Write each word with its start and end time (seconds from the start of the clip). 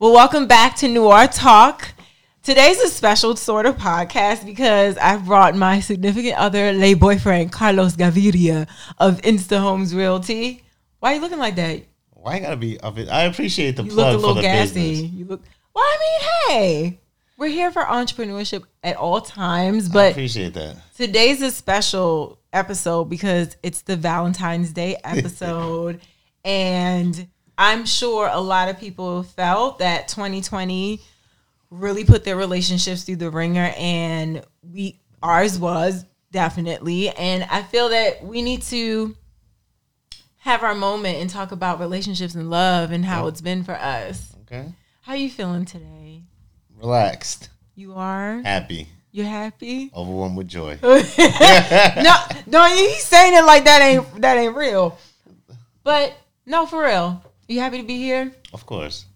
Well, 0.00 0.12
welcome 0.14 0.46
back 0.46 0.76
to 0.76 0.88
Noir 0.88 1.26
Talk. 1.26 1.92
Today's 2.42 2.80
a 2.80 2.88
special 2.88 3.36
sort 3.36 3.66
of 3.66 3.76
podcast 3.76 4.46
because 4.46 4.96
I've 4.96 5.26
brought 5.26 5.54
my 5.54 5.80
significant 5.80 6.36
other, 6.38 6.72
lay 6.72 6.94
boyfriend, 6.94 7.52
Carlos 7.52 7.96
Gaviria 7.96 8.66
of 8.98 9.20
Insta 9.20 9.60
Homes 9.60 9.94
Realty. 9.94 10.62
Why 11.00 11.12
are 11.12 11.14
you 11.16 11.20
looking 11.20 11.38
like 11.38 11.56
that? 11.56 11.82
Why 12.12 12.36
you 12.36 12.40
gotta 12.40 12.56
be 12.56 12.80
up? 12.80 12.96
I 13.10 13.24
appreciate 13.24 13.76
the 13.76 13.82
You 13.84 13.90
plug 13.90 14.14
look 14.14 14.14
a 14.14 14.16
little 14.16 14.34
for 14.36 14.40
the 14.40 14.42
gassy. 14.42 14.90
business. 14.90 15.12
You 15.12 15.24
look. 15.26 15.42
Well, 15.74 15.84
I 15.84 15.98
mean, 16.00 16.30
hey, 16.58 17.00
we're 17.36 17.48
here 17.48 17.70
for 17.70 17.82
entrepreneurship 17.82 18.64
at 18.82 18.96
all 18.96 19.20
times, 19.20 19.90
I 19.90 19.92
but 19.92 20.10
appreciate 20.12 20.54
that. 20.54 20.76
today's 20.96 21.42
a 21.42 21.50
special 21.50 22.38
episode 22.54 23.04
because 23.04 23.56
it's 23.62 23.82
the 23.82 23.96
Valentine's 23.96 24.72
Day 24.72 24.96
episode. 25.04 26.00
and 26.44 27.28
I'm 27.62 27.84
sure 27.84 28.26
a 28.32 28.40
lot 28.40 28.70
of 28.70 28.78
people 28.80 29.22
felt 29.22 29.80
that 29.80 30.08
2020 30.08 30.98
really 31.70 32.04
put 32.06 32.24
their 32.24 32.36
relationships 32.36 33.04
through 33.04 33.16
the 33.16 33.30
wringer 33.30 33.72
and 33.76 34.42
we 34.62 34.98
ours 35.22 35.58
was 35.58 36.06
definitely 36.32 37.10
and 37.10 37.44
I 37.50 37.62
feel 37.62 37.90
that 37.90 38.24
we 38.24 38.40
need 38.40 38.62
to 38.62 39.14
have 40.38 40.62
our 40.62 40.74
moment 40.74 41.18
and 41.18 41.28
talk 41.28 41.52
about 41.52 41.78
relationships 41.80 42.34
and 42.34 42.48
love 42.48 42.92
and 42.92 43.04
how 43.04 43.26
it's 43.26 43.42
been 43.42 43.62
for 43.62 43.74
us. 43.74 44.34
Okay, 44.46 44.72
How 45.02 45.12
are 45.12 45.16
you 45.18 45.28
feeling 45.28 45.66
today? 45.66 46.22
relaxed, 46.80 47.50
You 47.74 47.92
are? 47.94 48.40
happy, 48.42 48.88
You're 49.12 49.26
happy? 49.26 49.90
overwhelmed 49.94 50.38
with 50.38 50.48
joy. 50.48 50.78
no, 50.82 52.14
no, 52.46 52.64
he's 52.74 53.04
saying 53.04 53.34
it 53.34 53.44
like 53.44 53.64
that 53.66 53.82
ain't 53.82 54.22
that 54.22 54.38
ain't 54.38 54.56
real. 54.56 54.96
But 55.84 56.14
no, 56.46 56.64
for 56.64 56.82
real. 56.84 57.22
You 57.50 57.58
happy 57.60 57.78
to 57.78 57.84
be 57.84 57.96
here? 57.96 58.32
of 58.52 58.64
course. 58.66 59.06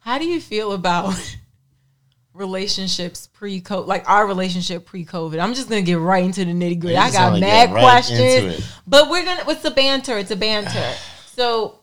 How 0.00 0.18
do 0.18 0.26
you 0.26 0.40
feel 0.40 0.72
about 0.72 1.14
relationships 2.34 3.26
pre 3.26 3.60
COVID, 3.60 3.86
like 3.86 4.08
our 4.08 4.26
relationship 4.26 4.84
pre 4.86 5.04
COVID? 5.04 5.38
I'm 5.40 5.54
just 5.54 5.68
gonna 5.68 5.82
get 5.82 5.98
right 5.98 6.24
into 6.24 6.44
the 6.44 6.52
nitty 6.52 6.78
gritty. 6.80 6.96
I 6.96 7.10
got 7.10 7.38
mad 7.40 7.72
right 7.72 7.80
questions, 7.82 8.64
but 8.86 9.08
we're 9.10 9.24
gonna. 9.24 9.44
It's 9.48 9.64
a 9.64 9.70
banter. 9.70 10.18
It's 10.18 10.30
a 10.30 10.36
banter. 10.36 10.92
so 11.34 11.78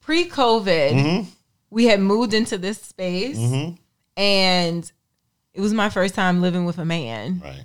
pre 0.00 0.28
COVID, 0.28 0.90
Mm-hmm. 0.92 1.28
we 1.70 1.86
had 1.86 2.00
moved 2.00 2.34
into 2.34 2.58
this 2.58 2.80
space, 2.80 3.38
Mm-hmm. 3.38 3.74
and 4.16 4.92
it 5.54 5.60
was 5.60 5.72
my 5.74 5.90
first 5.90 6.14
time 6.14 6.40
living 6.40 6.64
with 6.64 6.78
a 6.78 6.84
man. 6.84 7.40
Right. 7.44 7.64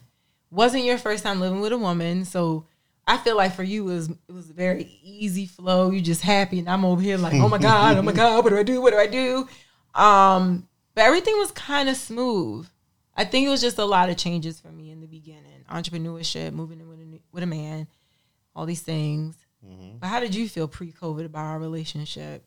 wasn't 0.52 0.84
your 0.86 0.98
first 0.98 1.24
time 1.24 1.40
living 1.40 1.62
with 1.62 1.72
a 1.72 1.78
woman, 1.78 2.26
so 2.26 2.66
I 3.08 3.18
feel 3.18 3.38
like 3.38 3.56
for 3.56 3.64
you 3.64 3.90
it 3.90 3.94
was 3.94 4.10
it 4.10 4.32
was 4.34 4.50
a 4.50 4.54
very 4.54 5.00
easy 5.02 5.46
flow. 5.46 5.92
You 5.92 6.02
just 6.02 6.22
happy, 6.22 6.60
and 6.60 6.70
I'm 6.70 6.84
over 6.84 7.02
here 7.02 7.18
like, 7.18 7.34
oh 7.36 7.48
my 7.48 7.58
god, 7.58 7.98
oh 7.98 8.02
my 8.02 8.12
god, 8.14 8.44
what 8.44 8.50
do 8.50 8.58
I 8.58 8.64
do? 8.64 8.82
What 8.82 8.92
do 8.92 8.98
I 8.98 9.08
do? 9.08 9.48
Um, 9.96 10.68
but 10.94 11.06
everything 11.06 11.38
was 11.38 11.52
kind 11.52 11.90
of 11.90 11.96
smooth. 11.96 12.68
I 13.16 13.24
think 13.24 13.48
it 13.48 13.50
was 13.50 13.62
just 13.62 13.78
a 13.78 13.86
lot 13.86 14.10
of 14.10 14.18
changes 14.18 14.60
for 14.60 14.68
me 14.68 14.92
in 14.92 15.00
the 15.02 15.08
beginning, 15.08 15.64
entrepreneurship, 15.72 16.54
moving 16.54 16.82
in 16.82 16.90
with 16.90 17.00
a 17.00 17.20
with 17.32 17.44
a 17.44 17.48
man, 17.48 17.88
all 18.56 18.66
these 18.66 18.82
things. 18.82 19.36
But 20.00 20.08
how 20.08 20.20
did 20.20 20.36
you 20.36 20.48
feel 20.48 20.68
pre-COVID 20.68 21.26
about 21.26 21.46
our 21.46 21.60
relationship? 21.60 22.44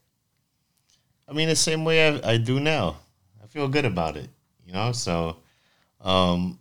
I 1.28 1.32
mean, 1.32 1.48
the 1.48 1.56
same 1.56 1.84
way 1.84 2.08
I, 2.08 2.32
I 2.32 2.36
do 2.36 2.60
now. 2.60 2.96
I 3.42 3.46
feel 3.46 3.68
good 3.68 3.84
about 3.84 4.16
it. 4.16 4.28
You 4.66 4.72
know, 4.72 4.92
so, 4.92 5.36
um, 6.00 6.58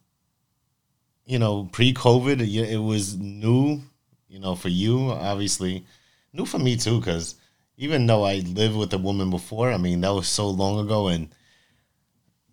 you 1.26 1.40
know, 1.40 1.70
pre-COVID, 1.72 2.42
it 2.42 2.78
was 2.78 3.18
new. 3.18 3.82
You 4.30 4.40
know, 4.40 4.56
for 4.56 4.70
you, 4.70 5.12
obviously, 5.12 5.86
new 6.34 6.46
for 6.46 6.60
me 6.60 6.78
too. 6.78 7.00
Because 7.00 7.36
even 7.78 8.06
though 8.06 8.24
I 8.24 8.36
lived 8.40 8.76
with 8.76 8.94
a 8.94 8.98
woman 8.98 9.30
before, 9.30 9.72
I 9.72 9.78
mean, 9.78 10.02
that 10.02 10.14
was 10.14 10.28
so 10.28 10.50
long 10.50 10.80
ago, 10.86 11.08
and 11.08 11.30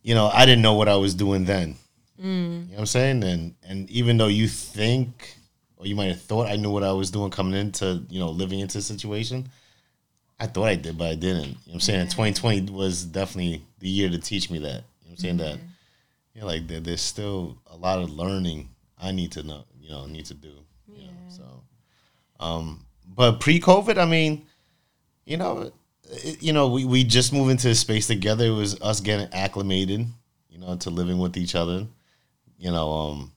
you 0.03 0.15
know, 0.15 0.29
I 0.33 0.47
didn't 0.47 0.63
know 0.63 0.75
what 0.75 0.89
I 0.89 0.97
was 0.97 1.15
doing 1.15 1.45
then. 1.45 1.77
Mm. 2.21 2.25
You 2.25 2.51
know 2.59 2.67
what 2.69 2.79
I'm 2.81 2.87
saying? 2.87 3.25
And 3.25 3.55
and 3.63 3.91
even 3.91 4.17
though 4.17 4.29
you 4.29 4.49
think, 4.49 5.37
or 5.77 5.87
you 5.87 5.95
might 5.95 6.09
have 6.09 6.23
thought 6.23 6.49
I 6.49 6.57
knew 6.57 6.71
what 6.71 6.85
I 6.85 6.93
was 6.93 7.11
doing 7.11 7.31
coming 7.31 7.55
into, 7.55 8.03
you 8.09 8.19
know, 8.19 8.31
living 8.31 8.61
into 8.61 8.79
the 8.79 8.83
situation, 8.83 9.49
I 10.39 10.47
thought 10.47 10.69
I 10.69 10.77
did, 10.77 10.99
but 10.99 11.09
I 11.09 11.15
didn't. 11.15 11.45
You 11.45 11.51
know 11.51 11.57
what 11.67 11.75
I'm 11.75 11.81
saying? 11.81 12.07
2020 12.09 12.73
was 12.73 13.05
definitely 13.05 13.63
the 13.79 13.89
year 13.89 14.11
to 14.11 14.19
teach 14.19 14.51
me 14.51 14.59
that. 14.61 14.67
You 14.67 14.71
know 14.71 14.81
what 14.81 15.11
I'm 15.11 15.17
saying? 15.17 15.37
That, 15.39 15.55
mm-hmm. 15.57 15.67
you 16.35 16.41
know, 16.41 16.47
like 16.47 16.67
there, 16.67 16.81
there's 16.81 17.01
still 17.01 17.59
a 17.67 17.77
lot 17.77 17.99
of 17.99 18.11
learning 18.11 18.69
I 18.99 19.13
need 19.13 19.33
to 19.33 19.43
know, 19.43 19.65
you 19.81 19.91
know, 19.91 20.07
need 20.07 20.27
to 20.27 20.35
do. 20.35 20.53
You 20.89 21.05
know, 21.05 21.13
so, 21.29 21.56
um, 22.41 22.85
but 23.07 23.41
pre 23.41 23.61
COVID, 23.61 23.99
I 23.99 24.05
mean, 24.05 24.47
you 25.25 25.37
know, 25.37 25.73
it, 26.11 26.43
you 26.43 26.53
know, 26.53 26.69
we, 26.69 26.85
we 26.85 27.05
just 27.05 27.33
moved 27.33 27.51
into 27.51 27.71
a 27.71 27.75
space 27.75 28.07
together. 28.07 28.45
It 28.47 28.51
was 28.51 28.81
us 28.81 29.01
getting 29.01 29.29
acclimated, 29.33 30.07
you 30.51 30.59
know, 30.59 30.77
to 30.77 30.91
living 30.91 31.19
with 31.19 31.37
each 31.37 31.55
other. 31.55 31.87
You 32.59 32.71
know, 32.71 32.91
um, 32.93 33.33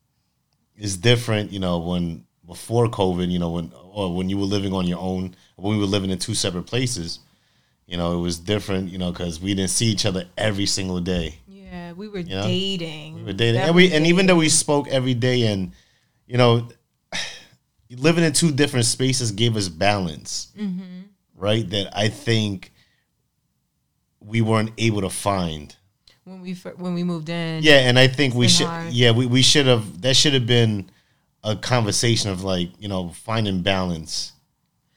it's 0.75 0.95
different, 0.95 1.51
you 1.51 1.59
know, 1.59 1.79
when 1.79 2.25
before 2.45 2.87
COVID, 2.87 3.29
you 3.29 3.39
know, 3.39 3.51
when 3.51 3.71
or 3.91 4.15
when 4.15 4.29
you 4.29 4.37
were 4.37 4.45
living 4.45 4.73
on 4.73 4.87
your 4.87 4.99
own, 4.99 5.35
when 5.55 5.75
we 5.75 5.79
were 5.79 5.89
living 5.89 6.09
in 6.09 6.17
two 6.17 6.33
separate 6.33 6.63
places, 6.63 7.19
you 7.85 7.97
know, 7.97 8.17
it 8.17 8.21
was 8.21 8.39
different, 8.39 8.89
you 8.89 8.97
know, 8.97 9.11
because 9.11 9.39
we 9.39 9.53
didn't 9.53 9.71
see 9.71 9.87
each 9.87 10.05
other 10.05 10.25
every 10.37 10.65
single 10.65 10.99
day. 10.99 11.39
Yeah, 11.47 11.93
we 11.93 12.07
were 12.07 12.23
know? 12.23 12.43
dating. 12.43 13.15
We 13.15 13.23
were 13.23 13.33
dating, 13.33 13.61
and 13.61 13.75
we 13.75 13.91
and 13.91 14.07
even 14.07 14.25
though 14.25 14.37
we 14.37 14.49
spoke 14.49 14.87
every 14.87 15.13
day, 15.13 15.47
and 15.47 15.73
you 16.27 16.37
know, 16.37 16.69
living 17.97 18.23
in 18.23 18.33
two 18.33 18.51
different 18.51 18.85
spaces 18.85 19.31
gave 19.31 19.55
us 19.55 19.67
balance, 19.67 20.51
mm-hmm. 20.57 21.01
right? 21.35 21.67
That 21.69 21.89
I 21.95 22.09
think 22.09 22.71
we 24.19 24.41
weren't 24.41 24.71
able 24.77 25.01
to 25.01 25.09
find. 25.09 25.75
when 26.23 26.41
we 26.41 26.53
when 26.53 26.93
we 26.93 27.03
moved 27.03 27.29
in. 27.29 27.63
Yeah, 27.63 27.87
and 27.89 27.97
I 27.97 28.07
think 28.07 28.35
we 28.35 28.47
should. 28.47 28.67
hard. 28.67 28.93
Yeah, 28.93 29.11
we, 29.11 29.25
we 29.25 29.41
should 29.41 29.65
have. 29.65 30.01
That 30.01 30.15
should 30.15 30.33
have 30.33 30.45
been 30.45 30.89
a 31.43 31.55
conversation 31.55 32.29
of 32.31 32.43
like 32.43 32.69
you 32.79 32.87
know 32.87 33.09
finding 33.09 33.61
balance. 33.61 34.33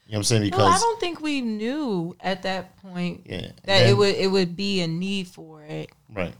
You 0.05 0.13
know 0.13 0.17
what 0.17 0.19
I'm 0.19 0.23
saying? 0.25 0.43
Because 0.43 0.59
Well, 0.59 0.73
I 0.73 0.79
don't 0.79 0.99
think 0.99 1.21
we 1.21 1.41
knew 1.41 2.15
at 2.19 2.43
that 2.43 2.77
point 2.81 3.21
yeah, 3.25 3.51
that 3.63 3.87
it 3.87 3.97
would 3.97 4.15
it 4.15 4.27
would 4.27 4.55
be 4.55 4.81
a 4.81 4.87
need 4.87 5.27
for 5.27 5.63
it. 5.63 5.89
right. 6.13 6.33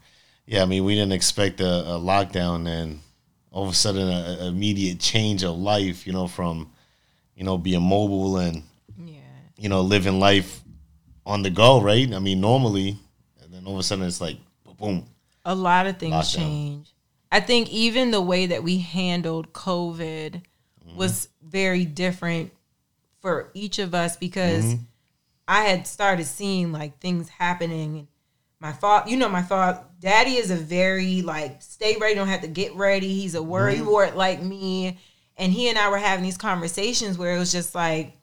Yeah, 0.46 0.62
I 0.62 0.66
mean 0.66 0.84
we 0.84 0.94
didn't 0.94 1.14
expect 1.14 1.62
a, 1.62 1.66
a 1.66 2.00
lockdown 2.00 2.68
and 2.68 3.00
all 3.54 3.64
of 3.64 3.70
a 3.72 3.74
sudden 3.76 4.10
a, 4.10 4.44
a 4.44 4.48
immediate 4.48 5.00
change 5.00 5.44
of 5.46 5.58
life. 5.58 6.06
You 6.06 6.12
know, 6.14 6.28
from 6.28 6.72
you 7.36 7.44
know 7.46 7.58
being 7.58 7.82
mobile 7.84 8.38
and 8.38 8.64
Yeah. 8.98 9.22
you 9.58 9.70
know 9.70 9.82
living 9.82 10.20
life 10.20 10.62
on 11.26 11.44
the 11.44 11.50
go. 11.50 11.80
Right. 11.82 12.12
I 12.14 12.20
mean 12.20 12.42
normally, 12.42 12.98
and 13.42 13.54
then 13.54 13.66
all 13.66 13.74
of 13.76 13.80
a 13.80 13.84
sudden 13.84 14.06
it's 14.06 14.20
like 14.20 14.38
boom. 14.78 15.06
A 15.46 15.56
lot 15.56 15.88
of 15.88 15.98
things 15.98 16.14
Lockdown. 16.14 16.36
change. 16.36 16.94
I 17.32 17.40
think 17.40 17.70
even 17.72 18.12
the 18.12 18.22
way 18.22 18.48
that 18.48 18.64
we 18.64 18.80
handled 18.80 19.54
COVID 19.54 20.42
Mm-hmm. 20.86 20.98
was 20.98 21.30
very 21.42 21.86
different 21.86 22.52
for 23.22 23.50
each 23.54 23.80
of 23.80 23.96
us 23.96 24.18
because 24.18 24.66
Mm-hmm. 24.66 24.84
I 25.48 25.62
had 25.64 25.88
started 25.88 26.26
seeing 26.26 26.72
like 26.74 27.00
things 27.00 27.30
happening 27.30 28.08
my 28.60 28.72
father, 28.74 29.10
you 29.10 29.18
know, 29.18 29.30
my 29.30 29.42
father, 29.42 29.82
daddy 30.04 30.36
is 30.36 30.52
a 30.52 30.56
very 30.56 31.22
like 31.22 31.62
stay 31.62 31.96
ready, 32.00 32.14
don't 32.14 32.28
have 32.28 32.42
to 32.42 32.48
get 32.48 32.76
ready. 32.76 33.08
He's 33.14 33.36
a 33.36 33.42
worry 33.42 33.76
Mm-hmm. 33.76 33.88
wart 33.88 34.16
like 34.18 34.44
me. 34.44 35.00
And 35.38 35.52
he 35.52 35.70
and 35.70 35.78
I 35.80 35.90
were 35.90 35.98
having 35.98 36.24
these 36.24 36.38
conversations 36.38 37.18
where 37.18 37.34
it 37.36 37.40
was 37.40 37.52
just 37.52 37.74
like, 37.74 38.16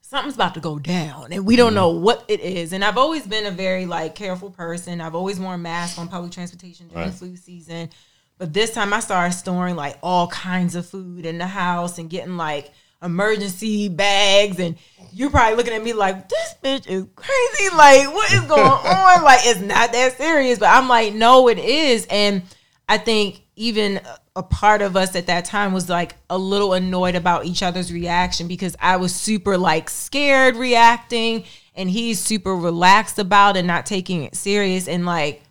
something's 0.00 0.34
about 0.34 0.54
to 0.54 0.60
go 0.60 0.78
down 0.78 1.32
and 1.32 1.44
we 1.46 1.56
don't 1.56 1.68
Mm-hmm. 1.68 1.74
know 1.76 1.90
what 1.90 2.24
it 2.28 2.40
is. 2.40 2.72
And 2.72 2.82
I've 2.84 2.98
always 2.98 3.26
been 3.26 3.46
a 3.46 3.50
very 3.50 3.84
like 3.86 4.14
careful 4.14 4.50
person. 4.50 5.00
I've 5.00 5.14
always 5.14 5.38
worn 5.38 5.62
masks 5.62 5.98
on 5.98 6.08
public 6.08 6.32
transportation 6.32 6.88
during 6.88 7.04
Right. 7.08 7.14
flu 7.14 7.36
season. 7.36 7.90
But 8.38 8.52
this 8.52 8.72
time 8.72 8.92
I 8.92 9.00
started 9.00 9.36
storing 9.36 9.76
like 9.76 9.98
all 10.02 10.26
kinds 10.28 10.74
of 10.74 10.86
food 10.88 11.24
in 11.26 11.38
the 11.38 11.46
house 11.46 11.98
and 11.98 12.10
getting 12.10 12.36
like 12.36 12.72
emergency 13.04 13.88
bags 13.88 14.58
and 14.58 14.76
you're 15.12 15.30
probably 15.30 15.56
looking 15.56 15.74
at 15.74 15.84
me 15.84 15.92
like 15.92 16.28
this 16.28 16.54
bitch 16.62 16.88
is 16.88 17.06
crazy. 17.14 17.76
Like 17.76 18.12
what 18.12 18.32
is 18.32 18.40
going 18.40 18.60
on? 18.60 19.22
Like 19.22 19.40
it's 19.44 19.60
not 19.60 19.92
that 19.92 20.16
serious. 20.16 20.58
But 20.58 20.70
i'm 20.70 20.88
like 20.88 21.14
no 21.14 21.48
it 21.48 21.58
is. 21.58 22.06
And 22.10 22.42
i 22.88 22.98
think 22.98 23.42
even 23.56 24.00
a 24.36 24.42
part 24.42 24.82
of 24.82 24.96
us 24.96 25.14
at 25.14 25.28
that 25.28 25.44
time 25.44 25.72
was 25.72 25.88
like 25.88 26.16
a 26.28 26.36
little 26.36 26.72
annoyed 26.72 27.14
about 27.14 27.44
each 27.44 27.62
other's 27.62 27.92
reaction 27.92 28.48
because 28.48 28.74
i 28.80 28.96
was 28.96 29.14
super 29.14 29.56
like 29.56 29.88
scared 29.88 30.56
reacting 30.56 31.44
and 31.74 31.90
he's 31.90 32.20
super 32.20 32.54
relaxed 32.54 33.18
about 33.18 33.56
and 33.56 33.66
not 33.66 33.86
taking 33.86 34.24
it 34.24 34.34
serious. 34.34 34.88
And 34.88 35.04
like 35.04 35.42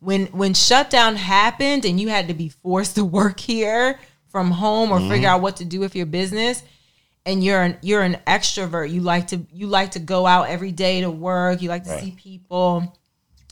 when 0.00 0.26
when 0.26 0.54
shutdown 0.54 1.16
happened 1.16 1.84
and 1.84 2.00
you 2.00 2.08
had 2.08 2.28
to 2.28 2.34
be 2.34 2.48
forced 2.48 2.96
to 2.96 3.04
work 3.04 3.40
here 3.40 3.98
from 4.28 4.50
home 4.50 4.90
or 4.90 4.98
figure 5.00 5.16
mm-hmm. 5.16 5.26
out 5.26 5.40
what 5.40 5.56
to 5.56 5.64
do 5.64 5.80
with 5.80 5.96
your 5.96 6.06
business 6.06 6.62
and 7.28 7.44
you're 7.44 7.62
an 7.62 7.76
you're 7.82 8.02
an 8.02 8.16
extrovert 8.26 8.90
you 8.90 9.00
like 9.00 9.26
to 9.28 9.36
you 9.52 9.66
like 9.68 9.90
to 9.92 9.98
go 10.00 10.26
out 10.26 10.48
every 10.48 10.72
day 10.72 11.00
to 11.02 11.10
work 11.10 11.62
you 11.62 11.68
like 11.68 11.84
to 11.84 11.90
Right. 11.90 12.02
see 12.04 12.10
people 12.12 12.96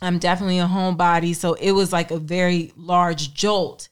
i'm 0.02 0.18
definitely 0.18 0.58
a 0.58 0.66
homebody 0.66 1.34
so 1.36 1.54
it 1.54 1.72
was 1.72 1.92
like 1.92 2.10
a 2.10 2.18
very 2.18 2.72
large 2.76 3.32
jolt 3.34 3.88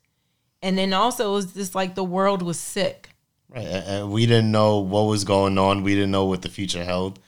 and 0.62 0.76
then 0.78 0.92
also 0.92 1.30
it 1.30 1.34
was 1.34 1.52
just 1.54 1.74
like 1.74 1.94
the 1.94 2.04
world 2.04 2.42
was 2.42 2.58
sick 2.58 3.10
Right. 3.50 3.66
And 3.68 4.10
we 4.10 4.26
didn't 4.26 4.50
know 4.50 4.80
what 4.80 5.02
was 5.02 5.22
going 5.22 5.58
on. 5.58 5.84
We 5.84 5.94
didn't 5.94 6.10
know 6.10 6.24
what 6.24 6.42
the 6.42 6.48
future 6.48 6.82
held. 6.82 7.20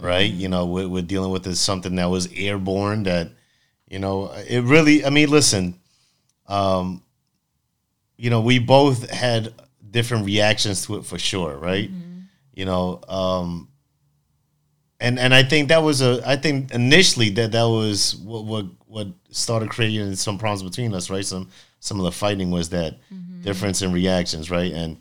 Right. 0.00 0.28
You 0.28 0.48
know, 0.48 0.66
we're, 0.66 0.88
we're 0.88 1.02
dealing 1.04 1.30
with 1.30 1.44
this 1.44 1.60
something 1.60 1.94
that 1.96 2.06
was 2.10 2.26
airborne 2.34 3.04
that, 3.04 3.28
You 3.88 4.00
know, 4.00 4.32
it 4.32 4.62
really. 4.64 5.04
I 5.04 5.10
mean, 5.10 5.30
listen. 5.30 5.78
Um, 6.48 7.02
you 8.16 8.28
know, 8.28 8.40
we 8.40 8.58
both 8.58 9.08
had 9.08 9.54
different 9.90 10.26
reactions 10.26 10.86
to 10.86 10.96
it 10.96 11.04
for 11.04 11.18
sure, 11.18 11.56
right? 11.56 11.90
You 12.54 12.64
know, 12.64 13.00
um, 13.08 13.68
and 15.00 15.18
and 15.18 15.34
I 15.34 15.42
think 15.42 15.68
that 15.68 15.82
was 15.82 16.02
a. 16.02 16.22
I 16.26 16.36
think 16.36 16.72
initially 16.72 17.30
that 17.30 17.52
that 17.52 17.64
was 17.64 18.16
what 18.16 18.44
what 18.44 18.66
what 18.86 19.08
started 19.30 19.70
creating 19.70 20.14
some 20.16 20.38
problems 20.38 20.62
between 20.68 20.94
us, 20.94 21.10
right? 21.10 21.24
Some 21.24 21.48
some 21.80 21.98
of 21.98 22.04
the 22.04 22.12
fighting 22.12 22.50
was 22.50 22.70
that 22.70 22.96
difference 23.42 23.82
in 23.82 23.92
reactions, 23.92 24.50
right? 24.50 24.72
And 24.72 24.96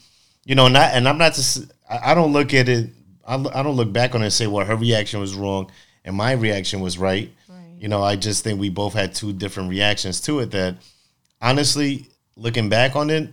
you 0.45 0.55
know, 0.55 0.67
not 0.67 0.91
and 0.93 1.07
I'm 1.07 1.17
not 1.17 1.33
just. 1.33 1.71
I 1.89 2.11
I 2.11 2.13
don't 2.13 2.31
look 2.33 2.53
at 2.53 2.69
it. 2.69 2.91
I 3.27 3.35
I 3.35 3.63
don't 3.63 3.75
look 3.75 3.91
back 3.91 4.13
on 4.13 4.21
it 4.21 4.25
and 4.25 4.33
say, 4.33 4.47
well, 4.47 4.65
her 4.65 4.75
reaction 4.75 5.19
was 5.19 5.33
wrong 5.33 5.71
and 6.07 6.15
my 6.15 6.31
reaction 6.31 6.79
was 6.79 6.97
right. 6.97 7.31
Right. 7.49 7.57
You 7.77 7.89
know, 7.89 8.01
I 8.01 8.15
just 8.15 8.43
think 8.43 8.59
we 8.59 8.69
both 8.69 8.93
had 8.93 9.13
two 9.13 9.33
different 9.33 9.69
reactions 9.69 10.21
to 10.21 10.39
it. 10.39 10.51
That 10.51 10.77
honestly, 11.41 12.07
looking 12.35 12.69
back 12.69 12.95
on 12.95 13.09
it, 13.09 13.29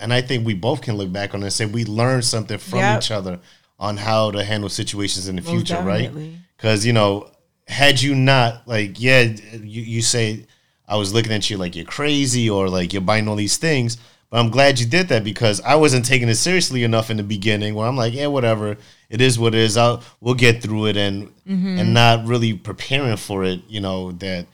and 0.00 0.12
I 0.12 0.20
think 0.22 0.44
we 0.46 0.54
both 0.54 0.80
can 0.82 0.96
look 0.96 1.12
back 1.12 1.34
on 1.34 1.40
it 1.42 1.44
and 1.44 1.52
say 1.52 1.66
we 1.66 1.84
learned 1.84 2.24
something 2.24 2.58
from 2.58 2.78
Yep. 2.80 2.98
each 3.02 3.10
other 3.10 3.38
on 3.78 3.96
how 3.96 4.30
to 4.30 4.44
handle 4.44 4.68
situations 4.68 5.28
in 5.28 5.36
the 5.36 5.42
Most 5.42 5.50
future, 5.50 5.82
right? 5.82 6.10
Because 6.56 6.84
you 6.86 6.92
know, 6.92 7.28
had 7.68 8.00
you 8.02 8.14
not 8.14 8.66
like, 8.68 9.00
yeah, 9.00 9.22
you, 9.22 9.82
you 9.82 10.02
say 10.02 10.46
I 10.88 10.96
was 10.96 11.12
looking 11.14 11.32
at 11.32 11.48
you 11.50 11.56
like 11.56 11.74
you're 11.76 11.84
crazy 11.84 12.48
or 12.50 12.68
like 12.68 12.92
you're 12.92 13.02
buying 13.02 13.28
all 13.28 13.36
these 13.36 13.56
things, 13.56 13.96
but 14.30 14.38
I'm 14.40 14.50
glad 14.50 14.78
you 14.80 14.86
did 14.86 15.08
that 15.08 15.24
because 15.24 15.60
I 15.60 15.74
wasn't 15.76 16.04
taking 16.04 16.28
it 16.28 16.34
seriously 16.36 16.84
enough 16.84 17.10
in 17.10 17.16
the 17.16 17.22
beginning. 17.22 17.74
Where 17.74 17.86
I'm 17.86 17.96
like, 17.96 18.14
yeah, 18.14 18.26
whatever, 18.28 18.76
it 19.10 19.20
is 19.20 19.38
what 19.38 19.54
it 19.54 19.60
is. 19.60 19.76
I'll 19.76 20.02
we'll 20.20 20.34
get 20.34 20.62
through 20.62 20.86
it 20.86 20.96
and 20.96 21.28
Mm-hmm. 21.48 21.78
and 21.80 21.92
not 21.92 22.24
really 22.24 22.54
preparing 22.54 23.16
for 23.16 23.42
it. 23.42 23.62
You 23.68 23.80
know 23.80 24.12
that 24.12 24.46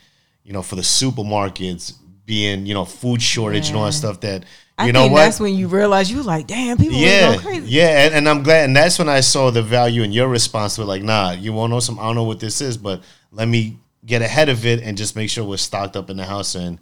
you 0.43 0.55
know 0.55 0.63
for 0.63 0.75
the 0.75 0.81
supermarkets 0.83 1.93
being 2.25 2.65
you 2.67 2.73
know 2.75 2.85
food 2.87 3.21
shortage 3.21 3.69
and 3.69 3.77
all 3.77 3.85
that 3.85 3.93
stuff 3.93 4.21
that. 4.21 4.45
I 4.79 4.87
You 4.87 4.93
know 4.93 5.03
think 5.03 5.13
what? 5.13 5.25
that's 5.25 5.41
when 5.41 5.55
you 5.55 5.67
realize 5.67 6.09
you 6.11 6.19
were 6.19 6.23
like, 6.23 6.47
damn, 6.47 6.77
people 6.77 6.97
yeah, 6.97 7.35
go 7.35 7.41
crazy. 7.41 7.69
Yeah, 7.69 8.05
and, 8.07 8.15
and 8.15 8.29
I'm 8.29 8.45
glad, 8.45 8.65
and 8.67 8.77
that's 8.77 8.97
when 8.99 9.09
I 9.09 9.21
saw 9.21 9.51
the 9.51 9.63
value 9.63 10.03
in 10.03 10.13
your 10.13 10.29
response 10.29 10.77
to 10.77 10.83
it. 10.83 10.85
Like, 10.85 11.03
nah, 11.03 11.33
you 11.33 11.53
want 11.53 11.71
to 11.71 11.75
know 11.75 11.81
some? 11.81 11.99
I 11.99 12.03
don't 12.05 12.15
know 12.15 12.23
what 12.23 12.39
this 12.39 12.61
is, 12.61 12.77
but 12.77 13.03
let 13.33 13.49
me 13.49 13.77
get 14.07 14.23
ahead 14.23 14.49
of 14.49 14.65
it 14.65 14.81
and 14.83 14.97
just 14.97 15.17
make 15.17 15.31
sure 15.31 15.45
we're 15.45 15.57
stocked 15.57 15.97
up 15.97 16.11
in 16.11 16.17
the 16.17 16.25
house 16.25 16.55
and 16.55 16.79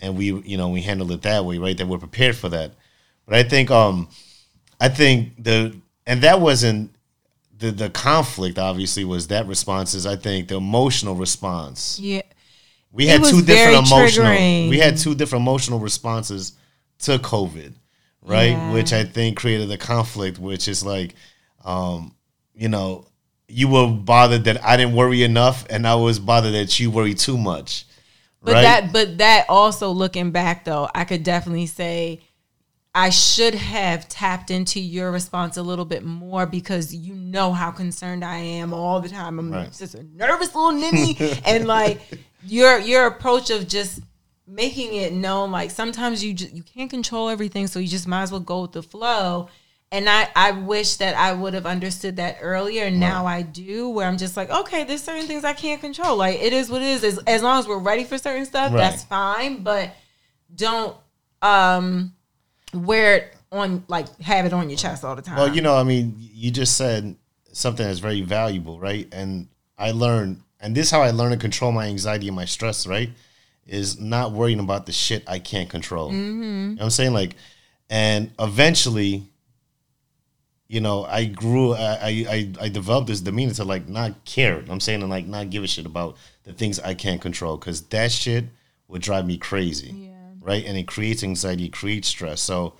and 0.00 0.16
we, 0.16 0.32
you 0.32 0.56
know, 0.56 0.68
we 0.68 0.82
handle 0.82 1.10
it 1.12 1.22
that 1.22 1.44
way, 1.44 1.58
right? 1.58 1.76
That 1.76 1.86
we're 1.86 1.98
prepared 1.98 2.36
for 2.36 2.48
that. 2.48 2.72
But 3.26 3.36
I 3.36 3.42
think, 3.44 3.70
um, 3.70 4.08
I 4.80 4.88
think 4.88 5.42
the 5.42 5.76
and 6.06 6.22
that 6.22 6.40
wasn't 6.40 6.92
the 7.58 7.72
the 7.72 7.90
conflict. 7.90 8.58
Obviously, 8.58 9.04
was 9.04 9.28
that 9.28 9.46
response 9.48 9.94
is 9.94 10.06
I 10.06 10.14
think 10.16 10.48
the 10.48 10.56
emotional 10.56 11.16
response. 11.16 11.98
Yeah. 12.00 12.22
We 12.92 13.06
had 13.06 13.24
two 13.24 13.42
different 13.42 13.86
emotional. 13.86 14.26
triggering. 14.26 14.68
We 14.68 14.78
had 14.78 14.96
two 14.96 15.14
different 15.14 15.42
emotional 15.42 15.78
responses 15.80 16.52
to 17.02 17.18
COVID, 17.18 17.74
right? 18.22 18.50
Yeah. 18.50 18.72
Which 18.72 18.92
I 18.92 19.04
think 19.04 19.36
created 19.36 19.70
a 19.70 19.78
conflict, 19.78 20.38
which 20.38 20.68
is 20.68 20.84
like, 20.84 21.14
um, 21.64 22.14
you 22.54 22.68
know, 22.68 23.06
you 23.48 23.68
were 23.68 23.88
bothered 23.88 24.44
that 24.44 24.64
I 24.64 24.76
didn't 24.76 24.94
worry 24.94 25.22
enough, 25.22 25.66
and 25.68 25.86
I 25.86 25.94
was 25.94 26.18
bothered 26.18 26.54
that 26.54 26.80
you 26.80 26.90
worry 26.90 27.14
too 27.14 27.36
much. 27.36 27.84
But 28.42 28.54
right? 28.54 28.62
that 28.62 28.92
but 28.92 29.18
that 29.18 29.46
also 29.48 29.90
looking 29.90 30.30
back 30.32 30.64
though, 30.64 30.88
I 30.94 31.04
could 31.04 31.22
definitely 31.22 31.66
say 31.66 32.20
I 32.94 33.10
should 33.10 33.54
have 33.54 34.08
tapped 34.08 34.50
into 34.50 34.80
your 34.80 35.10
response 35.12 35.56
a 35.56 35.62
little 35.62 35.84
bit 35.84 36.04
more 36.04 36.44
because 36.44 36.94
you 36.94 37.14
know 37.14 37.52
how 37.52 37.70
concerned 37.70 38.24
I 38.24 38.36
am 38.36 38.74
all 38.74 39.00
the 39.00 39.08
time. 39.08 39.38
I'm 39.38 39.50
Right. 39.50 39.72
just 39.72 39.94
a 39.94 40.02
nervous 40.02 40.54
little 40.54 40.72
ninny 40.72 41.16
and 41.46 41.66
like 41.66 42.00
your 42.44 42.78
your 42.80 43.06
approach 43.06 43.50
of 43.50 43.68
just 43.68 44.00
making 44.46 44.94
it 44.94 45.12
known 45.12 45.50
like 45.50 45.70
sometimes 45.70 46.22
you 46.24 46.34
just, 46.34 46.52
you 46.52 46.62
can't 46.62 46.90
control 46.90 47.28
everything 47.28 47.66
so 47.66 47.78
you 47.78 47.88
just 47.88 48.08
might 48.08 48.22
as 48.22 48.30
well 48.32 48.40
go 48.40 48.62
with 48.62 48.72
the 48.72 48.82
flow. 48.82 49.48
And 49.92 50.08
I, 50.08 50.28
I 50.34 50.52
wish 50.52 50.96
that 50.96 51.14
I 51.16 51.34
would 51.34 51.52
have 51.52 51.66
understood 51.66 52.16
that 52.16 52.38
earlier. 52.40 52.84
And 52.86 52.98
now 52.98 53.26
I 53.26 53.42
do, 53.42 53.90
where 53.90 54.08
I'm 54.08 54.16
just 54.16 54.38
like, 54.38 54.48
okay, 54.50 54.84
there's 54.84 55.02
certain 55.02 55.26
things 55.26 55.44
I 55.44 55.52
can't 55.52 55.82
control. 55.82 56.16
Like 56.16 56.40
it 56.40 56.54
is 56.54 56.70
what 56.70 56.80
it 56.80 56.88
is. 56.88 57.04
As, 57.04 57.18
as 57.26 57.42
long 57.42 57.58
as 57.58 57.68
we're 57.68 57.78
ready 57.78 58.04
for 58.04 58.16
certain 58.16 58.46
stuff, 58.46 58.72
Right. 58.72 58.78
that's 58.80 59.04
fine. 59.04 59.62
But 59.62 59.94
don't 60.54 60.96
um 61.42 62.14
wear 62.72 63.16
it 63.16 63.36
on 63.50 63.84
like 63.88 64.18
have 64.20 64.46
it 64.46 64.52
on 64.54 64.70
your 64.70 64.78
chest 64.78 65.04
all 65.04 65.14
the 65.14 65.20
time. 65.22 65.36
Well, 65.36 65.54
you 65.54 65.60
know, 65.60 65.76
I 65.76 65.82
mean, 65.82 66.14
you 66.18 66.50
just 66.50 66.76
said 66.76 67.14
something 67.52 67.86
that's 67.86 67.98
very 67.98 68.22
valuable, 68.22 68.80
right? 68.80 69.06
And 69.12 69.48
I 69.76 69.90
learned, 69.90 70.40
and 70.58 70.74
this 70.74 70.86
is 70.86 70.90
how 70.90 71.02
I 71.02 71.10
learned 71.10 71.32
to 71.34 71.38
control 71.38 71.70
my 71.70 71.86
anxiety 71.86 72.28
and 72.28 72.36
my 72.36 72.46
stress, 72.46 72.86
right? 72.86 73.10
Is 73.66 74.00
not 74.00 74.32
worrying 74.32 74.58
about 74.58 74.86
the 74.86 74.92
shit 74.92 75.22
I 75.28 75.38
can't 75.38 75.70
control. 75.70 76.10
Mm-hmm. 76.10 76.42
You 76.42 76.68
know 76.68 76.74
what 76.74 76.82
I'm 76.84 76.90
saying? 76.90 77.12
Like, 77.12 77.36
and 77.88 78.32
eventually, 78.40 79.22
you 80.66 80.80
know, 80.80 81.04
I 81.04 81.26
grew, 81.26 81.74
I, 81.74 82.26
I, 82.28 82.52
I- 82.60 82.68
developed 82.68 83.06
this 83.06 83.20
demeanor 83.20 83.54
to 83.54 83.64
like 83.64 83.88
not 83.88 84.24
care. 84.24 84.64
I'm 84.68 84.80
saying, 84.80 85.02
and 85.02 85.10
like 85.10 85.26
not 85.26 85.50
give 85.50 85.62
a 85.62 85.68
shit 85.68 85.86
about 85.86 86.16
the 86.44 86.52
things 86.52 86.80
I 86.80 86.94
can't 86.94 87.20
control 87.20 87.56
because 87.56 87.82
that 87.88 88.10
shit 88.10 88.46
would 88.88 89.02
drive 89.02 89.26
me 89.26 89.38
crazy, 89.38 89.92
Yeah. 89.94 90.16
right? 90.40 90.64
And 90.66 90.76
it 90.76 90.88
creates 90.88 91.22
anxiety, 91.22 91.68
creates 91.68 92.08
stress. 92.08 92.40
So, 92.40 92.74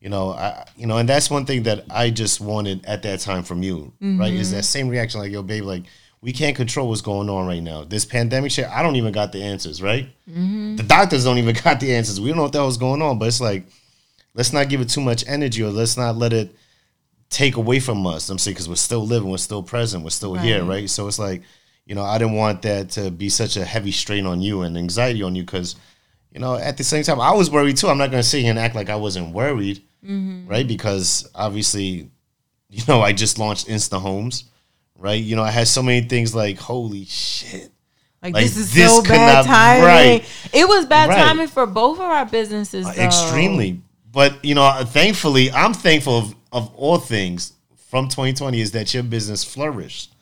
you 0.00 0.10
know, 0.10 0.32
I, 0.32 0.66
you 0.76 0.86
know, 0.86 0.98
and 0.98 1.08
that's 1.08 1.30
one 1.30 1.46
thing 1.46 1.62
that 1.62 1.84
I 1.90 2.10
just 2.10 2.40
wanted 2.40 2.84
at 2.84 3.02
that 3.04 3.20
time 3.20 3.42
from 3.42 3.62
you, 3.62 3.92
right? 4.00 4.34
Is 4.34 4.48
mm-hmm. 4.48 4.56
that 4.58 4.64
same 4.64 4.88
reaction, 4.88 5.20
like, 5.20 5.32
yo, 5.32 5.42
babe, 5.42 5.64
like, 5.64 5.84
we 6.20 6.32
can't 6.32 6.56
control 6.56 6.88
what's 6.88 7.02
going 7.02 7.28
on 7.28 7.46
right 7.46 7.62
now. 7.62 7.84
This 7.84 8.04
pandemic 8.04 8.50
shit, 8.50 8.68
I 8.68 8.82
don't 8.82 8.96
even 8.96 9.12
got 9.12 9.32
the 9.32 9.42
answers, 9.42 9.80
right? 9.82 10.08
The 10.26 10.84
doctors 10.86 11.24
don't 11.24 11.38
even 11.38 11.54
got 11.64 11.80
the 11.80 11.94
answers. 11.94 12.20
We 12.20 12.28
don't 12.28 12.36
know 12.38 12.42
what 12.44 12.52
the 12.52 12.58
hell's 12.58 12.78
going 12.78 13.02
on, 13.02 13.18
but 13.18 13.28
it's 13.28 13.40
like, 13.40 13.64
let's 14.34 14.52
not 14.52 14.68
give 14.68 14.80
it 14.80 14.88
too 14.88 15.00
much 15.00 15.24
energy 15.28 15.62
or 15.62 15.70
let's 15.70 15.96
not 15.96 16.16
let 16.16 16.32
it 16.32 16.54
take 17.28 17.56
away 17.56 17.80
from 17.80 18.06
us. 18.06 18.28
I'm 18.28 18.38
saying 18.38 18.54
because 18.54 18.68
we're 18.68 18.76
still 18.76 19.06
living, 19.06 19.30
we're 19.30 19.36
still 19.36 19.62
present, 19.62 20.04
we're 20.04 20.10
still 20.10 20.34
here, 20.34 20.60
Right. 20.60 20.68
right? 20.68 20.90
So 20.90 21.06
it's 21.06 21.18
like, 21.18 21.42
you 21.84 21.94
know, 21.94 22.02
I 22.02 22.18
didn't 22.18 22.34
want 22.34 22.62
that 22.62 22.90
to 22.90 23.10
be 23.10 23.28
such 23.28 23.56
a 23.56 23.64
heavy 23.64 23.92
strain 23.92 24.26
on 24.26 24.40
you 24.40 24.62
and 24.62 24.76
anxiety 24.76 25.22
on 25.22 25.34
you 25.34 25.42
because, 25.42 25.76
you 26.32 26.40
know, 26.40 26.56
at 26.56 26.76
the 26.76 26.84
same 26.84 27.04
time, 27.04 27.20
I 27.20 27.32
was 27.32 27.50
worried 27.50 27.76
too. 27.76 27.88
I'm 27.88 27.98
not 27.98 28.10
going 28.10 28.22
to 28.22 28.28
sit 28.28 28.40
here 28.40 28.50
and 28.50 28.58
act 28.58 28.74
like 28.74 28.90
I 28.90 28.96
wasn't 28.96 29.32
worried, 29.32 29.82
mm-hmm. 30.04 30.48
right? 30.48 30.66
Because 30.66 31.28
obviously, 31.34 32.10
you 32.68 32.82
know, 32.88 33.00
I 33.00 33.12
just 33.12 33.38
launched 33.38 33.68
Insta 33.68 34.00
Homes, 34.00 34.44
right? 34.98 35.22
You 35.22 35.36
know, 35.36 35.42
I 35.42 35.50
had 35.50 35.68
so 35.68 35.82
many 35.82 36.06
things 36.06 36.34
like, 36.34 36.58
holy 36.58 37.04
shit. 37.04 37.70
like, 38.22 38.34
like, 38.34 38.44
this 38.44 38.56
is 38.56 38.72
this 38.74 38.90
so 38.94 39.02
bad 39.02 39.44
timing. 39.44 39.84
right. 39.84 40.24
It 40.52 40.66
was 40.68 40.86
bad 40.86 41.08
Right. 41.10 41.18
timing 41.18 41.48
for 41.48 41.66
both 41.66 41.98
of 41.98 42.04
our 42.04 42.26
businesses. 42.26 42.84
though. 42.86 43.02
Extremely. 43.02 43.80
But, 44.10 44.44
you 44.44 44.54
know, 44.54 44.82
thankfully, 44.86 45.50
I'm 45.50 45.74
thankful 45.74 46.18
of, 46.18 46.34
of 46.52 46.74
all 46.74 46.98
things 46.98 47.52
from 47.88 48.08
2020 48.08 48.60
is 48.60 48.72
that 48.72 48.92
your 48.94 49.02
business 49.02 49.44
flourished. 49.44 50.12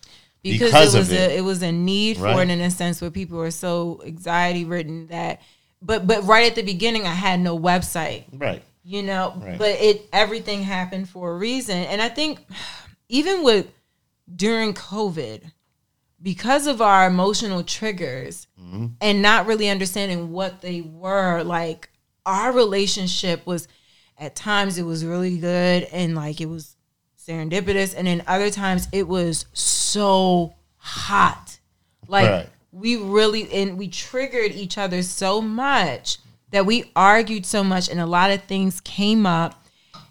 because, 0.42 0.70
because 0.70 0.94
it 0.94 0.98
of 0.98 1.02
was 1.08 1.12
it. 1.12 1.30
a 1.30 1.36
it 1.38 1.40
was 1.40 1.62
a 1.62 1.72
need 1.72 2.16
for 2.18 2.42
it 2.42 2.50
in 2.50 2.60
a 2.60 2.70
sense 2.70 3.00
where 3.00 3.10
people 3.10 3.38
were 3.38 3.50
so 3.50 4.02
anxiety 4.04 4.64
ridden 4.66 5.06
that 5.06 5.40
but 5.80 6.06
but 6.06 6.22
right 6.24 6.46
at 6.50 6.54
the 6.56 6.62
beginning 6.62 7.06
I 7.06 7.14
had 7.14 7.40
no 7.40 7.58
website 7.58 8.24
Right. 8.32 8.62
you 8.84 9.02
know 9.02 9.32
Right. 9.42 9.58
but 9.58 9.70
it 9.80 10.02
everything 10.12 10.62
happened 10.62 11.08
for 11.08 11.32
a 11.32 11.36
reason 11.38 11.78
and 11.78 12.02
I 12.02 12.10
think 12.10 12.40
even 13.08 13.42
with 13.42 13.66
during 14.34 14.74
COVID 14.74 15.52
because 16.22 16.66
of 16.66 16.80
our 16.80 17.06
emotional 17.06 17.62
triggers 17.62 18.46
Mm-hmm. 18.60 18.86
and 19.00 19.20
not 19.22 19.46
really 19.46 19.68
understanding 19.68 20.32
what 20.32 20.62
they 20.62 20.80
were 20.80 21.42
like 21.42 21.90
our 22.24 22.50
relationship 22.52 23.44
was 23.46 23.68
at 24.18 24.34
times 24.34 24.78
it 24.78 24.84
was 24.84 25.04
really 25.04 25.36
good 25.36 25.82
and 25.92 26.14
like 26.14 26.40
it 26.40 26.46
was 26.46 26.76
serendipitous 27.20 27.94
and 27.96 28.06
then 28.06 28.22
other 28.26 28.50
times 28.50 28.88
it 28.92 29.06
was 29.06 29.44
so 29.52 30.54
hot 30.76 31.58
like 32.08 32.30
Right. 32.30 32.48
we 32.72 32.96
really 32.96 33.52
and 33.52 33.76
we 33.76 33.88
triggered 33.88 34.52
each 34.52 34.78
other 34.78 35.02
so 35.02 35.42
much 35.42 36.18
that 36.50 36.64
we 36.64 36.90
argued 36.96 37.44
so 37.44 37.62
much 37.62 37.88
and 37.90 38.00
a 38.00 38.06
lot 38.06 38.30
of 38.30 38.42
things 38.44 38.80
came 38.80 39.26
up 39.26 39.62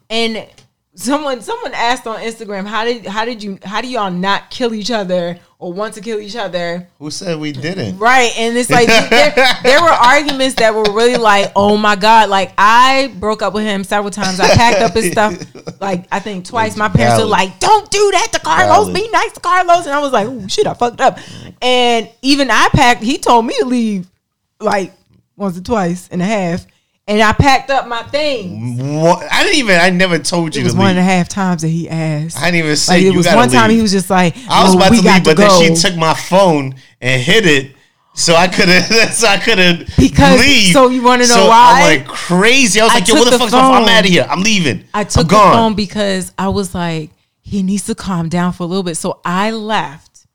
and 0.10 0.46
someone 0.96 1.42
someone 1.42 1.74
asked 1.74 2.06
on 2.06 2.20
Instagram 2.20 2.66
how 2.68 2.86
did 2.86 3.06
how 3.06 3.26
did 3.26 3.42
you 3.42 3.58
how 3.64 3.82
do 3.82 3.88
y'all 3.88 4.12
not 4.12 4.52
kill 4.52 4.76
each 4.76 4.92
other 4.92 5.40
or 5.64 5.72
want 5.72 5.94
to 5.94 6.02
kill 6.02 6.20
each 6.20 6.36
other 6.36 6.88
Who 7.00 7.10
said 7.10 7.40
we 7.40 7.54
didn't? 7.54 7.98
Right. 7.98 8.32
And 8.38 8.58
it's 8.58 8.70
like 8.70 8.88
there, 8.88 9.34
there 9.64 9.82
were 9.82 9.88
arguments 9.90 10.56
that 10.56 10.76
were 10.76 10.84
really 10.92 11.16
like, 11.16 11.54
oh 11.56 11.78
my 11.78 11.96
God. 11.96 12.30
Like 12.30 12.52
I 12.58 13.14
broke 13.18 13.42
up 13.42 13.54
with 13.54 13.64
him 13.64 13.86
several 13.86 14.12
times. 14.12 14.42
I 14.42 14.54
packed 14.54 14.82
up 14.82 14.94
his 14.94 15.12
stuff 15.12 15.42
like 15.80 16.06
I 16.12 16.20
think 16.20 16.46
twice. 16.46 16.76
My 16.76 16.90
parents 16.90 17.24
were 17.24 17.30
like, 17.30 17.60
don't 17.60 17.90
do 17.90 18.12
that 18.12 18.30
to 18.34 18.40
Carlos. 18.42 18.88
Valid. 18.88 18.94
Be 18.94 19.10
nice 19.10 19.32
to 19.32 19.40
Carlos. 19.40 19.86
And 19.86 19.96
I 19.96 20.00
was 20.00 20.12
like, 20.12 20.28
oh 20.28 20.48
shit, 20.48 20.68
I 20.68 20.74
fucked 20.74 21.00
up. 21.00 21.18
And 21.62 22.10
even 22.22 22.52
I 22.52 22.68
packed, 22.74 23.02
he 23.02 23.18
told 23.18 23.46
me 23.46 23.56
to 23.60 23.66
leave 23.66 24.12
like 24.60 24.94
once 25.38 25.58
or 25.58 25.62
twice 25.62 26.10
and 26.10 26.22
a 26.22 26.26
half. 26.26 26.66
And 27.06 27.22
I 27.22 27.34
packed 27.34 27.70
up 27.70 27.88
my 27.88 28.02
thing. 28.04 28.78
What? 29.02 29.28
I 29.30 29.44
didn't 29.44 29.58
even. 29.60 29.78
I 29.80 29.90
never 29.90 30.18
told 30.20 30.56
you 30.56 30.62
It 30.62 30.64
was 30.64 30.74
to 30.74 30.80
one 30.80 30.92
and 30.92 31.00
a 31.00 31.04
half 31.04 31.28
times 31.28 31.62
that 31.64 31.68
he 31.68 31.90
asked. 31.90 32.38
I 32.38 32.46
didn't 32.46 32.60
even 32.60 32.70
Like 32.72 32.78
say 32.78 33.00
it 33.00 33.12
you 33.12 33.18
was 33.18 33.28
one 33.28 33.50
time 33.50 33.70
he 33.72 33.82
was 33.82 33.92
just 33.92 34.10
like, 34.10 34.36
I 34.50 34.64
was 34.64 34.74
about 34.74 34.90
to 34.94 35.02
leave, 35.02 35.24
but 35.24 35.36
then 35.38 35.52
she 35.62 35.76
took 35.82 35.98
my 35.98 36.14
phone 36.14 36.76
and 37.02 37.22
hid 37.22 37.46
it 37.46 37.76
So 38.14 38.36
I 38.36 38.48
couldn't. 38.48 38.84
So 39.12 39.28
I 39.28 39.38
couldn't 39.38 39.90
Because- 39.98 40.40
leave. 40.40 40.72
so 40.72 40.88
you 40.90 41.02
wanna 41.04 41.24
know 41.28 41.36
So 41.36 41.48
why? 41.48 41.82
I'm 41.82 41.98
like 42.00 42.08
crazy. 42.08 42.80
I 42.80 42.84
was 42.86 42.92
I 42.94 42.96
like, 43.00 43.08
"Yo, 43.10 43.16
what 43.16 43.26
the, 43.32 43.38
the 43.38 43.48
phone? 43.50 43.74
I'm 43.74 43.90
out 43.90 44.06
of 44.06 44.10
here. 44.10 44.26
I'm 44.30 44.42
leaving. 44.42 44.86
I 44.94 45.04
took 45.04 45.24
I'm 45.24 45.28
the 45.28 45.32
gone." 45.34 45.54
phone 45.56 45.74
because 45.76 46.32
I 46.38 46.48
was 46.50 46.74
like, 46.74 47.10
he 47.42 47.64
needs 47.64 47.86
to 47.88 47.96
calm 47.96 48.30
down 48.30 48.54
for 48.54 48.64
a 48.64 48.66
little 48.68 48.84
bit. 48.84 48.96
So 48.96 49.20
I 49.26 49.52
left 49.52 50.26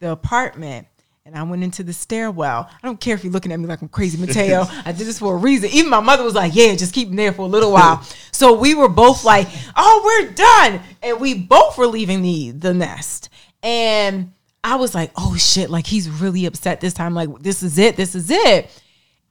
the 0.00 0.10
apartment 0.10 0.88
and 1.26 1.36
I 1.36 1.42
went 1.42 1.64
into 1.64 1.82
the 1.82 1.92
stairwell. 1.92 2.70
I 2.70 2.86
don't 2.86 3.00
care 3.00 3.16
if 3.16 3.24
you're 3.24 3.32
looking 3.32 3.50
at 3.50 3.58
me 3.58 3.66
like 3.66 3.82
I'm 3.82 3.88
crazy, 3.88 4.16
Mateo. 4.16 4.64
I 4.84 4.92
did 4.92 5.08
this 5.08 5.18
for 5.18 5.34
a 5.34 5.36
reason. 5.36 5.70
Even 5.70 5.90
my 5.90 5.98
mother 5.98 6.22
was 6.22 6.34
like, 6.34 6.54
yeah, 6.54 6.74
just 6.76 6.94
keep 6.94 7.08
him 7.08 7.16
there 7.16 7.32
for 7.32 7.42
a 7.42 7.46
little 7.46 7.72
while. 7.72 8.02
so 8.30 8.52
we 8.56 8.74
were 8.74 8.88
both 8.88 9.24
like, 9.24 9.48
oh, 9.74 10.02
we're 10.04 10.32
done. 10.32 10.80
And 11.02 11.20
we 11.20 11.34
both 11.34 11.76
were 11.76 11.88
leaving 11.88 12.22
the 12.22 12.52
the 12.52 12.72
nest. 12.72 13.28
And 13.60 14.32
I 14.62 14.76
was 14.76 14.94
like, 14.94 15.10
oh 15.16 15.36
shit, 15.36 15.68
like 15.68 15.86
he's 15.86 16.08
really 16.08 16.46
upset 16.46 16.80
this 16.80 16.94
time. 16.94 17.12
Like, 17.12 17.40
this 17.40 17.62
is 17.62 17.76
it, 17.76 17.96
this 17.96 18.14
is 18.14 18.30
it 18.30 18.70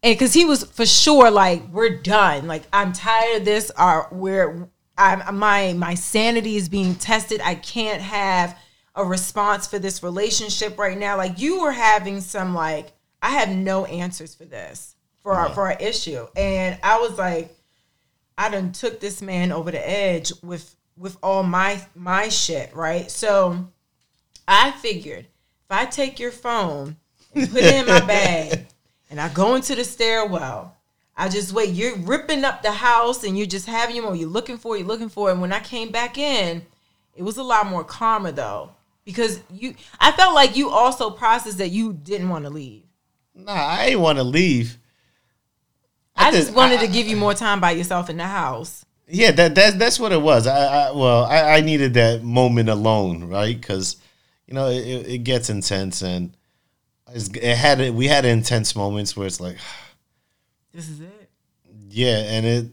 and 0.04 0.14
because 0.14 0.34
he 0.34 0.46
was 0.46 0.64
for 0.66 0.86
sure 0.86 1.32
like 1.32 1.64
we're 1.70 1.98
done 2.02 2.46
like 2.46 2.64
i'm 2.72 2.94
tired 2.94 3.40
of 3.40 3.46
this 3.46 3.72
or 3.80 4.08
we're 4.12 4.70
I'm, 4.98 5.38
my 5.38 5.74
my 5.74 5.96
sanity 5.96 6.58
is 6.58 6.70
being 6.70 6.96
tested 6.96 7.42
i 7.44 7.56
can't 7.56 8.02
have 8.02 8.58
a 8.96 9.04
response 9.04 9.68
for 9.68 9.80
this 9.80 10.04
relationship 10.04 10.78
right 10.78 10.98
now 10.98 11.18
like 11.18 11.40
you 11.40 11.62
were 11.62 11.72
having 11.72 12.22
some 12.22 12.54
like 12.54 12.94
i 13.22 13.30
have 13.30 13.50
no 13.50 13.86
answers 13.86 14.34
for 14.34 14.46
this 14.46 14.96
for 15.22 15.34
our 15.34 15.50
for 15.50 15.68
our 15.68 15.78
issue 15.80 16.26
and 16.36 16.78
i 16.84 16.98
was 17.00 17.18
like 17.18 17.56
i 18.38 18.50
done 18.50 18.72
took 18.72 19.00
this 19.00 19.22
man 19.22 19.52
over 19.52 19.72
the 19.72 19.90
edge 19.90 20.32
with 20.42 20.76
with 20.98 21.18
all 21.22 21.44
my 21.44 21.82
my 21.96 22.30
shit 22.30 22.74
right 22.76 23.12
so 23.12 23.68
i 24.48 24.72
figured 24.72 25.26
if 25.26 25.72
i 25.72 25.86
take 25.86 26.20
your 26.20 26.32
phone 26.32 26.96
and 27.34 27.52
put 27.52 27.64
it 27.64 27.76
in 27.76 27.86
my 27.86 28.00
bag 28.06 28.66
and 29.10 29.20
I 29.20 29.30
go 29.30 29.56
into 29.56 29.76
the 29.76 29.84
stairwell. 29.84 30.76
I 31.16 31.30
just 31.30 31.54
wait. 31.54 31.70
You're 31.70 31.96
ripping 31.96 32.44
up 32.44 32.62
the 32.62 32.72
house 32.72 33.24
and 33.24 33.38
you're 33.38 33.48
just 33.48 33.66
having 33.66 33.96
him 33.96 34.06
or 34.06 34.16
you're 34.16 34.28
looking 34.28 34.58
for 34.58 34.76
you're 34.76 34.86
looking 34.86 35.10
for. 35.10 35.32
And 35.32 35.40
when 35.40 35.54
I 35.54 35.60
came 35.60 35.90
back 35.90 36.18
in, 36.18 36.66
it 37.16 37.24
was 37.24 37.38
a 37.38 37.44
lot 37.44 37.68
more 37.68 37.84
calmer 37.84 38.32
though. 38.32 38.72
Because 39.06 39.40
you 39.54 39.76
I 40.00 40.12
felt 40.12 40.34
like 40.34 40.58
you 40.58 40.70
also 40.70 41.12
processed 41.12 41.60
that 41.60 41.70
you 41.70 41.94
didn't 41.94 42.30
want 42.30 42.46
to 42.46 42.50
leave. 42.50 42.84
Nah, 43.36 43.52
I 43.54 43.86
ain't 43.88 44.00
want 44.00 44.18
to 44.18 44.24
leave. 44.24 44.78
I, 46.16 46.28
I 46.30 46.32
just 46.32 46.48
just- 46.48 46.56
wanted 46.58 46.80
I- 46.80 46.86
to 46.88 46.92
give 46.92 47.08
you 47.08 47.16
more 47.16 47.34
time 47.34 47.60
by 47.62 47.72
yourself 47.72 48.10
in 48.10 48.18
the 48.18 48.24
house. 48.26 48.86
Yeah, 49.08 49.30
that 49.32 49.54
that's 49.54 49.76
that's 49.76 50.00
what 50.00 50.12
it 50.12 50.22
was. 50.22 50.48
I, 50.48 50.88
I 50.88 50.92
well, 50.92 51.26
I, 51.26 51.58
I 51.58 51.62
needed 51.62 51.94
that 51.94 52.24
moment 52.24 52.70
alone, 52.70 53.26
right? 53.26 53.56
Because 53.56 53.98
you 54.48 54.56
know 54.56 54.68
it, 54.70 54.80
it 55.08 55.18
gets 55.24 55.50
intense, 55.52 56.02
and 56.02 56.36
it's- 57.10 57.30
it 57.36 57.56
had 57.56 57.94
we 57.94 58.08
had 58.08 58.26
intense 58.26 58.76
moments 58.76 59.16
where 59.16 59.28
it's 59.28 59.40
like, 59.40 59.58
This 60.74 60.90
is 60.90 61.02
it. 61.02 61.30
yeah, 61.90 62.18
and 62.18 62.46
it. 62.48 62.66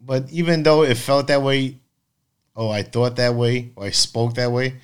But 0.00 0.30
even 0.32 0.62
though 0.62 0.82
it 0.84 0.96
felt 0.96 1.26
that 1.26 1.42
way, 1.42 1.76
oh, 2.56 2.70
I 2.70 2.82
thought 2.82 3.16
that 3.16 3.34
way, 3.34 3.72
or 3.76 3.84
I 3.84 3.90
spoke 3.90 4.34
that 4.36 4.50
way, 4.50 4.76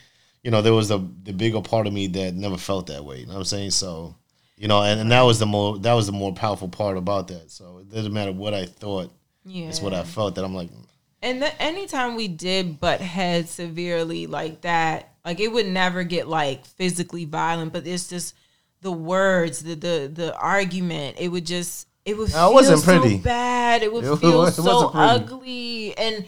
you 0.48 0.50
know, 0.50 0.62
there 0.62 0.72
was 0.72 0.88
the 0.88 0.98
the 1.24 1.32
bigger 1.32 1.60
part 1.60 1.86
of 1.86 1.92
me 1.92 2.06
that 2.06 2.34
never 2.34 2.56
felt 2.56 2.86
that 2.86 3.04
way. 3.04 3.18
You 3.20 3.26
know 3.26 3.34
what 3.34 3.40
I'm 3.40 3.44
saying? 3.44 3.72
So, 3.72 4.14
you 4.56 4.66
know, 4.66 4.82
and, 4.82 4.98
and 4.98 5.12
that 5.12 5.20
was 5.20 5.38
the 5.38 5.44
more 5.44 5.78
that 5.80 5.92
was 5.92 6.06
the 6.06 6.12
more 6.12 6.32
powerful 6.32 6.68
part 6.68 6.96
about 6.96 7.28
that. 7.28 7.50
So 7.50 7.78
it 7.82 7.92
doesn't 7.92 8.14
matter 8.14 8.32
what 8.32 8.54
I 8.54 8.64
thought, 8.64 9.12
Yeah. 9.44 9.66
it's 9.68 9.82
what 9.82 9.92
I 9.92 10.04
felt. 10.04 10.36
That 10.36 10.44
I'm 10.46 10.54
like, 10.54 10.70
mm. 10.70 10.86
And 11.20 11.42
the, 11.42 11.62
anytime 11.62 12.14
we 12.16 12.28
did 12.28 12.80
butt 12.80 13.02
heads 13.02 13.50
severely 13.50 14.26
like 14.26 14.62
that, 14.62 15.12
like 15.22 15.38
it 15.38 15.52
would 15.52 15.66
never 15.66 16.02
get 16.02 16.28
like 16.28 16.64
physically 16.64 17.26
violent, 17.26 17.74
but 17.74 17.86
it's 17.86 18.08
just 18.08 18.34
the 18.80 18.92
words, 18.92 19.60
the 19.62 19.74
the 19.74 20.10
the 20.10 20.34
argument. 20.38 21.16
It 21.20 21.28
would 21.28 21.44
just 21.44 21.88
it 22.06 22.16
would 22.16 22.30
No, 22.30 22.36
feel 22.38 22.50
it 22.50 22.54
wasn't 22.54 22.80
so 22.80 23.00
pretty. 23.00 23.18
bad. 23.18 23.82
It 23.82 23.92
would 23.92 24.04
It 24.04 24.16
feel 24.16 24.38
wa- 24.38 24.46
it 24.46 24.52
so 24.54 24.90
ugly, 24.94 25.94
and 25.98 26.24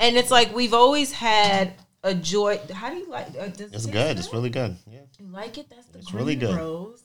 and 0.00 0.16
it's 0.16 0.32
like 0.32 0.52
we've 0.52 0.74
always 0.74 1.12
had 1.12 1.74
a 2.04 2.14
joy. 2.14 2.60
How 2.72 2.90
do 2.90 2.96
you 2.96 3.08
like? 3.08 3.28
Uh, 3.28 3.48
does 3.48 3.72
it's 3.72 3.86
it 3.86 3.90
good. 3.90 4.18
It's 4.18 4.32
really 4.32 4.50
good. 4.50 4.76
Yeah. 4.88 5.00
You 5.18 5.26
like 5.26 5.58
it? 5.58 5.68
That's 5.68 5.86
the 5.86 5.98
It's 5.98 6.12
really 6.12 6.36
good. 6.36 6.54
rose. 6.54 7.02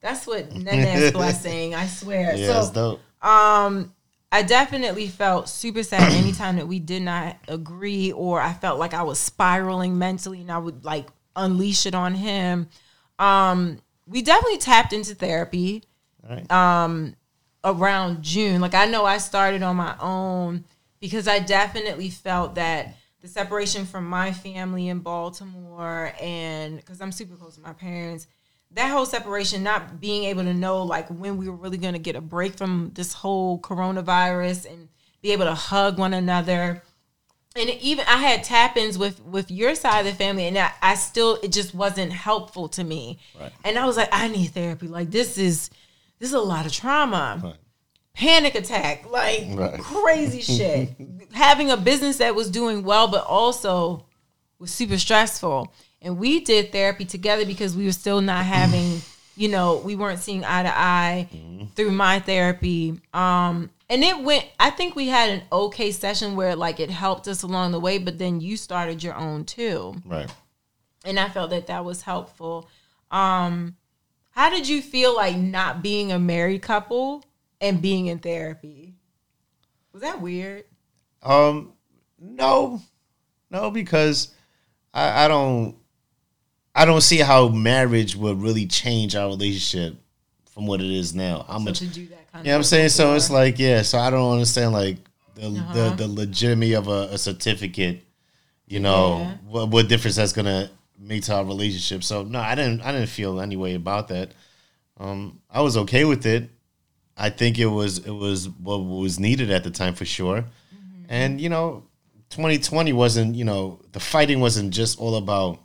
That's 0.00 0.26
what 0.26 0.50
Nene's 0.54 1.10
blessing. 1.12 1.74
I 1.74 1.86
swear. 1.86 2.34
Yeah, 2.34 2.52
so 2.52 2.60
it's 2.60 2.70
dope. 2.70 3.00
um, 3.20 3.92
I 4.30 4.42
definitely 4.42 5.08
felt 5.08 5.48
super 5.48 5.82
sad 5.82 6.12
anytime 6.12 6.56
that 6.56 6.68
we 6.68 6.78
did 6.78 7.02
not 7.02 7.36
agree, 7.48 8.12
or 8.12 8.40
I 8.40 8.52
felt 8.52 8.78
like 8.78 8.94
I 8.94 9.02
was 9.02 9.18
spiraling 9.18 9.98
mentally, 9.98 10.40
and 10.40 10.52
I 10.52 10.58
would 10.58 10.84
like 10.84 11.08
unleash 11.36 11.84
it 11.84 11.94
on 11.94 12.14
him. 12.14 12.68
Um, 13.18 13.80
we 14.06 14.22
definitely 14.22 14.58
tapped 14.58 14.92
into 14.92 15.14
therapy 15.14 15.82
right. 16.28 16.50
um, 16.50 17.16
around 17.64 18.22
June. 18.22 18.60
Like 18.60 18.74
I 18.74 18.86
know 18.86 19.04
I 19.04 19.18
started 19.18 19.64
on 19.64 19.76
my 19.76 19.96
own 20.00 20.64
because 21.00 21.26
I 21.26 21.40
definitely 21.40 22.10
felt 22.10 22.54
that 22.54 22.94
the 23.20 23.28
separation 23.28 23.84
from 23.84 24.06
my 24.06 24.32
family 24.32 24.88
in 24.88 25.00
Baltimore 25.00 26.12
and 26.20 26.76
because 26.76 27.00
I'm 27.00 27.12
super 27.12 27.34
close 27.36 27.56
to 27.56 27.60
my 27.60 27.72
parents, 27.72 28.26
that 28.72 28.90
whole 28.90 29.06
separation, 29.06 29.62
not 29.62 30.00
being 30.00 30.24
able 30.24 30.44
to 30.44 30.54
know 30.54 30.82
like 30.82 31.08
when 31.08 31.36
we 31.36 31.48
were 31.48 31.56
really 31.56 31.78
going 31.78 31.94
to 31.94 31.98
get 31.98 32.16
a 32.16 32.20
break 32.20 32.54
from 32.54 32.92
this 32.94 33.12
whole 33.12 33.58
coronavirus 33.60 34.70
and 34.70 34.88
be 35.22 35.32
able 35.32 35.46
to 35.46 35.54
hug 35.54 35.98
one 35.98 36.14
another. 36.14 36.82
And 37.56 37.70
even 37.70 38.04
I 38.06 38.18
had 38.18 38.44
tap-ins 38.44 38.98
with 38.98 39.24
with 39.24 39.50
your 39.50 39.74
side 39.74 40.00
of 40.00 40.06
the 40.06 40.12
family, 40.12 40.44
and 40.44 40.56
I, 40.56 40.70
I 40.80 40.94
still 40.94 41.38
it 41.42 41.50
just 41.50 41.74
wasn't 41.74 42.12
helpful 42.12 42.68
to 42.68 42.84
me. 42.84 43.18
Right. 43.40 43.50
And 43.64 43.78
I 43.78 43.86
was 43.86 43.96
like, 43.96 44.10
I 44.12 44.28
need 44.28 44.48
therapy. 44.48 44.86
Like 44.86 45.10
this 45.10 45.38
is 45.38 45.70
this 46.18 46.28
is 46.28 46.34
a 46.34 46.40
lot 46.40 46.66
of 46.66 46.72
trauma 46.72 47.40
Right. 47.42 47.54
Panic 48.18 48.54
attack, 48.56 49.08
like 49.10 49.46
Right. 49.50 49.80
crazy 49.80 50.40
shit. 50.56 50.94
Having 51.32 51.70
a 51.70 51.76
business 51.76 52.18
that 52.18 52.34
was 52.34 52.50
doing 52.50 52.82
well, 52.82 53.08
but 53.08 53.24
also 53.24 54.04
was 54.58 54.70
super 54.72 54.98
stressful. 54.98 55.72
And 56.02 56.18
we 56.18 56.40
did 56.40 56.72
therapy 56.72 57.04
together 57.04 57.46
because 57.46 57.76
we 57.76 57.84
were 57.84 57.92
still 57.92 58.20
not 58.20 58.44
having, 58.44 59.02
you 59.36 59.48
know, 59.48 59.76
we 59.84 59.94
weren't 59.96 60.18
seeing 60.20 60.44
eye 60.44 60.62
to 60.64 60.72
eye 60.78 61.28
through 61.76 61.92
my 61.92 62.18
therapy. 62.18 63.00
Um, 63.14 63.70
and 63.88 64.02
it 64.04 64.20
went, 64.22 64.46
I 64.58 64.70
think 64.70 64.96
we 64.96 65.08
had 65.08 65.30
an 65.30 65.42
okay 65.52 65.92
session 65.92 66.34
where 66.36 66.56
like 66.56 66.80
it 66.80 66.90
helped 66.90 67.28
us 67.28 67.42
along 67.42 67.72
the 67.72 67.80
way, 67.80 67.98
but 67.98 68.18
then 68.18 68.40
you 68.40 68.56
started 68.56 69.02
your 69.02 69.14
own 69.14 69.44
too 69.44 69.94
Right. 70.04 70.30
and 71.04 71.18
I 71.20 71.28
felt 71.28 71.50
that 71.50 71.68
that 71.68 71.84
was 71.84 72.02
helpful. 72.02 72.68
Um, 73.10 73.76
how 74.30 74.50
did 74.50 74.68
you 74.68 74.82
feel 74.82 75.14
like 75.16 75.36
not 75.36 75.82
being 75.82 76.12
a 76.12 76.18
married 76.18 76.62
couple 76.62 77.24
and 77.60 77.80
being 77.82 78.06
in 78.06 78.18
therapy? 78.18 78.94
Was 79.92 80.02
that 80.02 80.20
weird? 80.20 80.64
Um, 81.22 81.72
no, 82.20 82.80
no, 83.50 83.70
because 83.70 84.34
I, 84.94 85.24
I 85.24 85.28
don't, 85.28 85.76
I 86.74 86.84
don't 86.84 87.00
see 87.00 87.18
how 87.18 87.48
marriage 87.48 88.14
would 88.16 88.40
really 88.40 88.66
change 88.66 89.16
our 89.16 89.28
relationship 89.28 89.96
from 90.52 90.66
what 90.66 90.80
it 90.80 90.90
is 90.90 91.14
now. 91.14 91.44
How 91.48 91.58
much? 91.58 91.80
to 91.80 91.86
do 91.86 92.06
that 92.08 92.30
kind 92.32 92.44
You 92.46 92.52
know 92.52 92.56
what 92.56 92.58
I'm 92.58 92.64
saying? 92.64 92.88
So 92.90 93.14
it's 93.14 93.30
like, 93.30 93.58
yeah. 93.58 93.82
So 93.82 93.98
I 93.98 94.10
don't 94.10 94.32
understand 94.32 94.72
like 94.72 94.98
the 95.34 95.46
Uh-huh. 95.48 95.72
the, 95.72 95.90
the 95.90 96.08
legitimacy 96.08 96.74
of 96.74 96.88
a, 96.88 97.08
a 97.12 97.18
certificate. 97.18 98.04
You 98.66 98.80
know 98.80 99.18
Yeah. 99.18 99.34
what 99.48 99.68
what 99.70 99.88
difference 99.88 100.16
that's 100.16 100.32
gonna 100.32 100.70
make 100.98 101.22
to 101.24 101.34
our 101.34 101.44
relationship. 101.44 102.04
So 102.04 102.22
no, 102.22 102.38
I 102.38 102.54
didn't 102.54 102.82
I 102.82 102.92
didn't 102.92 103.08
feel 103.08 103.40
any 103.40 103.56
way 103.56 103.74
about 103.74 104.08
that. 104.08 104.32
Um, 104.98 105.40
I 105.50 105.62
was 105.62 105.76
okay 105.76 106.04
with 106.04 106.26
it. 106.26 106.50
I 107.18 107.30
think 107.30 107.58
it 107.58 107.66
was 107.66 107.98
it 107.98 108.10
was 108.12 108.48
what 108.48 108.78
was 108.78 109.18
needed 109.18 109.50
at 109.50 109.64
the 109.64 109.70
time 109.70 109.94
for 109.94 110.04
sure. 110.04 110.42
Mm-hmm. 110.42 111.04
And 111.08 111.40
you 111.40 111.48
know, 111.48 111.84
2020 112.30 112.92
wasn't 112.92 113.34
you 113.34 113.44
know 113.44 113.80
the 113.92 114.00
fighting 114.00 114.40
wasn't 114.40 114.72
just 114.72 114.98
all 115.00 115.16
about 115.16 115.58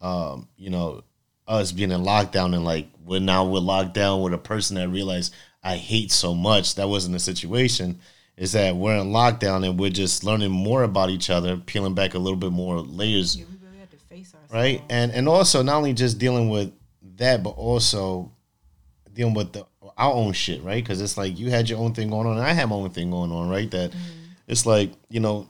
um, 0.00 0.48
you 0.56 0.70
know 0.70 1.02
us 1.48 1.72
being 1.72 1.90
in 1.90 2.02
lockdown 2.02 2.54
and 2.54 2.64
like 2.64 2.86
we're 3.04 3.20
now 3.20 3.44
we're 3.44 3.60
locked 3.60 3.94
down 3.94 4.20
with 4.22 4.32
a 4.34 4.38
person 4.38 4.76
that 4.76 4.88
realized 4.88 5.34
I 5.62 5.76
hate 5.76 6.12
so 6.12 6.34
much. 6.34 6.76
That 6.76 6.88
wasn't 6.88 7.14
the 7.14 7.18
situation. 7.18 7.98
Is 8.36 8.52
that 8.52 8.76
we're 8.76 8.96
in 8.96 9.08
lockdown 9.12 9.66
and 9.66 9.80
we're 9.80 9.90
just 9.90 10.22
learning 10.22 10.50
more 10.50 10.82
about 10.82 11.08
each 11.10 11.30
other, 11.30 11.56
peeling 11.56 11.94
back 11.94 12.14
a 12.14 12.18
little 12.18 12.36
bit 12.38 12.52
more 12.52 12.80
layers 12.80 13.34
Yeah, 13.36 13.46
we 13.50 13.66
really 13.66 13.78
had 13.78 13.90
to 13.90 13.96
face 13.96 14.34
ourselves. 14.34 14.52
right? 14.52 14.82
And 14.90 15.10
and 15.12 15.28
also 15.28 15.62
not 15.62 15.76
only 15.76 15.94
just 15.94 16.18
dealing 16.18 16.50
with 16.50 16.72
that, 17.16 17.42
but 17.42 17.50
also 17.50 18.30
dealing 19.14 19.32
with 19.34 19.52
the 19.54 19.64
our 19.96 20.12
own 20.12 20.32
shit, 20.32 20.62
right? 20.62 20.82
Because 20.82 21.00
it's 21.00 21.16
like 21.16 21.38
you 21.38 21.50
had 21.50 21.68
your 21.68 21.78
own 21.78 21.94
thing 21.94 22.10
going 22.10 22.26
on, 22.26 22.36
and 22.36 22.46
I 22.46 22.52
had 22.52 22.68
my 22.68 22.76
own 22.76 22.90
thing 22.90 23.10
going 23.10 23.32
on, 23.32 23.48
right? 23.48 23.70
That 23.70 23.90
mm-hmm. 23.90 23.98
it's 24.46 24.66
like 24.66 24.92
you 25.08 25.20
know 25.20 25.48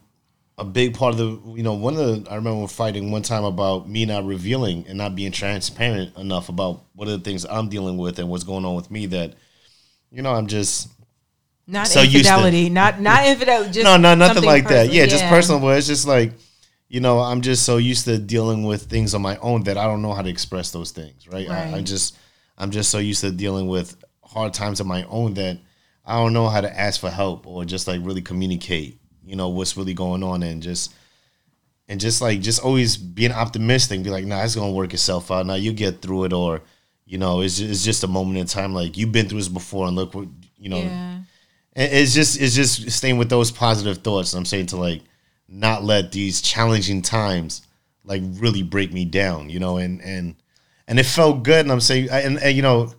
a 0.57 0.65
big 0.65 0.95
part 0.95 1.13
of 1.13 1.17
the 1.17 1.51
you 1.53 1.63
know 1.63 1.73
one 1.73 1.95
of 1.95 2.23
the 2.23 2.31
I 2.31 2.35
remember 2.35 2.67
fighting 2.67 3.11
one 3.11 3.21
time 3.21 3.43
about 3.43 3.87
me 3.87 4.05
not 4.05 4.25
revealing 4.25 4.85
and 4.87 4.97
not 4.97 5.15
being 5.15 5.31
transparent 5.31 6.17
enough 6.17 6.49
about 6.49 6.83
what 6.95 7.07
are 7.07 7.17
the 7.17 7.23
things 7.23 7.45
I'm 7.45 7.69
dealing 7.69 7.97
with 7.97 8.19
and 8.19 8.29
what's 8.29 8.43
going 8.43 8.65
on 8.65 8.75
with 8.75 8.89
me 8.89 9.05
that 9.07 9.33
you 10.11 10.21
know 10.21 10.33
I'm 10.33 10.47
just 10.47 10.89
Not 11.67 11.87
So 11.87 12.01
to- 12.01 12.07
infidelity, 12.07 12.69
not 12.69 13.01
not 13.01 13.27
infidelity. 13.27 13.71
Just 13.71 13.83
no, 13.83 13.97
no, 13.97 14.15
nothing 14.15 14.43
like 14.43 14.63
that. 14.69 14.87
personal. 14.87 14.95
Yeah, 14.95 15.05
just 15.05 15.25
personal. 15.25 15.59
But 15.59 15.77
it's 15.77 15.87
just 15.87 16.07
like, 16.07 16.31
you 16.87 17.01
know, 17.01 17.19
I'm 17.19 17.41
just 17.41 17.65
so 17.65 17.75
used 17.75 18.05
to 18.05 18.17
dealing 18.17 18.63
with 18.63 18.83
things 18.83 19.13
on 19.13 19.21
my 19.21 19.37
own 19.39 19.63
that 19.63 19.77
I 19.77 19.83
don't 19.83 20.01
know 20.01 20.13
how 20.13 20.21
to 20.21 20.29
express 20.29 20.71
those 20.71 20.91
things. 20.91 21.27
Right. 21.27 21.49
I, 21.49 21.75
I 21.75 21.81
just, 21.81 22.17
I'm 22.57 22.71
just 22.71 22.89
so 22.89 22.99
used 22.99 23.19
to 23.21 23.31
dealing 23.31 23.67
with 23.67 23.97
hard 24.27 24.53
times 24.53 24.79
of 24.79 24.87
my 24.87 25.03
own 25.03 25.33
that 25.35 25.59
I 26.05 26.17
don't 26.17 26.33
know 26.33 26.47
how 26.47 26.61
to 26.61 26.79
ask 26.79 26.99
for 26.99 27.09
help 27.09 27.47
or 27.47 27.65
just 27.65 27.87
like 27.87 28.01
really 28.03 28.21
communicate, 28.21 28.99
you 29.25 29.35
know, 29.35 29.49
what's 29.49 29.75
really 29.75 29.93
going 29.93 30.23
on 30.23 30.43
and 30.43 30.61
just 30.61 30.93
and 31.89 31.99
just 31.99 32.21
like 32.21 32.41
just 32.41 32.61
always 32.61 32.97
being 32.97 33.31
optimistic, 33.31 34.03
be 34.03 34.09
like, 34.09 34.25
nah, 34.25 34.43
it's 34.43 34.55
gonna 34.55 34.71
work 34.71 34.93
itself 34.93 35.31
out. 35.31 35.45
Now 35.45 35.55
you 35.55 35.73
get 35.73 36.01
through 36.01 36.25
it, 36.25 36.33
or 36.33 36.61
you 37.05 37.17
know, 37.17 37.41
it's 37.41 37.57
just, 37.57 37.71
it's 37.71 37.83
just 37.85 38.03
a 38.03 38.07
moment 38.07 38.37
in 38.37 38.45
time. 38.45 38.73
Like 38.73 38.97
you've 38.97 39.11
been 39.11 39.29
through 39.29 39.39
this 39.39 39.47
before, 39.47 39.87
and 39.87 39.95
look 39.95 40.13
what 40.13 40.27
you 40.57 40.69
know. 40.69 40.81
Yeah. 40.81 41.19
It's 41.75 42.13
just 42.13 42.41
it's 42.41 42.55
just 42.55 42.89
staying 42.91 43.17
with 43.17 43.29
those 43.29 43.51
positive 43.51 43.99
thoughts. 43.99 44.33
I'm 44.33 44.45
saying 44.45 44.67
to 44.67 44.77
like 44.77 45.03
not 45.47 45.83
let 45.83 46.11
these 46.11 46.41
challenging 46.41 47.01
times 47.01 47.61
like 48.03 48.23
really 48.25 48.63
break 48.63 48.91
me 48.91 49.05
down, 49.05 49.49
you 49.49 49.59
know, 49.59 49.77
and 49.77 50.01
and 50.01 50.35
and 50.87 50.99
it 50.99 51.05
felt 51.05 51.43
good. 51.43 51.59
And 51.59 51.71
I'm 51.71 51.81
saying, 51.81 52.09
and, 52.09 52.39
and 52.39 52.55
you 52.55 52.63
know, 52.63 52.91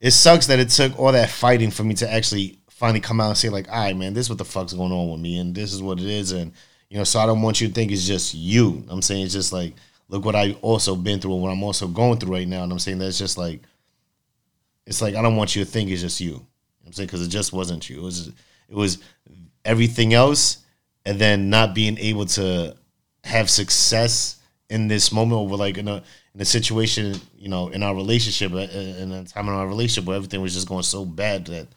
it 0.00 0.12
sucks 0.12 0.46
that 0.46 0.58
it 0.58 0.70
took 0.70 0.98
all 0.98 1.12
that 1.12 1.30
fighting 1.30 1.70
for 1.70 1.84
me 1.84 1.94
to 1.94 2.10
actually 2.10 2.58
finally 2.68 3.00
come 3.00 3.20
out 3.20 3.28
and 3.28 3.36
say 3.36 3.50
like, 3.50 3.68
all 3.68 3.78
right, 3.78 3.96
man, 3.96 4.14
this 4.14 4.26
is 4.26 4.30
what 4.30 4.38
the 4.38 4.44
fuck's 4.44 4.72
going 4.72 4.92
on 4.92 5.10
with 5.10 5.20
me, 5.20 5.38
and 5.38 5.54
this 5.54 5.72
is 5.72 5.82
what 5.82 5.98
it 5.98 6.06
is, 6.06 6.32
and 6.32 6.52
you 6.88 6.98
know, 6.98 7.04
so 7.04 7.20
I 7.20 7.26
don't 7.26 7.42
want 7.42 7.60
you 7.60 7.68
to 7.68 7.72
think 7.72 7.92
it's 7.92 8.06
just 8.06 8.34
you. 8.34 8.84
I'm 8.88 9.00
saying 9.00 9.24
it's 9.24 9.32
just 9.32 9.52
like, 9.52 9.74
look 10.08 10.24
what 10.24 10.34
I 10.34 10.56
also 10.60 10.96
been 10.96 11.20
through 11.20 11.34
and 11.34 11.42
what 11.42 11.50
I'm 11.52 11.62
also 11.62 11.86
going 11.86 12.18
through 12.18 12.32
right 12.32 12.48
now. 12.48 12.64
And 12.64 12.72
I'm 12.72 12.80
saying 12.80 12.98
that's 12.98 13.18
just 13.18 13.38
like, 13.38 13.62
it's 14.86 15.00
like 15.00 15.14
I 15.14 15.22
don't 15.22 15.36
want 15.36 15.54
you 15.54 15.64
to 15.64 15.70
think 15.70 15.88
it's 15.88 16.02
just 16.02 16.20
you. 16.20 16.44
I'm 16.84 16.92
saying 16.92 17.06
because 17.06 17.24
it 17.24 17.30
just 17.30 17.52
wasn't 17.52 17.88
you. 17.88 17.98
It 17.98 18.02
was 18.02 18.28
it 18.68 18.74
was 18.74 18.98
everything 19.64 20.14
else, 20.14 20.58
and 21.06 21.18
then 21.18 21.48
not 21.48 21.74
being 21.74 21.96
able 21.98 22.26
to 22.26 22.76
have 23.22 23.48
success 23.48 24.40
in 24.68 24.88
this 24.88 25.12
moment 25.12 25.40
over 25.40 25.56
like 25.56 25.78
in 25.78 25.86
a 25.86 26.02
in 26.34 26.40
a 26.40 26.44
situation, 26.44 27.14
you 27.38 27.48
know, 27.48 27.68
in 27.68 27.82
our 27.82 27.94
relationship, 27.94 28.52
uh, 28.52 28.58
in 28.58 29.12
a 29.12 29.24
time 29.24 29.48
in 29.48 29.54
our 29.54 29.66
relationship 29.66 30.06
where 30.06 30.16
everything 30.16 30.40
was 30.40 30.54
just 30.54 30.68
going 30.68 30.82
so 30.82 31.04
bad 31.04 31.46
that 31.46 31.68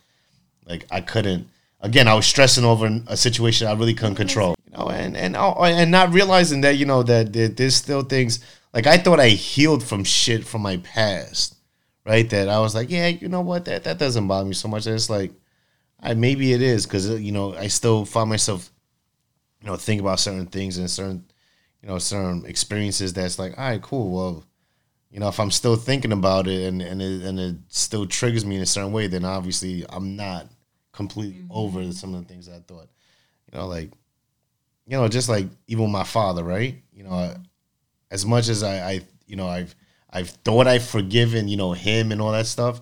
like 0.65 0.85
I 0.91 1.01
couldn't. 1.01 1.47
Again, 1.81 2.07
I 2.07 2.13
was 2.13 2.25
stressing 2.25 2.63
over 2.63 3.01
a 3.07 3.17
situation 3.17 3.67
I 3.67 3.73
really 3.73 3.93
couldn't 3.93 4.15
control 4.15 4.55
you 4.73 4.77
know, 4.77 4.89
and 4.89 5.15
and 5.15 5.35
oh, 5.35 5.63
and 5.63 5.91
not 5.91 6.13
realizing 6.13 6.61
that 6.61 6.77
you 6.77 6.85
know 6.85 7.03
that, 7.03 7.33
there's 7.33 7.75
still 7.75 8.03
things 8.03 8.39
like 8.73 8.87
I 8.87 8.97
thought 8.97 9.19
I 9.19 9.29
healed 9.29 9.83
from 9.83 10.03
shit 10.03 10.45
from 10.45 10.61
my 10.61 10.77
past, 10.77 11.55
right? 12.05 12.29
That 12.29 12.49
I 12.49 12.59
was 12.59 12.73
like, 12.73 12.89
yeah, 12.89 13.07
you 13.07 13.27
know 13.27 13.41
what, 13.41 13.65
that 13.65 13.83
that 13.83 13.99
doesn't 13.99 14.27
bother 14.27 14.45
me 14.47 14.53
so 14.53 14.67
much. 14.67 14.85
And 14.85 14.95
it's 14.95 15.09
like, 15.09 15.31
I 15.99 16.13
maybe 16.13 16.53
it 16.53 16.61
is 16.61 16.85
because 16.85 17.07
you 17.21 17.31
know 17.31 17.55
I 17.55 17.67
still 17.67 18.05
find 18.05 18.29
myself, 18.29 18.71
you 19.61 19.67
know, 19.67 19.75
think 19.75 20.01
about 20.01 20.19
certain 20.19 20.47
things 20.47 20.77
and 20.77 20.89
certain, 20.89 21.25
you 21.83 21.89
know, 21.89 21.99
certain 21.99 22.45
experiences. 22.45 23.13
That's 23.13 23.37
like, 23.37 23.57
all 23.57 23.65
right, 23.65 23.81
cool. 23.81 24.09
Well, 24.09 24.45
you 25.11 25.19
know, 25.19 25.27
if 25.27 25.39
I'm 25.39 25.51
still 25.51 25.75
thinking 25.75 26.13
about 26.13 26.47
it 26.47 26.63
and 26.63 26.81
and 26.81 27.01
it, 27.01 27.21
and 27.23 27.39
it 27.39 27.55
still 27.67 28.07
triggers 28.07 28.45
me 28.45 28.55
in 28.55 28.61
a 28.61 28.65
certain 28.65 28.93
way, 28.93 29.07
then 29.07 29.25
obviously 29.25 29.85
I'm 29.89 30.15
not 30.15 30.47
completely 30.93 31.41
mm-hmm. 31.41 31.51
over 31.51 31.91
some 31.91 32.15
of 32.15 32.21
the 32.21 32.33
things 32.33 32.47
I 32.47 32.59
thought. 32.59 32.87
You 33.51 33.59
know, 33.59 33.67
like 33.67 33.91
you 34.87 34.97
know, 34.97 35.07
just 35.09 35.29
like 35.29 35.47
even 35.67 35.91
my 35.91 36.03
father, 36.03 36.43
right? 36.43 36.81
You 36.93 37.03
know, 37.03 37.35
as 38.09 38.25
much 38.25 38.47
as 38.47 38.63
I, 38.63 38.91
I, 38.91 39.01
you 39.27 39.35
know, 39.35 39.47
I've, 39.47 39.75
I've 40.09 40.29
thought 40.29 40.67
I've 40.67 40.85
forgiven, 40.85 41.47
you 41.47 41.57
know, 41.57 41.73
him 41.73 42.11
and 42.11 42.21
all 42.21 42.31
that 42.31 42.47
stuff, 42.47 42.81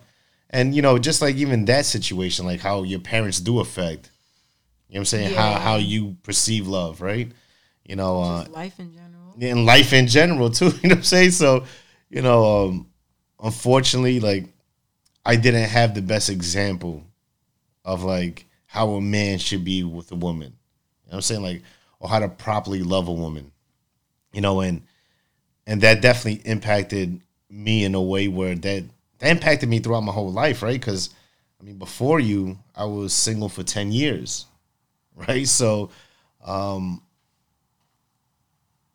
and 0.50 0.76
you 0.76 0.82
know, 0.82 1.00
just 1.00 1.22
like 1.22 1.36
even 1.38 1.66
that 1.66 1.86
situation, 1.86 2.46
like 2.46 2.60
how 2.60 2.84
your 2.84 3.00
parents 3.00 3.40
do 3.40 3.60
affect, 3.60 4.12
you 4.90 4.96
know, 4.96 5.00
what 5.00 5.00
I'm 5.00 5.06
saying 5.06 5.34
yeah. 5.34 5.54
how 5.54 5.60
how 5.60 5.76
you 5.78 6.18
perceive 6.24 6.68
love, 6.68 7.02
right? 7.02 7.32
You 7.86 7.96
know, 7.96 8.22
uh, 8.22 8.46
life 8.50 8.80
in 8.80 8.94
general, 8.94 9.36
and 9.40 9.66
life 9.66 9.94
in 9.94 10.08
general 10.08 10.50
too. 10.50 10.72
You 10.84 10.90
know 10.90 10.96
what 10.96 11.00
I'm 11.00 11.04
saying? 11.04 11.32
So, 11.32 11.66
you 12.10 12.22
know, 12.22 12.68
um, 12.68 12.88
unfortunately, 13.42 14.20
like 14.20 14.46
I 15.26 15.36
didn't 15.36 15.70
have 15.70 15.94
the 15.96 16.02
best 16.02 16.30
example 16.30 17.04
of 17.84 18.04
like 18.04 18.46
how 18.66 18.92
a 18.92 19.02
man 19.02 19.40
should 19.40 19.66
be 19.66 19.84
with 19.84 20.12
a 20.12 20.16
woman. 20.16 20.54
You 21.06 21.12
know 21.12 21.12
what 21.12 21.16
I'm 21.16 21.22
saying? 21.22 21.44
Like 21.44 21.64
or 22.02 22.10
how 22.10 22.20
to 22.20 22.28
properly 22.28 22.82
love 22.84 23.08
a 23.08 23.14
woman. 23.14 23.52
You 24.34 24.42
know, 24.42 24.62
and 24.62 24.82
and 25.68 25.82
that 25.82 26.02
definitely 26.02 26.42
impacted 26.50 27.22
me 27.50 27.84
in 27.84 27.96
a 27.96 28.02
way 28.02 28.28
where 28.28 28.56
that 28.56 28.84
that 29.20 29.30
impacted 29.30 29.70
me 29.70 29.80
throughout 29.80 30.02
my 30.02 30.12
whole 30.12 30.32
life, 30.32 30.64
right? 30.64 30.80
Because 30.80 31.12
I 31.60 31.64
mean, 31.64 31.78
before 31.78 32.20
you, 32.20 32.58
I 32.76 32.86
was 32.86 33.14
single 33.14 33.50
for 33.50 33.64
ten 33.64 33.92
years, 33.92 34.48
right? 35.16 35.48
So, 35.48 35.92
um, 36.44 37.02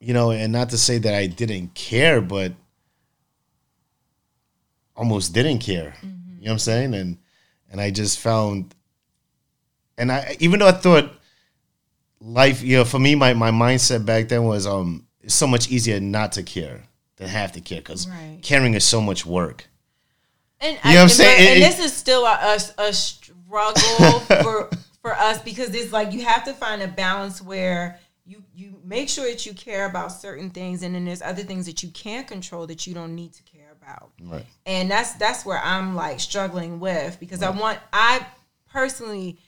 you 0.01 0.15
know, 0.15 0.31
and 0.31 0.53
not 0.53 0.71
to 0.71 0.79
say 0.79 0.99
that 0.99 1.15
I 1.15 1.27
didn't 1.27 1.75
care, 1.75 2.21
but 2.21 2.53
almost 4.95 5.33
didn't 5.33 5.59
care. 5.59 5.95
Mm-hmm. 5.99 6.39
You 6.39 6.45
know 6.47 6.51
what 6.51 6.53
I'm 6.53 6.59
saying? 6.59 6.95
And 6.95 7.19
and 7.71 7.81
I 7.81 7.91
just 7.91 8.19
found, 8.19 8.75
and 9.99 10.13
I 10.13 10.37
even 10.41 10.61
though 10.61 10.69
I 10.69 10.73
thought 10.73 11.13
life, 12.21 12.63
you 12.63 12.79
know, 12.79 12.85
for 12.85 12.99
me, 12.99 13.15
my, 13.15 13.35
my 13.35 13.51
mindset 13.51 14.05
back 14.05 14.29
then 14.29 14.45
was 14.45 14.67
um, 14.67 15.07
it's 15.23 15.35
so 15.35 15.47
much 15.47 15.71
easier 15.71 16.01
not 16.01 16.33
to 16.33 16.43
care 16.43 16.85
than 17.17 17.29
have 17.29 17.53
to 17.53 17.61
care 17.61 17.81
because 17.81 18.09
right. 18.09 18.39
caring 18.43 18.75
is 18.75 18.85
so 18.85 19.01
much 19.01 19.25
work. 19.27 19.69
And 20.61 20.79
you 20.85 20.91
know 20.91 20.91
I, 20.91 20.95
what 20.95 21.03
I'm 21.03 21.09
saying? 21.11 21.49
And, 21.49 21.63
and 21.63 21.73
this 21.73 21.85
is 21.85 21.93
still 21.93 22.25
a, 22.25 22.59
a, 22.79 22.89
a 22.89 22.93
struggle 22.93 24.21
for 24.43 24.71
for 25.03 25.15
us 25.15 25.41
because 25.43 25.75
it's 25.75 25.93
like 25.93 26.13
you 26.13 26.25
have 26.25 26.45
to 26.45 26.53
find 26.53 26.83
a 26.83 26.89
balance 26.89 27.41
where 27.41 27.99
you 28.27 28.43
you 28.55 28.81
make 28.85 29.09
sure 29.09 29.25
that 29.25 29.47
you 29.47 29.55
care 29.55 29.87
about 29.87 30.09
certain 30.13 30.51
things, 30.51 30.83
and 30.83 30.95
then 30.95 31.05
there's 31.05 31.23
other 31.23 31.43
things 31.43 31.67
that 31.67 31.83
you 31.83 31.91
can't 31.91 32.27
control 32.27 32.67
that 32.67 32.87
you 32.87 32.95
don't 32.95 33.15
need 33.15 33.33
to 33.35 33.43
care 33.45 33.73
about. 33.81 34.13
Right. 34.23 34.45
And 34.67 34.91
that's 34.91 35.13
that's 35.15 35.47
where 35.47 35.61
I'm 35.63 35.95
like 35.95 36.21
struggling 36.21 36.81
with 36.81 37.19
because 37.21 37.41
right. 37.41 37.55
I 37.55 37.59
want 37.59 37.79
I 37.93 38.27
personally 38.71 39.39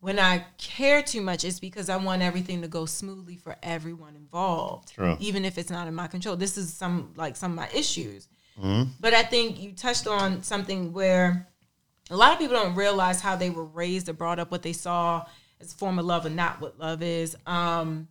when 0.00 0.18
I 0.18 0.46
care 0.56 1.02
too 1.02 1.20
much, 1.20 1.44
it's 1.44 1.60
because 1.60 1.90
I 1.90 1.96
want 1.96 2.22
everything 2.22 2.62
to 2.62 2.68
go 2.68 2.86
smoothly 2.86 3.36
for 3.36 3.56
everyone 3.62 4.16
involved, 4.16 4.94
True. 4.94 5.16
even 5.20 5.44
if 5.44 5.58
it's 5.58 5.70
not 5.70 5.88
in 5.88 5.94
my 5.94 6.06
control. 6.06 6.36
This 6.36 6.56
is 6.56 6.72
some 6.72 7.12
like 7.16 7.36
some 7.36 7.52
of 7.52 7.56
my 7.56 7.68
issues. 7.74 8.28
Mm-hmm. 8.58 8.90
But 8.98 9.14
I 9.14 9.22
think 9.22 9.60
you 9.60 9.72
touched 9.72 10.06
on 10.06 10.42
something 10.42 10.92
where 10.92 11.48
a 12.10 12.16
lot 12.16 12.32
of 12.32 12.38
people 12.38 12.56
don't 12.56 12.74
realize 12.74 13.20
how 13.20 13.36
they 13.36 13.50
were 13.50 13.64
raised 13.64 14.08
or 14.08 14.14
brought 14.14 14.38
up, 14.38 14.50
what 14.50 14.62
they 14.62 14.72
saw 14.72 15.24
as 15.60 15.72
a 15.72 15.76
form 15.76 15.98
of 15.98 16.04
love 16.04 16.26
and 16.26 16.36
not 16.36 16.60
what 16.60 16.78
love 16.78 17.02
is. 17.02 17.36
Um, 17.46 18.08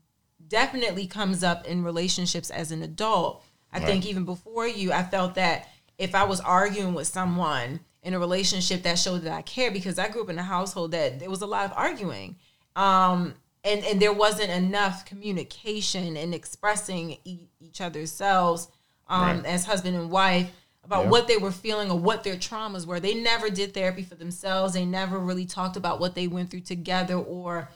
definitely 0.47 1.07
comes 1.07 1.43
up 1.43 1.65
in 1.65 1.83
relationships 1.83 2.49
as 2.49 2.71
an 2.71 2.81
adult. 2.81 3.43
I 3.71 3.79
right. 3.79 3.87
think 3.87 4.05
even 4.05 4.25
before 4.25 4.67
you, 4.67 4.91
I 4.91 5.03
felt 5.03 5.35
that 5.35 5.69
if 5.97 6.15
I 6.15 6.23
was 6.23 6.39
arguing 6.39 6.93
with 6.93 7.07
someone 7.07 7.81
in 8.01 8.13
a 8.13 8.19
relationship 8.19 8.83
that 8.83 8.97
showed 8.97 9.23
that 9.23 9.33
I 9.33 9.41
care 9.41 9.71
because 9.71 9.99
I 9.99 10.07
grew 10.07 10.23
up 10.23 10.29
in 10.29 10.39
a 10.39 10.43
household 10.43 10.91
that 10.91 11.19
there 11.19 11.29
was 11.29 11.41
a 11.41 11.45
lot 11.45 11.65
of 11.65 11.73
arguing. 11.75 12.37
Um, 12.75 13.33
and, 13.63 13.83
and 13.83 14.01
there 14.01 14.13
wasn't 14.13 14.51
enough 14.51 15.05
communication 15.05 16.15
and 16.15 16.33
expressing 16.33 17.17
e- 17.25 17.49
each 17.59 17.81
other's 17.81 18.11
selves 18.11 18.69
um, 19.07 19.39
right. 19.39 19.45
as 19.45 19.65
husband 19.65 19.97
and 19.97 20.09
wife 20.09 20.49
about 20.83 21.05
yeah. 21.05 21.09
what 21.09 21.27
they 21.27 21.37
were 21.37 21.51
feeling 21.51 21.91
or 21.91 21.99
what 21.99 22.23
their 22.23 22.35
traumas 22.35 22.85
were. 22.85 22.99
They 22.99 23.13
never 23.15 23.49
did 23.49 23.73
therapy 23.73 24.03
for 24.03 24.15
themselves. 24.15 24.73
They 24.73 24.85
never 24.85 25.19
really 25.19 25.45
talked 25.45 25.77
about 25.77 25.99
what 25.99 26.15
they 26.15 26.27
went 26.27 26.49
through 26.49 26.61
together 26.61 27.15
or 27.15 27.69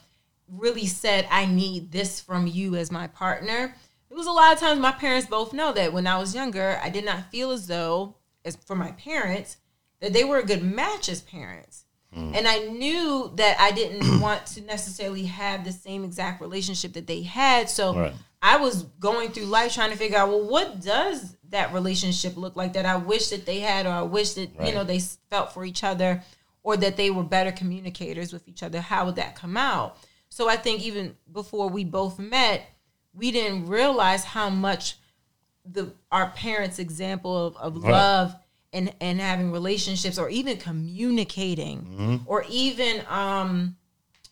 really 0.48 0.86
said, 0.86 1.28
I 1.30 1.46
need 1.46 1.92
this 1.92 2.20
from 2.20 2.48
you 2.48 2.76
as 2.76 2.92
my 2.92 3.08
partner. 3.08 3.76
It 4.10 4.16
was 4.16 4.28
a 4.28 4.32
lot 4.32 4.54
of 4.54 4.60
times 4.60 4.80
my 4.80 4.92
parents 4.92 5.28
both 5.28 5.54
know 5.54 5.74
that 5.74 5.94
when 5.94 6.06
I 6.06 6.18
was 6.18 6.36
younger, 6.36 6.80
I 6.84 6.90
did 6.90 7.06
not 7.06 7.32
feel 7.32 7.52
as 7.52 7.68
though, 7.68 8.16
as 8.46 8.56
for 8.56 8.76
my 8.76 8.92
parents, 8.92 9.58
that 10.02 10.14
they 10.14 10.24
were 10.24 10.38
a 10.38 10.46
good 10.46 10.64
match 10.64 11.10
as 11.10 11.22
parents. 11.22 11.86
Mm. 12.16 12.36
And 12.36 12.48
I 12.48 12.60
knew 12.60 13.32
that 13.36 13.60
I 13.60 13.72
didn't 13.72 14.22
want 14.22 14.46
to 14.48 14.62
necessarily 14.62 15.26
have 15.26 15.64
the 15.64 15.72
same 15.72 16.04
exact 16.04 16.42
relationship 16.42 16.94
that 16.94 17.08
they 17.08 17.24
had. 17.24 17.70
So 17.70 17.96
right. 17.96 18.14
I 18.46 18.58
was 18.58 18.84
going 19.00 19.32
through 19.32 19.46
life 19.46 19.74
trying 19.74 19.92
to 19.92 19.98
figure 19.98 20.18
out, 20.18 20.28
well, 20.28 20.44
what 20.44 20.82
does 20.82 21.38
that 21.50 21.74
relationship 21.74 22.36
look 22.36 22.58
like 22.58 22.74
that 22.74 22.86
I 22.86 22.98
wish 22.98 23.30
that 23.30 23.46
they 23.46 23.62
had, 23.62 23.86
or 23.86 23.92
I 23.92 24.02
wish 24.02 24.34
that, 24.34 24.50
right. 24.58 24.68
you 24.68 24.76
know, 24.76 24.84
they 24.84 25.00
felt 25.30 25.54
for 25.54 25.64
each 25.64 25.82
other, 25.82 26.22
or 26.62 26.76
that 26.76 26.98
they 26.98 27.10
were 27.10 27.24
better 27.24 27.54
communicators 27.54 28.34
with 28.34 28.46
each 28.50 28.62
other? 28.62 28.82
How 28.82 29.06
would 29.06 29.16
that 29.16 29.36
come 29.36 29.56
out? 29.56 29.98
So 30.28 30.50
I 30.50 30.58
think 30.58 30.82
even 30.82 31.16
before 31.32 31.70
we 31.70 31.86
both 31.86 32.20
met, 32.20 32.66
we 33.14 33.32
didn't 33.32 33.68
realize 33.68 34.26
how 34.26 34.50
much 34.50 34.98
the 35.66 35.94
our 36.12 36.30
parents' 36.32 36.80
example 36.80 37.48
of, 37.48 37.56
of 37.56 37.82
right. 37.82 37.92
love 37.92 38.36
and 38.74 38.94
and 39.00 39.22
having 39.22 39.54
relationships 39.54 40.18
or 40.18 40.30
even 40.30 40.58
communicating 40.58 41.84
mm-hmm. 41.84 42.18
or 42.26 42.44
even 42.50 43.06
um 43.08 43.78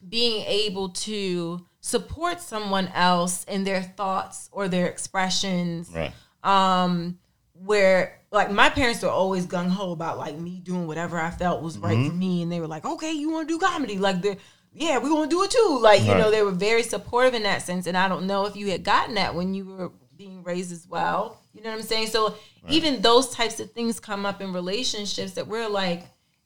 being 0.09 0.43
able 0.47 0.89
to 0.89 1.65
support 1.81 2.39
someone 2.39 2.87
else 2.89 3.43
in 3.45 3.63
their 3.63 3.81
thoughts 3.81 4.49
or 4.51 4.67
their 4.67 4.87
expressions 4.87 5.91
right 5.93 6.13
um 6.43 7.17
where 7.53 8.21
like 8.31 8.51
my 8.51 8.69
parents 8.69 9.03
were 9.03 9.09
always 9.09 9.45
gung 9.45 9.69
ho 9.69 9.91
about 9.91 10.17
like 10.17 10.37
me 10.37 10.59
doing 10.63 10.87
whatever 10.87 11.19
I 11.19 11.29
felt 11.31 11.61
was 11.61 11.77
right 11.77 11.97
mm-hmm. 11.97 12.09
for 12.09 12.15
me, 12.15 12.41
and 12.41 12.51
they 12.51 12.59
were 12.59 12.67
like, 12.67 12.85
"Okay, 12.85 13.11
you 13.11 13.29
want 13.29 13.47
to 13.47 13.53
do 13.53 13.59
comedy? 13.59 13.97
Like, 13.97 14.21
the 14.21 14.37
yeah, 14.73 14.99
we 14.99 15.11
want 15.11 15.29
to 15.29 15.35
do 15.35 15.43
it 15.43 15.51
too." 15.51 15.79
Like, 15.81 16.01
you 16.01 16.11
right. 16.11 16.17
know, 16.17 16.31
they 16.31 16.41
were 16.41 16.51
very 16.51 16.83
supportive 16.83 17.33
in 17.33 17.43
that 17.43 17.61
sense, 17.61 17.87
and 17.87 17.97
I 17.97 18.07
don't 18.07 18.25
know 18.25 18.45
if 18.45 18.55
you 18.55 18.71
had 18.71 18.83
gotten 18.83 19.15
that 19.15 19.35
when 19.35 19.53
you 19.53 19.65
were 19.65 19.91
being 20.17 20.43
raised 20.43 20.71
as 20.71 20.87
well. 20.87 21.39
You 21.53 21.61
know 21.61 21.71
what 21.71 21.79
I'm 21.79 21.85
saying? 21.85 22.07
So 22.07 22.35
even 22.69 23.01
those 23.01 23.29
types 23.31 23.59
of 23.59 23.71
things 23.71 23.99
come 23.99 24.25
up 24.25 24.39
in 24.39 24.53
relationships 24.53 25.33
that 25.33 25.47
we're 25.47 25.67
like, 25.67 26.05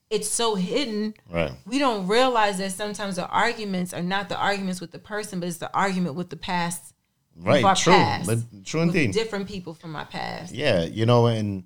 it's 0.10 0.30
so 0.30 0.56
hidden. 0.56 1.14
Right. 1.32 1.52
We 1.66 1.80
don't 1.80 2.08
realize 2.08 2.58
that 2.60 2.72
sometimes 2.72 3.16
the 3.16 3.28
arguments 3.28 3.94
are 3.94 4.04
not 4.04 4.30
the 4.30 4.38
arguments 4.38 4.80
with 4.82 4.92
the 4.92 5.00
person, 5.00 5.40
but 5.40 5.50
it's 5.50 5.58
the 5.58 5.74
argument 5.76 6.16
with 6.16 6.30
the 6.30 6.38
past. 6.38 6.94
Right. 7.38 7.64
our 7.66 7.76
True. 7.76 7.92
past, 7.92 8.28
But 8.28 8.66
true 8.66 8.80
indeed. 8.82 9.12
different 9.12 9.50
people 9.50 9.74
from 9.74 9.92
my 9.92 10.06
past. 10.06 10.54
Yeah, 10.54 10.86
you 10.86 11.06
know, 11.06 11.28
and 11.28 11.66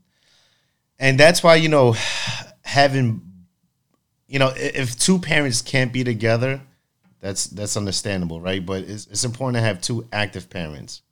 and 0.97 1.19
that's 1.19 1.43
why 1.43 1.55
you 1.55 1.69
know 1.69 1.95
having 2.63 3.21
you 4.27 4.39
know 4.39 4.51
if 4.55 4.97
two 4.97 5.19
parents 5.19 5.61
can't 5.61 5.93
be 5.93 6.03
together, 6.03 6.59
that's 7.19 7.45
that's 7.45 7.77
understandable, 7.77 8.41
right? 8.41 8.65
But 8.65 8.83
it's 8.83 9.05
it's 9.07 9.23
important 9.23 9.57
to 9.57 9.61
have 9.61 9.79
two 9.79 10.07
active 10.11 10.49
parents, 10.49 11.03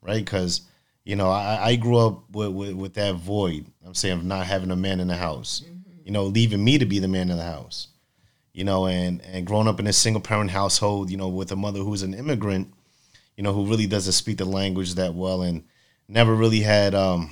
right? 0.00 0.24
Because 0.24 0.62
you 1.04 1.16
know 1.16 1.30
I, 1.30 1.58
I 1.62 1.76
grew 1.76 1.98
up 1.98 2.30
with, 2.30 2.48
with 2.52 2.72
with 2.72 2.94
that 2.94 3.16
void. 3.16 3.66
I'm 3.84 3.94
saying 3.94 4.18
of 4.20 4.24
not 4.24 4.46
having 4.46 4.70
a 4.70 4.76
man 4.76 5.00
in 5.00 5.08
the 5.08 5.16
house, 5.16 5.64
mm-hmm. 5.66 5.81
You 6.04 6.12
know, 6.12 6.24
leaving 6.24 6.64
me 6.64 6.78
to 6.78 6.86
be 6.86 6.98
the 6.98 7.08
man 7.08 7.30
in 7.30 7.36
the 7.36 7.44
house, 7.44 7.88
you 8.52 8.64
know, 8.64 8.86
and 8.86 9.20
and 9.24 9.46
growing 9.46 9.68
up 9.68 9.80
in 9.80 9.86
a 9.86 9.92
single 9.92 10.20
parent 10.22 10.50
household, 10.50 11.10
you 11.10 11.16
know, 11.16 11.28
with 11.28 11.52
a 11.52 11.56
mother 11.56 11.80
who's 11.80 12.02
an 12.02 12.14
immigrant, 12.14 12.72
you 13.36 13.42
know, 13.42 13.52
who 13.52 13.66
really 13.66 13.86
doesn't 13.86 14.12
speak 14.12 14.38
the 14.38 14.44
language 14.44 14.94
that 14.94 15.14
well 15.14 15.42
and 15.42 15.64
never 16.08 16.34
really 16.34 16.60
had 16.60 16.94
um 16.94 17.30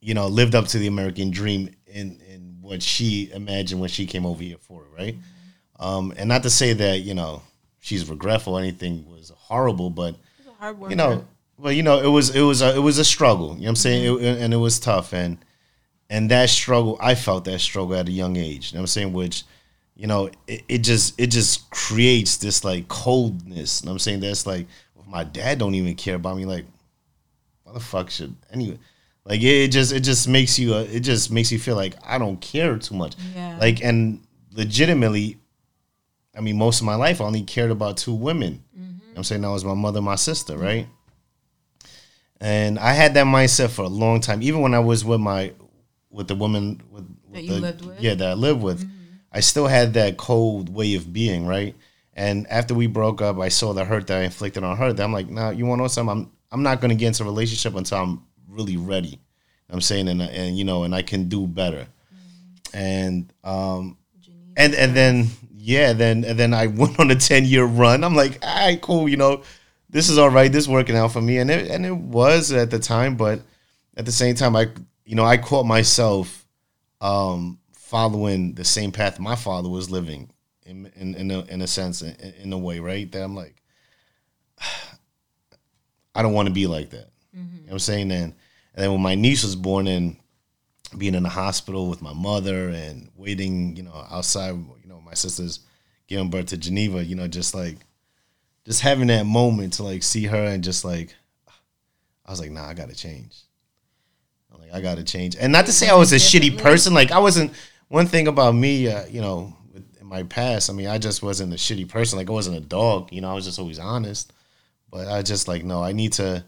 you 0.00 0.14
know 0.14 0.26
lived 0.26 0.54
up 0.54 0.66
to 0.66 0.78
the 0.78 0.86
american 0.86 1.30
dream 1.30 1.74
in 1.86 2.20
in 2.28 2.58
what 2.60 2.82
she 2.82 3.30
imagined 3.32 3.80
when 3.80 3.88
she 3.88 4.06
came 4.06 4.26
over 4.26 4.42
here 4.42 4.56
for 4.60 4.82
it 4.82 4.88
right? 4.96 5.16
Um 5.78 6.12
and 6.16 6.28
not 6.28 6.42
to 6.42 6.50
say 6.50 6.72
that 6.74 7.00
you 7.00 7.14
know 7.14 7.42
she's 7.80 8.08
regretful 8.08 8.54
or 8.54 8.60
anything 8.60 9.08
was 9.08 9.30
horrible 9.30 9.90
but 9.90 10.16
hard 10.58 10.78
you 10.90 10.96
know 10.96 11.24
well 11.56 11.72
you 11.72 11.82
know 11.82 12.00
it 12.00 12.08
was 12.08 12.34
it 12.34 12.42
was 12.42 12.62
a, 12.62 12.74
it 12.76 12.80
was 12.80 12.98
a 12.98 13.04
struggle 13.04 13.54
you 13.54 13.54
know 13.54 13.62
what 13.62 13.68
i'm 13.70 13.76
saying? 13.76 14.18
It, 14.20 14.42
and 14.42 14.52
it 14.52 14.58
was 14.58 14.78
tough 14.78 15.12
and 15.12 15.38
and 16.12 16.30
that 16.30 16.50
struggle 16.50 16.96
i 17.00 17.14
felt 17.14 17.44
that 17.44 17.58
struggle 17.58 17.96
at 17.96 18.06
a 18.06 18.12
young 18.12 18.36
age 18.36 18.70
you 18.70 18.76
know 18.76 18.80
what 18.80 18.82
i'm 18.82 18.86
saying? 18.86 19.12
Which 19.12 19.44
you 19.96 20.06
know 20.06 20.30
it, 20.46 20.62
it 20.68 20.78
just 20.78 21.18
it 21.18 21.28
just 21.28 21.68
creates 21.70 22.36
this 22.36 22.64
like 22.64 22.86
coldness 22.88 23.80
you 23.80 23.86
know 23.86 23.92
what 23.92 23.94
i'm 23.94 23.98
saying? 23.98 24.20
That's 24.20 24.46
like 24.46 24.66
my 25.08 25.24
dad 25.24 25.58
don't 25.58 25.74
even 25.74 25.94
care 25.94 26.14
about 26.14 26.36
me 26.36 26.44
like 26.44 26.64
why 27.64 27.72
the 27.72 27.80
fuck 27.80 28.08
should 28.10 28.34
anyway 28.50 28.78
like 29.24 29.42
it 29.42 29.68
just 29.68 29.92
it 29.92 30.00
just 30.00 30.26
makes 30.28 30.58
you 30.58 30.74
uh, 30.74 30.86
it 30.90 31.00
just 31.00 31.30
makes 31.30 31.52
you 31.52 31.58
feel 31.58 31.76
like 31.76 31.94
i 32.06 32.18
don't 32.18 32.40
care 32.40 32.78
too 32.78 32.94
much. 32.94 33.14
Yeah. 33.34 33.56
like 33.60 33.82
and 33.82 34.20
legitimately 34.52 35.38
i 36.36 36.40
mean 36.40 36.56
most 36.56 36.80
of 36.80 36.86
my 36.86 36.94
life 36.94 37.20
i 37.20 37.24
only 37.24 37.42
cared 37.42 37.70
about 37.70 37.96
two 37.96 38.14
women. 38.14 38.62
You 38.74 38.80
know 38.80 38.88
what 39.10 39.18
i'm 39.18 39.24
saying? 39.24 39.42
That 39.42 39.50
was 39.50 39.64
my 39.64 39.74
mother 39.74 39.98
and 39.98 40.06
my 40.06 40.16
sister 40.16 40.56
right? 40.56 40.86
And 42.40 42.78
i 42.78 42.92
had 42.92 43.14
that 43.14 43.26
mindset 43.26 43.70
for 43.70 43.82
a 43.82 43.88
long 43.88 44.20
time. 44.20 44.42
Even 44.42 44.60
when 44.60 44.74
i 44.74 44.80
was 44.80 45.04
with 45.04 45.20
my 45.20 45.52
with 46.12 46.28
the 46.28 46.34
woman 46.34 46.80
with, 46.90 47.04
with 47.24 47.34
That 47.34 47.42
you 47.42 47.54
the, 47.54 47.60
lived 47.60 47.84
with? 47.84 48.00
yeah 48.00 48.14
that 48.14 48.28
i 48.30 48.34
lived 48.34 48.62
with. 48.62 48.88
I 49.34 49.40
still 49.40 49.66
had 49.66 49.94
that 49.94 50.18
cold 50.18 50.68
way 50.68 50.94
of 50.94 51.10
being 51.12 51.46
right? 51.46 51.74
And 52.14 52.46
after 52.48 52.74
we 52.74 52.86
broke 52.86 53.22
up 53.22 53.38
i 53.38 53.48
saw 53.48 53.72
the 53.72 53.84
hurt 53.84 54.06
that 54.08 54.20
i 54.20 54.24
inflicted 54.24 54.62
on 54.62 54.76
her. 54.76 54.92
That 54.92 55.02
i'm 55.02 55.12
like 55.12 55.28
nah 55.28 55.50
you 55.50 55.66
want 55.66 55.78
to 55.78 55.82
know 55.84 55.88
something? 55.88 56.12
I'm 56.12 56.30
i'm 56.50 56.62
not 56.62 56.80
going 56.80 56.90
to 56.90 56.94
get 56.94 57.08
into 57.08 57.22
a 57.22 57.26
relationship 57.26 57.74
until 57.74 57.98
i'm 57.98 58.22
really 58.48 58.76
ready. 58.76 59.18
I'm 59.70 59.80
saying? 59.80 60.08
And, 60.08 60.20
and 60.20 60.58
you 60.58 60.64
know 60.64 60.84
and 60.84 60.94
i 60.94 61.02
can 61.02 61.28
do 61.28 61.46
better. 61.46 61.86
And 62.74 63.32
um 63.42 63.96
and 64.56 64.74
and 64.74 64.94
then 64.94 65.28
yeah 65.56 65.92
then 65.94 66.24
and 66.24 66.38
then 66.38 66.52
i 66.52 66.66
went 66.80 66.98
on 67.00 67.10
a 67.10 67.16
10 67.16 67.46
year 67.46 67.64
run. 67.64 68.04
I'm 68.04 68.14
like 68.14 68.38
all 68.42 68.66
right 68.66 68.80
cool 68.80 69.08
you 69.08 69.16
know 69.16 69.42
this 69.88 70.08
is 70.08 70.16
all 70.16 70.30
right. 70.30 70.50
This 70.50 70.64
is 70.64 70.68
working 70.70 70.96
out 70.96 71.12
for 71.12 71.20
me. 71.20 71.36
And 71.36 71.50
it 71.50 71.70
and 71.70 71.84
it 71.84 71.94
was 71.94 72.50
at 72.52 72.70
the 72.70 72.78
time 72.78 73.16
but 73.16 73.40
at 73.96 74.06
the 74.06 74.12
same 74.12 74.34
time 74.34 74.56
i 74.56 74.68
you 75.12 75.16
know 75.16 75.24
i 75.24 75.36
caught 75.36 75.66
myself 75.66 76.46
um 77.02 77.58
following 77.74 78.54
the 78.54 78.64
same 78.64 78.90
path 78.90 79.20
my 79.20 79.34
father 79.34 79.68
was 79.68 79.90
living 79.90 80.30
in 80.64 80.90
in 80.96 81.14
in 81.14 81.30
a, 81.30 81.40
in 81.44 81.60
a 81.60 81.66
sense 81.66 82.00
in, 82.00 82.14
in 82.42 82.50
a 82.54 82.56
way 82.56 82.78
right? 82.78 83.12
That 83.12 83.22
i'm 83.22 83.36
like 83.36 83.62
i 86.14 86.22
don't 86.22 86.32
want 86.32 86.48
to 86.48 86.54
be 86.54 86.66
like 86.66 86.88
that. 86.90 87.10
You 87.34 87.40
know 87.40 87.62
what 87.64 87.72
i'm 87.72 87.78
saying? 87.80 88.10
And 88.10 88.32
and 88.74 88.84
then 88.84 88.90
when 88.90 89.02
my 89.02 89.14
niece 89.14 89.44
was 89.44 89.54
born 89.54 89.86
and 89.86 90.16
being 90.96 91.14
in 91.14 91.24
the 91.24 91.28
hospital 91.28 91.90
with 91.90 92.00
my 92.00 92.14
mother 92.14 92.70
and 92.70 93.10
waiting, 93.14 93.76
you 93.76 93.82
know, 93.82 94.06
outside, 94.10 94.54
you 94.54 94.86
know, 94.88 95.02
my 95.02 95.12
sister's 95.12 95.60
giving 96.06 96.30
birth 96.30 96.46
to 96.46 96.56
Geneva, 96.56 97.04
you 97.04 97.16
know, 97.16 97.28
just 97.28 97.54
like, 97.54 97.76
just 98.64 98.80
having 98.80 99.08
that 99.08 99.26
moment 99.26 99.74
to 99.74 99.82
like 99.82 100.02
see 100.02 100.24
her 100.24 100.44
and 100.44 100.64
just 100.64 100.86
like, 100.86 101.14
I 102.26 102.30
was 102.30 102.40
like, 102.40 102.50
nah, 102.50 102.66
I 102.66 102.72
gotta 102.72 102.94
change. 102.94 103.42
I'm 104.52 104.60
like, 104.60 104.72
I 104.72 104.80
gotta 104.80 105.02
change. 105.04 105.36
And 105.36 105.52
not 105.52 105.66
to 105.66 105.72
say 105.72 105.88
I 105.88 105.94
was 105.94 106.12
a 106.12 106.16
shitty 106.16 106.58
person. 106.58 106.94
Like, 106.94 107.10
I 107.10 107.18
wasn't, 107.18 107.52
one 107.88 108.06
thing 108.06 108.28
about 108.28 108.54
me, 108.54 108.88
uh, 108.88 109.06
you 109.06 109.20
know, 109.20 109.56
in 110.00 110.06
my 110.06 110.22
past, 110.24 110.70
I 110.70 110.72
mean, 110.72 110.88
I 110.88 110.98
just 110.98 111.22
wasn't 111.22 111.52
a 111.52 111.56
shitty 111.56 111.88
person. 111.88 112.18
Like, 112.18 112.28
I 112.28 112.32
wasn't 112.32 112.56
a 112.56 112.60
dog, 112.60 113.12
you 113.12 113.20
know, 113.20 113.30
I 113.30 113.34
was 113.34 113.44
just 113.44 113.58
always 113.58 113.78
honest. 113.78 114.32
But 114.90 115.08
I 115.08 115.22
just 115.22 115.48
like, 115.48 115.64
no, 115.64 115.82
I 115.82 115.92
need 115.92 116.12
to 116.14 116.44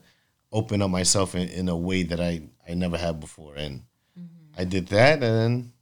open 0.53 0.83
up 0.83 0.91
myself 0.91 1.35
in, 1.35 1.49
in 1.49 1.69
a 1.69 1.77
way 1.77 2.03
that 2.05 2.21
I, 2.21 2.43
I 2.69 2.75
never 2.75 2.97
had 2.97 3.21
before. 3.21 3.55
And, 3.57 3.83
I 4.57 4.65
did 4.65 4.87
that, 4.89 5.15
and 5.15 5.23
then 5.23 5.73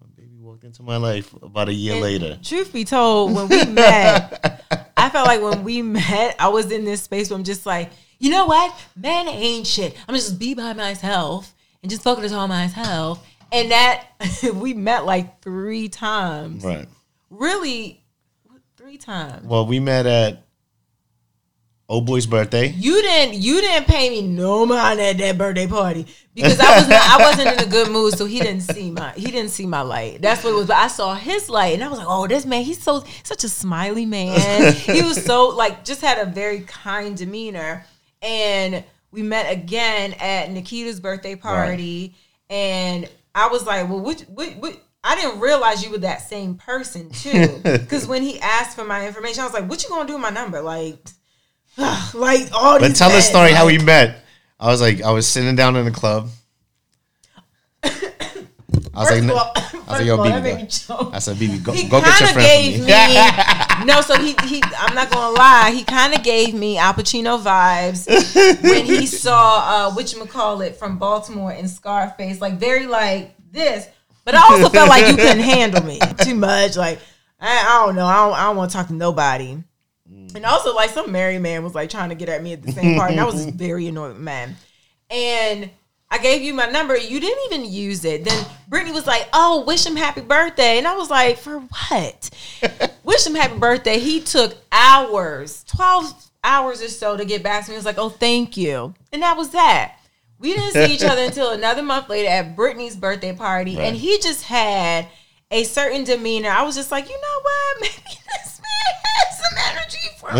my 0.00 0.06
baby 0.16 0.38
walked 0.38 0.62
into 0.62 0.82
my 0.82 0.96
life 0.96 1.34
about 1.42 1.68
a 1.68 1.74
year 1.74 1.94
And 1.94 2.02
later. 2.02 2.38
Truth 2.42 2.72
be 2.72 2.84
told, 2.84 3.34
when 3.34 3.48
we 3.48 3.64
met, 3.64 4.64
I 4.96 5.10
felt 5.10 5.26
like 5.26 5.42
when 5.42 5.64
we 5.64 5.82
met, 5.82 6.36
I 6.38 6.48
was 6.48 6.70
in 6.70 6.84
this 6.84 7.02
space 7.02 7.30
where 7.30 7.36
I'm 7.36 7.44
just 7.44 7.66
like, 7.66 7.90
you 8.18 8.30
know 8.30 8.46
what? 8.46 8.74
Man 8.96 9.28
ain't 9.28 9.66
shit. 9.66 9.96
I'm 10.06 10.14
just 10.14 10.38
be 10.38 10.54
by 10.54 10.72
myself 10.72 11.54
and 11.82 11.90
just 11.90 12.02
focus 12.02 12.32
on 12.32 12.48
myself. 12.48 13.26
And 13.52 13.70
that 13.70 14.06
we 14.54 14.74
met 14.74 15.04
like 15.04 15.40
three 15.42 15.88
times. 15.88 16.64
Right. 16.64 16.88
Really, 17.30 18.02
three 18.76 18.98
times. 18.98 19.46
Well, 19.46 19.66
we 19.66 19.80
met 19.80 20.06
at 20.06 20.42
old 21.88 22.06
boy's 22.06 22.26
birthday. 22.26 22.68
You 22.68 23.00
didn't 23.02 23.40
you 23.40 23.60
didn't 23.60 23.86
pay 23.86 24.10
me 24.10 24.22
no 24.22 24.66
mind 24.66 25.00
at 25.00 25.18
that 25.18 25.38
birthday 25.38 25.66
party 25.66 26.06
because 26.34 26.60
I 26.60 26.78
was 26.78 26.88
not, 26.88 27.00
I 27.00 27.16
wasn't 27.18 27.60
in 27.60 27.66
a 27.66 27.70
good 27.70 27.90
mood, 27.90 28.16
so 28.16 28.26
he 28.26 28.40
didn't 28.40 28.62
see 28.62 28.90
my 28.90 29.12
he 29.12 29.30
didn't 29.30 29.50
see 29.50 29.66
my 29.66 29.80
light. 29.80 30.20
That's 30.20 30.44
what 30.44 30.50
it 30.50 30.56
was. 30.56 30.66
But 30.66 30.76
I 30.76 30.88
saw 30.88 31.14
his 31.14 31.48
light, 31.48 31.74
and 31.74 31.82
I 31.82 31.88
was 31.88 31.98
like, 31.98 32.08
oh, 32.08 32.26
this 32.26 32.44
man, 32.44 32.62
he's 32.62 32.82
so 32.82 33.04
such 33.22 33.44
a 33.44 33.48
smiley 33.48 34.06
man. 34.06 34.72
he 34.74 35.02
was 35.02 35.24
so 35.24 35.48
like 35.48 35.84
just 35.84 36.00
had 36.00 36.18
a 36.18 36.30
very 36.30 36.60
kind 36.60 37.16
demeanor, 37.16 37.84
and 38.22 38.84
we 39.10 39.22
met 39.22 39.52
again 39.52 40.14
at 40.14 40.50
Nikita's 40.50 41.00
birthday 41.00 41.34
party, 41.34 42.14
and 42.50 43.08
I 43.34 43.48
was 43.48 43.66
like, 43.66 43.88
well, 43.88 44.00
which 44.00 44.22
what 44.22 44.56
what. 44.58 44.80
I 45.04 45.14
didn't 45.14 45.38
realize 45.38 45.82
you 45.84 45.92
were 45.92 45.98
that 45.98 46.22
same 46.22 46.56
person 46.56 47.08
too, 47.10 47.60
because 47.62 48.06
when 48.06 48.20
he 48.20 48.40
asked 48.40 48.76
for 48.76 48.84
my 48.84 49.06
information, 49.06 49.42
I 49.42 49.44
was 49.44 49.54
like, 49.54 49.68
"What 49.70 49.82
you 49.82 49.88
gonna 49.88 50.08
do 50.08 50.14
with 50.14 50.22
my 50.22 50.30
number?" 50.30 50.60
Like, 50.60 50.98
like 52.14 52.52
all 52.52 52.78
these. 52.78 52.88
But 52.88 52.96
tell 52.96 53.08
the 53.08 53.14
men, 53.14 53.22
story 53.22 53.52
how 53.52 53.66
we 53.66 53.78
met. 53.78 54.24
I 54.60 54.66
was 54.66 54.80
like, 54.80 55.02
I 55.02 55.12
was 55.12 55.26
sitting 55.26 55.54
down 55.54 55.76
in 55.76 55.84
the 55.84 55.92
club. 55.92 56.28
I 57.82 57.90
was 58.96 59.08
First 59.08 59.24
like, 59.24 59.30
all, 59.30 59.52
I 59.54 59.62
was 59.62 59.86
like, 59.88 60.06
yo, 60.06 60.18
BB. 60.18 61.14
I 61.14 61.18
said, 61.20 61.36
BB, 61.36 61.62
go, 61.62 61.72
go 61.88 62.00
get 62.00 62.20
your 62.20 62.28
friend 62.30 62.46
gave 62.46 62.80
me. 62.80 62.86
no. 63.84 64.00
So 64.00 64.18
he 64.18 64.34
he. 64.44 64.62
I'm 64.78 64.94
not 64.94 65.10
gonna 65.10 65.36
lie. 65.36 65.72
He 65.74 65.84
kind 65.84 66.14
of 66.14 66.22
gave 66.22 66.54
me 66.54 66.78
Al 66.78 66.94
Pacino 66.94 67.40
vibes 67.40 68.06
when 68.62 68.84
he 68.84 69.06
saw 69.24 69.88
uh, 69.88 69.94
which 69.94 70.14
call 70.28 70.60
it 70.60 70.76
from 70.76 70.98
Baltimore 70.98 71.52
in 71.52 71.68
Scarface. 71.68 72.40
Like 72.40 72.54
very 72.54 72.86
like 72.86 73.34
this, 73.50 73.88
but 74.24 74.34
I 74.34 74.42
also 74.42 74.68
felt 74.68 74.88
like 74.88 75.06
you 75.08 75.16
couldn't 75.16 75.40
handle 75.40 75.84
me 75.84 76.00
too 76.22 76.34
much. 76.34 76.76
Like 76.76 76.98
I, 77.40 77.58
I 77.58 77.86
don't 77.86 77.96
know. 77.96 78.06
I 78.06 78.16
don't, 78.16 78.34
I 78.34 78.42
don't 78.44 78.56
want 78.56 78.70
to 78.70 78.76
talk 78.76 78.88
to 78.88 78.94
nobody. 78.94 79.62
And 80.34 80.44
also, 80.44 80.74
like 80.74 80.90
some 80.90 81.12
married 81.12 81.40
man 81.40 81.62
was 81.64 81.74
like 81.74 81.90
trying 81.90 82.08
to 82.10 82.14
get 82.14 82.28
at 82.28 82.42
me 82.42 82.52
at 82.52 82.62
the 82.62 82.72
same 82.72 82.96
part, 82.96 83.10
and 83.10 83.20
I 83.20 83.24
was 83.24 83.44
just 83.44 83.54
very 83.56 83.86
annoyed 83.86 84.16
man. 84.16 84.56
And 85.10 85.70
I 86.10 86.18
gave 86.18 86.40
you 86.42 86.54
my 86.54 86.66
number. 86.66 86.96
You 86.96 87.20
didn't 87.20 87.52
even 87.52 87.70
use 87.72 88.04
it. 88.04 88.24
Then 88.24 88.46
Brittany 88.68 88.92
was 88.92 89.06
like, 89.06 89.28
"Oh, 89.32 89.64
wish 89.66 89.84
him 89.84 89.96
happy 89.96 90.22
birthday," 90.22 90.78
and 90.78 90.86
I 90.88 90.96
was 90.96 91.10
like, 91.10 91.36
"For 91.38 91.60
what? 91.60 92.30
wish 93.04 93.26
him 93.26 93.34
happy 93.34 93.58
birthday." 93.58 93.98
He 93.98 94.20
took 94.20 94.56
hours, 94.72 95.64
twelve 95.64 96.12
hours 96.42 96.82
or 96.82 96.88
so, 96.88 97.16
to 97.16 97.24
get 97.26 97.42
back 97.42 97.64
to 97.64 97.70
me. 97.70 97.74
He 97.74 97.78
was 97.78 97.84
like, 97.84 97.98
"Oh, 97.98 98.08
thank 98.08 98.56
you," 98.56 98.94
and 99.12 99.22
that 99.22 99.36
was 99.36 99.50
that. 99.50 99.96
We 100.38 100.54
didn't 100.54 100.72
see 100.72 100.94
each 100.94 101.02
other 101.02 101.22
until 101.26 101.50
another 101.50 101.82
month 101.82 102.08
later 102.08 102.28
at 102.30 102.56
Brittany's 102.56 102.96
birthday 102.96 103.34
party, 103.34 103.76
Right. 103.76 103.84
and 103.88 103.96
he 103.96 104.18
just 104.18 104.44
had 104.44 105.08
a 105.50 105.64
certain 105.64 106.04
demeanor. 106.04 106.48
I 106.50 106.62
was 106.62 106.74
just 106.76 106.90
like, 106.90 107.08
you 107.08 107.16
know 107.16 107.40
what? 107.42 107.76
Maybe 107.80 108.18
this 108.34 108.60
man 108.62 108.94
has 109.04 109.38
some 109.38 109.58
energy 109.70 110.08
for 110.18 110.32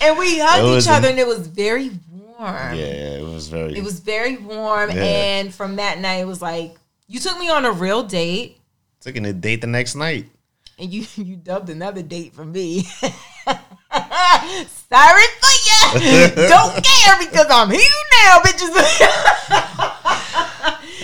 me. 0.00 0.06
and 0.08 0.18
we 0.18 0.38
hugged 0.38 0.82
each 0.82 0.88
other, 0.88 1.08
and 1.08 1.18
it 1.18 1.26
was 1.26 1.46
very 1.48 1.90
warm. 2.38 2.74
Yeah, 2.74 3.18
it 3.18 3.24
was 3.24 3.48
very. 3.48 3.76
It 3.76 3.82
was 3.84 4.00
very 4.00 4.36
warm, 4.36 4.90
Yeah. 4.90 5.02
and 5.04 5.54
from 5.54 5.76
that 5.76 5.98
night, 6.00 6.20
it 6.20 6.26
was 6.26 6.40
like 6.42 6.76
you 7.08 7.20
took 7.20 7.38
me 7.38 7.48
on 7.50 7.64
a 7.64 7.72
real 7.72 8.02
date, 8.02 8.58
taking 9.00 9.24
a 9.26 9.32
date 9.32 9.60
the 9.60 9.66
next 9.66 9.94
night. 9.94 10.26
and 10.78 10.92
you 10.92 11.06
you 11.16 11.36
dubbed 11.36 11.68
another 11.70 12.02
date 12.02 12.34
for 12.34 12.44
me. 12.44 12.82
Sorry 13.92 15.26
for 15.40 15.54
ya. 15.68 15.92
Don't 16.48 16.84
care 16.84 17.18
because 17.20 17.46
I'm 17.50 17.70
here 17.70 17.80
now, 18.24 18.38
bitches. 18.38 18.72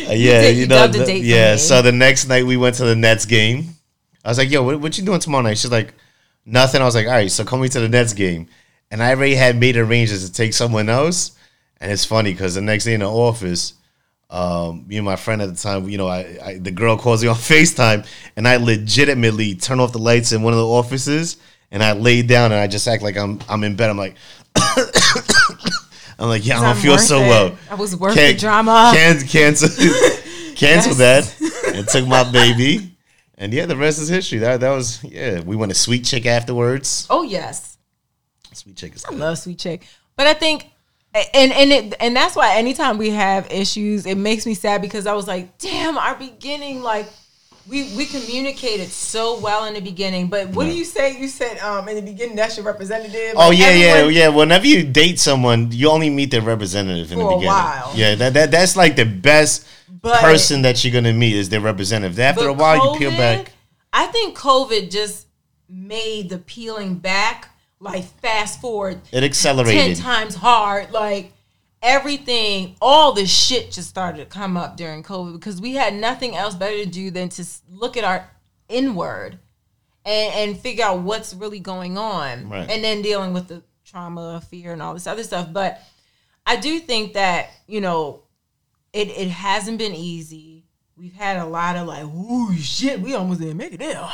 Uh, 0.08 0.12
yeah, 0.12 0.40
did- 0.42 0.56
you 0.56 0.62
you 0.62 0.66
know, 0.68 0.76
dubbed 0.76 0.94
a 0.96 0.98
the- 1.00 1.04
date 1.04 1.20
for 1.20 1.26
yeah. 1.26 1.52
me. 1.52 1.58
So 1.58 1.82
the 1.82 1.92
next 1.92 2.28
night 2.28 2.46
we 2.46 2.56
went 2.56 2.76
to 2.76 2.84
the 2.84 2.96
Nets 2.96 3.26
game. 3.26 3.74
I 4.24 4.28
was 4.30 4.38
like, 4.38 4.50
"Yo, 4.50 4.62
what, 4.62 4.80
what 4.80 4.98
you 4.98 5.04
doing 5.04 5.20
tomorrow 5.20 5.42
night?" 5.42 5.58
She's 5.58 5.70
like, 5.70 5.94
"Nothing." 6.44 6.80
I 6.82 6.84
was 6.84 6.94
like, 6.94 7.06
"All 7.06 7.12
right, 7.12 7.30
so 7.30 7.44
come 7.44 7.60
me 7.60 7.68
to 7.68 7.80
the 7.80 7.88
Nets 7.88 8.12
game." 8.12 8.48
And 8.90 9.02
I 9.02 9.10
already 9.10 9.34
had 9.34 9.58
made 9.58 9.76
arrangements 9.76 10.26
to 10.26 10.32
take 10.32 10.54
someone 10.54 10.88
else. 10.88 11.32
And 11.80 11.92
it's 11.92 12.04
funny 12.04 12.32
because 12.32 12.54
the 12.54 12.60
next 12.62 12.84
day 12.84 12.94
in 12.94 13.00
the 13.00 13.10
office, 13.10 13.74
um, 14.30 14.86
me 14.88 14.96
and 14.96 15.04
my 15.04 15.16
friend 15.16 15.40
at 15.40 15.48
the 15.48 15.56
time, 15.56 15.88
you 15.88 15.96
know, 15.98 16.08
I, 16.08 16.38
I 16.44 16.58
the 16.58 16.70
girl 16.70 16.96
calls 16.98 17.22
me 17.22 17.28
on 17.28 17.36
Facetime, 17.50 18.06
and 18.36 18.46
I 18.48 18.56
legitimately 18.56 19.54
turn 19.54 19.80
off 19.80 19.92
the 19.92 19.98
lights 19.98 20.32
in 20.32 20.42
one 20.42 20.52
of 20.52 20.58
the 20.58 20.66
offices, 20.66 21.36
and 21.70 21.82
I 21.82 21.92
lay 21.92 22.22
down 22.22 22.52
and 22.52 22.60
I 22.60 22.66
just 22.66 22.86
act 22.88 23.02
like 23.02 23.16
I'm 23.16 23.40
I'm 23.48 23.62
in 23.64 23.76
bed. 23.76 23.90
I'm 23.90 23.96
like. 23.98 24.16
I'm 26.20 26.28
like, 26.28 26.44
yeah, 26.44 26.58
I 26.58 26.62
don't 26.62 26.70
I'm 26.70 26.82
feel 26.82 26.98
so 26.98 27.20
it. 27.22 27.28
well. 27.28 27.58
I 27.70 27.76
was 27.76 27.94
worth 27.94 28.16
the 28.16 28.34
drama. 28.34 28.90
Can, 28.92 29.20
cancel, 29.24 29.68
cancel 30.56 30.94
that, 30.94 31.32
and 31.72 31.86
took 31.86 32.08
my 32.08 32.24
baby. 32.32 32.96
And 33.36 33.52
yeah, 33.52 33.66
the 33.66 33.76
rest 33.76 34.00
is 34.00 34.08
history. 34.08 34.38
That 34.38 34.58
that 34.60 34.70
was 34.70 35.02
yeah. 35.04 35.40
We 35.40 35.54
went 35.54 35.70
to 35.70 35.78
Sweet 35.78 36.04
Chick 36.04 36.26
afterwards. 36.26 37.06
oh 37.08 37.22
yes. 37.22 37.77
Sweet 38.58 38.76
Chick 38.76 38.94
is 38.96 39.04
I 39.04 39.10
good. 39.10 39.18
love 39.18 39.38
sweet 39.38 39.58
chick. 39.58 39.86
But 40.16 40.26
I 40.26 40.34
think 40.34 40.66
and 41.14 41.52
and 41.52 41.72
it, 41.72 41.94
and 42.00 42.14
that's 42.14 42.36
why 42.36 42.56
anytime 42.56 42.98
we 42.98 43.10
have 43.10 43.50
issues, 43.50 44.04
it 44.06 44.16
makes 44.16 44.44
me 44.46 44.54
sad 44.54 44.82
because 44.82 45.06
I 45.06 45.14
was 45.14 45.26
like, 45.26 45.56
damn, 45.58 45.96
our 45.96 46.14
beginning, 46.16 46.82
like 46.82 47.08
we 47.68 47.82
we 47.96 48.04
communicated 48.06 48.88
so 48.88 49.38
well 49.40 49.64
in 49.66 49.74
the 49.74 49.80
beginning. 49.80 50.28
But 50.28 50.48
what 50.50 50.64
do 50.64 50.72
you 50.72 50.84
say? 50.84 51.18
You 51.18 51.28
said 51.28 51.58
um 51.60 51.88
in 51.88 51.96
the 51.96 52.02
beginning 52.12 52.36
that's 52.36 52.56
your 52.56 52.66
representative. 52.66 53.34
Oh 53.36 53.48
Like, 53.48 53.58
yeah, 53.58 53.70
yeah, 53.70 53.86
everyone- 53.86 54.14
yeah. 54.14 54.28
Whenever 54.28 54.66
you 54.66 54.82
date 54.84 55.18
someone, 55.18 55.70
you 55.72 55.88
only 55.90 56.10
meet 56.10 56.30
their 56.30 56.42
representative 56.42 57.10
in 57.12 57.18
For 57.18 57.24
the 57.24 57.28
a 57.28 57.36
beginning. 57.38 57.46
while. 57.48 57.92
Yeah, 57.94 58.14
that, 58.16 58.34
that 58.34 58.50
that's 58.50 58.76
like 58.76 58.96
the 58.96 59.04
best 59.06 59.66
But- 60.02 60.20
person 60.20 60.62
that 60.62 60.82
you're 60.84 60.92
gonna 60.92 61.12
meet 61.14 61.34
is 61.34 61.48
their 61.48 61.60
representative. 61.60 62.18
After 62.18 62.48
a 62.48 62.52
while, 62.52 62.92
you 62.94 62.98
peel 62.98 63.10
back. 63.12 63.52
I 63.92 64.06
think 64.06 64.36
COVID 64.36 64.90
just 64.90 65.26
made 65.68 66.28
the 66.30 66.38
peeling 66.38 66.94
back 66.96 67.48
like 67.80 68.04
fast 68.20 68.60
forward 68.60 69.00
It 69.12 69.22
accelerated 69.22 69.80
10 69.80 69.90
accelerated. 69.90 70.04
times 70.04 70.34
hard. 70.34 70.90
Like 70.92 71.32
everything, 71.82 72.76
all 72.80 73.12
the 73.12 73.26
shit 73.26 73.70
just 73.70 73.88
started 73.88 74.18
to 74.18 74.26
come 74.26 74.56
up 74.56 74.76
during 74.76 75.02
COVID 75.02 75.34
because 75.34 75.60
we 75.60 75.74
had 75.74 75.94
nothing 75.94 76.36
else 76.36 76.54
better 76.54 76.76
to 76.78 76.86
do 76.86 77.10
than 77.10 77.28
to 77.30 77.44
look 77.70 77.96
at 77.96 78.04
our 78.04 78.28
inward 78.68 79.38
and, 80.04 80.34
and 80.34 80.58
figure 80.60 80.84
out 80.84 81.00
what's 81.00 81.34
really 81.34 81.60
going 81.60 81.96
on. 81.98 82.48
Right. 82.48 82.68
And 82.68 82.82
then 82.82 83.02
dealing 83.02 83.32
with 83.32 83.48
the 83.48 83.62
trauma, 83.84 84.42
fear, 84.50 84.72
and 84.72 84.82
all 84.82 84.94
this 84.94 85.06
other 85.06 85.22
stuff. 85.22 85.52
But 85.52 85.80
I 86.46 86.56
do 86.56 86.78
think 86.80 87.12
that, 87.14 87.50
you 87.66 87.80
know, 87.80 88.22
it, 88.92 89.08
it 89.08 89.28
hasn't 89.28 89.78
been 89.78 89.94
easy. 89.94 90.64
We've 90.96 91.14
had 91.14 91.36
a 91.36 91.44
lot 91.46 91.76
of 91.76 91.86
like, 91.86 92.04
ooh, 92.04 92.56
shit, 92.56 93.00
we 93.00 93.14
almost 93.14 93.40
didn't 93.40 93.56
make 93.56 93.72
it 93.74 93.78
there. 93.78 94.08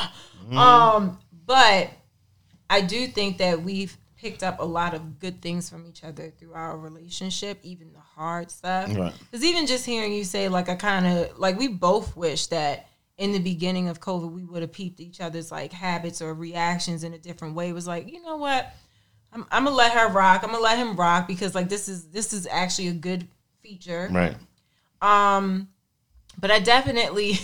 Um, 0.53 1.19
but 1.47 1.91
I 2.69 2.81
do 2.81 3.07
think 3.07 3.39
that 3.39 3.63
we've 3.63 3.97
picked 4.17 4.43
up 4.43 4.61
a 4.61 4.65
lot 4.65 4.95
of 4.95 5.19
good 5.19 5.43
things 5.43 5.69
from 5.69 5.87
each 5.87 6.03
other 6.03 6.31
through 6.39 6.55
our 6.55 6.79
relationship, 6.79 7.59
even 7.63 7.93
the 7.93 8.01
hard 8.01 8.51
stuff. 8.51 8.95
Right. 8.97 9.13
Because 9.19 9.45
even 9.45 9.67
just 9.67 9.85
hearing 9.85 10.13
you 10.13 10.25
say, 10.25 10.49
like, 10.49 10.69
I 10.69 10.75
kind 10.75 11.07
of 11.07 11.39
like 11.39 11.59
we 11.59 11.69
both 11.69 12.17
wish 12.17 12.47
that 12.49 12.89
in 13.17 13.33
the 13.33 13.39
beginning 13.39 13.89
of 13.89 14.01
COVID 14.01 14.33
we 14.33 14.45
would 14.45 14.63
have 14.63 14.73
peeped 14.73 14.99
each 14.99 15.21
other's 15.21 15.53
like 15.53 15.73
habits 15.73 16.21
or 16.21 16.35
reactions 16.35 17.05
in 17.05 17.15
a 17.15 17.19
different 17.19 17.55
way. 17.55 17.69
It 17.69 17.75
was 17.75 17.87
like, 17.87 18.11
you 18.11 18.23
know 18.23 18.37
what? 18.37 18.75
I'm, 19.33 19.47
I'm 19.51 19.65
gonna 19.65 19.77
let 19.77 19.93
her 19.93 20.09
rock. 20.09 20.43
I'm 20.43 20.51
gonna 20.51 20.63
let 20.63 20.79
him 20.79 20.97
rock 20.97 21.29
because 21.29 21.55
like 21.55 21.69
this 21.69 21.89
is 21.89 22.09
this 22.09 22.33
is 22.33 22.47
actually 22.51 22.89
a 22.89 22.93
good 22.93 23.29
feature. 23.61 24.09
Right. 24.11 24.37
Um, 25.03 25.69
but 26.39 26.51
I 26.51 26.59
definitely, 26.59 27.39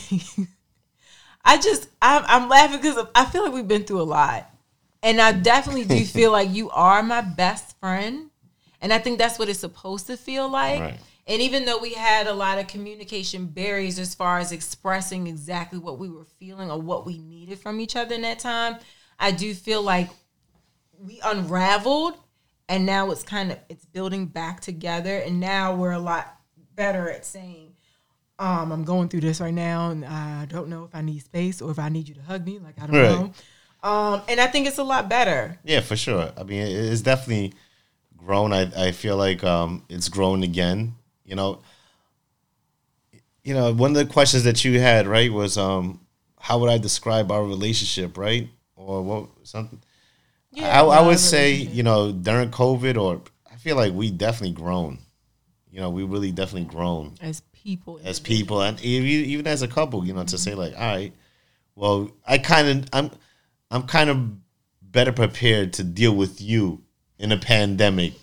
I 1.44 1.58
just, 1.58 1.88
I'm, 2.00 2.24
I'm 2.26 2.48
laughing 2.48 2.80
because 2.80 3.04
I 3.14 3.24
feel 3.26 3.44
like 3.44 3.52
we've 3.52 3.68
been 3.68 3.84
through 3.84 4.00
a 4.00 4.04
lot, 4.04 4.49
and 5.02 5.20
I 5.20 5.32
definitely 5.32 5.84
do 5.84 6.04
feel 6.04 6.32
like 6.32 6.50
you 6.50 6.70
are 6.70 7.02
my 7.02 7.20
best 7.20 7.78
friend, 7.80 8.30
and 8.80 8.92
I 8.92 8.98
think 8.98 9.18
that's 9.18 9.38
what 9.38 9.48
it's 9.48 9.58
supposed 9.60 10.06
to 10.08 10.16
feel 10.16 10.48
like. 10.50 10.80
Right. 10.80 10.98
And 11.26 11.40
even 11.42 11.64
though 11.64 11.78
we 11.78 11.94
had 11.94 12.26
a 12.26 12.34
lot 12.34 12.58
of 12.58 12.66
communication 12.66 13.46
barriers 13.46 13.98
as 14.00 14.14
far 14.14 14.38
as 14.38 14.50
expressing 14.50 15.26
exactly 15.28 15.78
what 15.78 15.98
we 15.98 16.08
were 16.08 16.24
feeling 16.24 16.70
or 16.70 16.80
what 16.80 17.06
we 17.06 17.18
needed 17.18 17.58
from 17.60 17.78
each 17.78 17.94
other 17.94 18.14
in 18.16 18.22
that 18.22 18.40
time, 18.40 18.76
I 19.18 19.30
do 19.30 19.54
feel 19.54 19.80
like 19.82 20.08
we 20.98 21.20
unraveled 21.24 22.14
and 22.68 22.84
now 22.84 23.10
it's 23.10 23.22
kind 23.22 23.52
of 23.52 23.58
it's 23.68 23.84
building 23.84 24.26
back 24.26 24.60
together 24.60 25.16
and 25.18 25.40
now 25.40 25.74
we're 25.74 25.92
a 25.92 25.98
lot 25.98 26.36
better 26.74 27.08
at 27.10 27.24
saying 27.24 27.72
um 28.38 28.70
i'm 28.70 28.84
going 28.84 29.08
through 29.08 29.20
this 29.22 29.40
right 29.40 29.54
now 29.54 29.90
and 29.90 30.04
i 30.04 30.44
don't 30.46 30.68
know 30.68 30.84
if 30.84 30.94
i 30.94 31.00
need 31.00 31.20
space 31.20 31.62
or 31.62 31.70
if 31.70 31.78
i 31.78 31.88
need 31.88 32.06
you 32.06 32.14
to 32.14 32.20
hug 32.22 32.44
me 32.44 32.58
like 32.58 32.74
i 32.82 32.86
don't 32.86 32.96
Right. 32.96 33.08
know 33.08 33.32
um 33.82 34.22
and 34.28 34.40
i 34.40 34.46
think 34.46 34.66
it's 34.66 34.78
a 34.78 34.84
lot 34.84 35.08
better 35.08 35.58
Yeah, 35.64 35.80
for 35.80 35.96
sure. 35.96 36.32
I 36.36 36.42
mean, 36.44 36.66
it's 36.66 37.02
definitely 37.02 37.54
grown. 38.16 38.52
I, 38.52 38.70
I 38.76 38.92
feel 38.92 39.16
like 39.16 39.42
um, 39.44 39.84
it's 39.88 40.08
grown 40.08 40.42
again. 40.42 40.94
You 41.24 41.36
know, 41.36 41.60
you 43.42 43.54
know, 43.54 43.72
one 43.72 43.90
of 43.92 43.96
the 43.96 44.12
questions 44.12 44.44
that 44.44 44.64
you 44.64 44.78
had, 44.80 45.06
right, 45.06 45.32
was 45.32 45.56
um, 45.56 46.00
how 46.38 46.58
would 46.58 46.70
I 46.70 46.78
describe 46.78 47.30
our 47.32 47.44
relationship, 47.44 48.18
right, 48.18 48.48
or 48.76 49.02
what 49.02 49.28
something. 49.44 49.82
I, 50.58 50.80
I 50.80 51.06
would 51.06 51.18
say, 51.20 51.52
you 51.54 51.82
know, 51.82 52.12
during 52.12 52.50
COVID, 52.50 53.00
or 53.00 53.22
I 53.50 53.56
feel 53.56 53.76
like 53.76 53.92
we 53.94 54.10
definitely 54.10 54.54
grown. 54.54 54.98
You 55.70 55.80
know, 55.80 55.90
we 55.90 56.02
really 56.02 56.32
definitely 56.32 56.68
grown 56.68 57.14
as 57.20 57.42
people 57.62 58.00
as 58.04 58.18
people 58.18 58.62
and 58.62 58.80
even, 58.82 59.30
even 59.30 59.46
as 59.46 59.62
a 59.62 59.68
couple 59.68 60.04
you 60.06 60.14
know 60.14 60.24
to 60.24 60.38
say 60.38 60.54
like 60.54 60.72
all 60.78 60.96
right 60.96 61.12
well 61.74 62.10
i 62.26 62.38
kind 62.38 62.68
of 62.68 62.88
i'm 62.92 63.10
i'm 63.70 63.82
kind 63.84 64.10
of 64.10 64.18
better 64.82 65.12
prepared 65.12 65.72
to 65.74 65.84
deal 65.84 66.14
with 66.14 66.40
you 66.40 66.82
in 67.18 67.32
a 67.32 67.36
pandemic. 67.36 68.14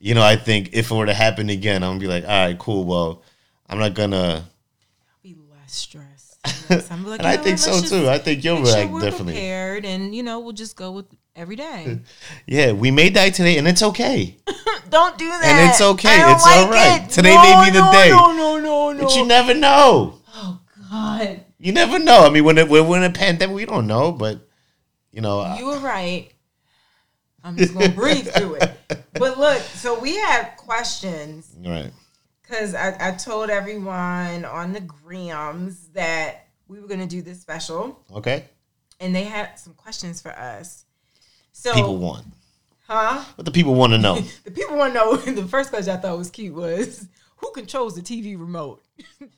You 0.00 0.14
know 0.14 0.22
i 0.22 0.36
think 0.36 0.70
if 0.72 0.90
it 0.90 0.94
were 0.94 1.06
to 1.06 1.14
happen 1.14 1.50
again 1.50 1.82
i'm 1.82 1.90
gonna 1.90 2.00
be 2.00 2.06
like 2.06 2.24
all 2.24 2.46
right 2.46 2.58
cool. 2.58 2.84
Well 2.84 3.22
i'm 3.68 3.78
not 3.78 3.94
gonna 3.94 4.44
be 5.22 5.36
less 5.50 5.74
stressed 5.74 6.38
Yes, 6.70 6.90
I'm 6.90 7.04
like, 7.10 7.18
and 7.20 7.26
i 7.28 7.36
know 7.36 7.42
think 7.42 7.58
so 7.58 7.80
too. 7.80 8.08
I 8.08 8.18
think 8.18 8.44
you'll 8.44 8.60
make 8.60 8.88
sure 8.88 9.00
differently 9.00 9.34
prepared 9.34 9.84
and 9.84 10.14
you 10.14 10.22
know 10.22 10.38
we'll 10.40 10.52
just 10.52 10.76
go 10.76 10.92
with 10.92 11.06
every 11.34 11.56
day. 11.56 12.00
Yeah 12.46 12.72
we 12.72 12.90
may 12.90 13.10
die 13.10 13.30
today 13.30 13.58
and 13.58 13.66
it's 13.68 13.82
okay. 13.82 14.36
Don't 14.88 15.18
do 15.18 15.28
that 15.28 15.44
And 15.44 15.70
it's 15.70 15.80
okay. 15.80 16.16
It's 16.32 16.46
all 16.46 16.68
right. 16.70 17.02
it. 17.04 17.10
Today 17.10 17.34
no, 17.34 17.42
may 17.42 17.64
be 17.66 17.70
the 17.76 17.84
no, 17.84 17.92
day. 17.92 18.08
no 18.10 18.32
no 18.32 18.58
no 18.58 18.92
no. 18.92 19.04
But 19.04 19.16
you 19.16 19.26
never 19.26 19.52
know. 19.54 20.20
Oh 20.34 20.60
god. 20.90 21.44
You 21.58 21.72
never 21.72 21.98
know. 21.98 22.24
I 22.26 22.30
mean 22.30 22.44
when 22.44 22.56
it, 22.58 22.68
when 22.68 22.86
we're 22.88 22.96
in 22.98 23.04
a 23.04 23.10
pandemic 23.10 23.54
we 23.54 23.66
don't 23.66 23.86
know 23.86 24.12
but 24.12 24.47
you 25.18 25.22
know 25.22 25.56
You 25.58 25.66
were 25.66 25.80
right. 25.80 26.30
I'm 27.42 27.56
just 27.56 27.74
gonna 27.74 27.88
breathe 27.88 28.28
through 28.28 28.54
it. 28.54 28.70
But 29.14 29.36
look, 29.36 29.58
so 29.58 29.98
we 29.98 30.14
had 30.14 30.50
questions 30.56 31.52
right 31.58 31.90
because 32.40 32.72
I, 32.72 32.96
I 33.00 33.10
told 33.16 33.50
everyone 33.50 34.44
on 34.44 34.72
the 34.72 34.80
grams 34.80 35.88
that 35.88 36.46
we 36.68 36.78
were 36.78 36.86
gonna 36.86 37.08
do 37.08 37.20
this 37.20 37.40
special, 37.40 38.00
okay 38.14 38.44
and 39.00 39.12
they 39.12 39.24
had 39.24 39.58
some 39.58 39.74
questions 39.74 40.20
for 40.20 40.30
us. 40.30 40.84
So, 41.50 41.74
people 41.74 41.98
want 41.98 42.26
huh? 42.86 43.24
what 43.34 43.44
the 43.44 43.50
people 43.50 43.74
want 43.74 43.92
to 43.94 43.98
know 43.98 44.20
The 44.44 44.52
people 44.52 44.76
want 44.76 44.94
to 44.94 45.00
know. 45.00 45.16
The 45.42 45.48
first 45.48 45.70
question 45.70 45.96
I 45.96 45.96
thought 45.96 46.16
was 46.16 46.30
cute 46.30 46.54
was 46.54 47.08
who 47.38 47.50
controls 47.50 47.96
the 47.96 48.02
TV 48.02 48.38
remote. 48.38 48.84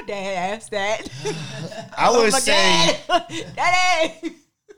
My 0.00 0.06
dad 0.06 0.54
asked 0.54 0.70
that. 0.72 1.08
i 1.98 2.10
would 2.10 2.32
My 2.32 2.38
say 2.38 3.00
dad, 3.08 3.56
daddy. 3.56 4.36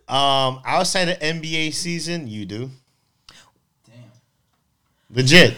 Um, 0.09 0.61
outside 0.65 1.09
of 1.09 1.19
NBA 1.19 1.73
season, 1.75 2.29
you 2.29 2.45
do 2.45 2.71
Damn. 3.87 3.95
legit. 5.11 5.55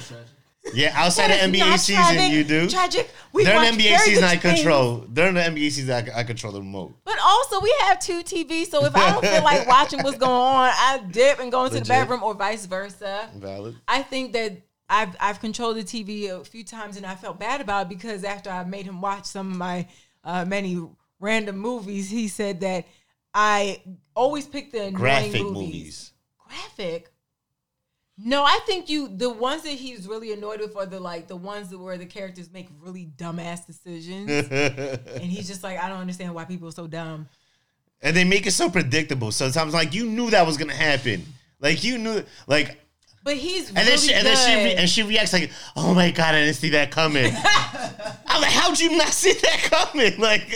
Yeah, 0.75 0.93
outside 0.95 1.29
That 1.31 1.45
of 1.45 1.51
NBA 1.51 1.79
season, 1.79 2.03
tragic. 2.03 2.33
you 2.33 2.45
do. 2.45 2.69
Tragic. 2.69 3.11
We 3.33 3.43
During 3.45 3.59
watch 3.63 3.77
the 3.77 3.83
NBA 3.85 3.99
season, 4.01 4.15
good 4.23 4.25
I 4.25 4.37
things. 4.37 4.55
control. 4.61 4.97
During 5.13 5.35
the 5.35 5.41
NBA 5.41 5.71
season, 5.71 5.91
I, 6.15 6.19
I 6.21 6.25
control 6.25 6.53
the 6.53 6.61
remote. 6.61 6.95
But 7.05 7.17
also, 7.25 7.61
we 7.61 7.75
have 7.87 7.99
two 7.99 8.23
TVs, 8.23 8.67
so 8.69 8.85
if 8.85 8.95
I 8.95 9.13
don't 9.13 9.25
feel 9.25 9.43
like 9.43 9.67
watching 9.67 10.03
what's 10.03 10.19
going 10.19 10.31
on, 10.31 10.71
I 10.75 11.03
dip 11.11 11.41
and 11.41 11.51
go 11.51 11.63
into 11.65 11.75
Legit. 11.77 11.87
the 11.87 11.93
bedroom, 11.93 12.23
or 12.23 12.35
vice 12.35 12.67
versa. 12.67 13.31
Valid. 13.37 13.77
I 13.89 14.03
think 14.03 14.35
that 14.35 14.59
I've 14.89 15.17
I've 15.21 15.41
controlled 15.41 15.77
the 15.77 15.85
TV 15.85 16.31
a 16.31 16.45
few 16.45 16.65
times, 16.65 16.97
and 16.97 17.05
I 17.05 17.15
felt 17.15 17.39
bad 17.39 17.61
about 17.61 17.87
it 17.87 17.89
because 17.89 18.25
after 18.25 18.51
I 18.51 18.65
made 18.65 18.87
him 18.87 19.01
watch 19.01 19.27
some 19.27 19.51
of 19.51 19.57
my 19.57 19.87
uh, 20.25 20.45
many 20.45 20.81
random 21.21 21.59
movies, 21.59 22.09
he 22.11 22.29
said 22.29 22.61
that 22.61 22.87
I 23.35 23.83
always 24.15 24.47
pick 24.47 24.73
the 24.73 24.79
annoying 24.79 24.95
Graphic 24.95 25.43
movies. 25.43 25.53
movies. 25.55 26.13
Graphic. 26.47 27.11
No, 28.21 28.43
I 28.43 28.59
think 28.67 28.89
you 28.89 29.09
the 29.09 29.31
ones 29.31 29.63
that 29.63 29.71
he's 29.71 30.09
really 30.09 30.33
annoyed 30.33 30.61
with 30.61 30.75
are 30.77 30.87
the 30.87 30.99
like 30.99 31.29
the 31.29 31.37
ones 31.37 31.69
that 31.69 31.79
where 31.79 31.97
the 31.99 32.07
characters 32.07 32.51
make 32.51 32.69
really 32.81 33.11
dumbass 33.17 33.67
decisions. 33.67 34.29
and 34.51 35.23
he's 35.23 35.47
just 35.47 35.63
like, 35.63 35.79
I 35.79 35.89
don't 35.89 36.01
understand 36.01 36.35
why 36.35 36.45
people 36.45 36.67
are 36.69 36.73
so 36.73 36.87
dumb. 36.89 37.29
and 38.03 38.17
they 38.17 38.25
make 38.25 38.47
it 38.47 38.53
so 38.53 38.71
predictable. 38.71 39.31
Sometimes, 39.31 39.73
like 39.75 39.95
you 39.95 40.07
knew 40.07 40.31
that 40.31 40.47
was 40.47 40.57
gonna 40.57 40.75
happen. 40.75 41.25
Like 41.61 41.85
you 41.85 41.99
knew, 41.99 42.25
like 42.49 42.81
But 43.29 43.37
he's 43.37 43.69
and 43.69 43.77
really 43.77 43.91
then 43.91 43.99
she 43.99 44.15
and 44.15 44.27
then 44.27 44.37
she 44.37 44.65
re- 44.65 44.75
and 44.77 44.89
she 44.89 45.03
reacts 45.03 45.35
like, 45.35 45.51
"Oh 45.77 45.93
my 45.93 46.11
god, 46.11 46.35
I 46.35 46.47
didn't 46.47 46.55
see 46.57 46.71
that 46.71 46.91
coming." 46.91 47.27
I'm 48.27 48.41
like, 48.41 48.51
"How'd 48.51 48.81
you 48.81 48.97
not 48.97 49.09
see 49.09 49.35
that 49.35 49.69
coming?" 49.71 50.19
Like, 50.19 50.49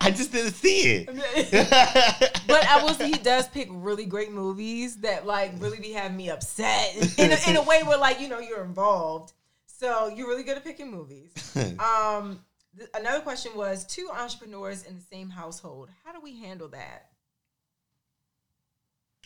I 0.00 0.10
just 0.10 0.32
didn't 0.32 0.54
see 0.54 1.06
it. 1.06 1.06
but 2.48 2.66
I 2.66 2.82
will 2.82 2.94
say 2.94 3.06
he 3.12 3.18
does 3.18 3.46
pick 3.46 3.68
really 3.70 4.06
great 4.06 4.32
movies 4.32 4.96
that 5.02 5.24
like 5.24 5.52
really 5.58 5.78
be 5.78 5.92
having 5.92 6.16
me 6.16 6.30
upset 6.30 6.96
in 7.16 7.30
a, 7.30 7.36
in 7.48 7.54
a 7.54 7.62
way 7.62 7.84
where 7.84 7.96
like 7.96 8.20
you 8.20 8.28
know 8.28 8.40
you're 8.40 8.64
involved. 8.64 9.32
So 9.66 10.08
you're 10.08 10.26
really 10.26 10.42
good 10.42 10.56
at 10.56 10.64
picking 10.64 10.90
movies. 10.90 11.32
Um, 11.78 12.40
th- 12.76 12.90
another 12.92 13.20
question 13.20 13.52
was 13.54 13.84
two 13.84 14.10
entrepreneurs 14.12 14.82
in 14.82 14.96
the 14.96 15.04
same 15.12 15.30
household. 15.30 15.90
How 16.04 16.10
do 16.12 16.20
we 16.20 16.40
handle 16.40 16.66
that? 16.70 17.06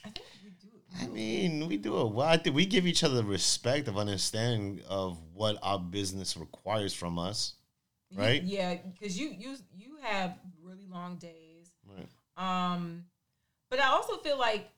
I 0.05 0.11
think 0.11 0.27
we 0.45 0.51
do. 0.51 0.74
I 1.01 1.07
mean, 1.07 1.67
we 1.69 1.77
do 1.77 2.01
it 2.01 2.13
well. 2.13 2.27
I 2.27 2.37
think 2.37 2.55
we 2.55 2.67
give 2.67 2.87
each 2.87 3.03
other 3.03 3.17
the 3.17 3.25
respect 3.25 3.89
of 3.89 3.99
understanding 3.99 4.81
of 4.89 5.19
what 5.33 5.59
our 5.63 5.79
business 5.79 6.37
requires 6.37 6.95
from 6.95 7.19
us, 7.19 7.55
right? 8.15 8.43
Yeah, 8.43 8.77
because 8.93 9.19
you 9.19 9.35
you 9.37 9.57
you 9.77 9.97
have 10.03 10.39
really 10.63 10.87
long 10.91 11.17
days. 11.17 11.71
Right. 11.87 12.07
Um, 12.37 13.05
but 13.71 13.81
I 13.81 13.89
also 13.89 14.17
feel 14.19 14.39
like 14.39 14.69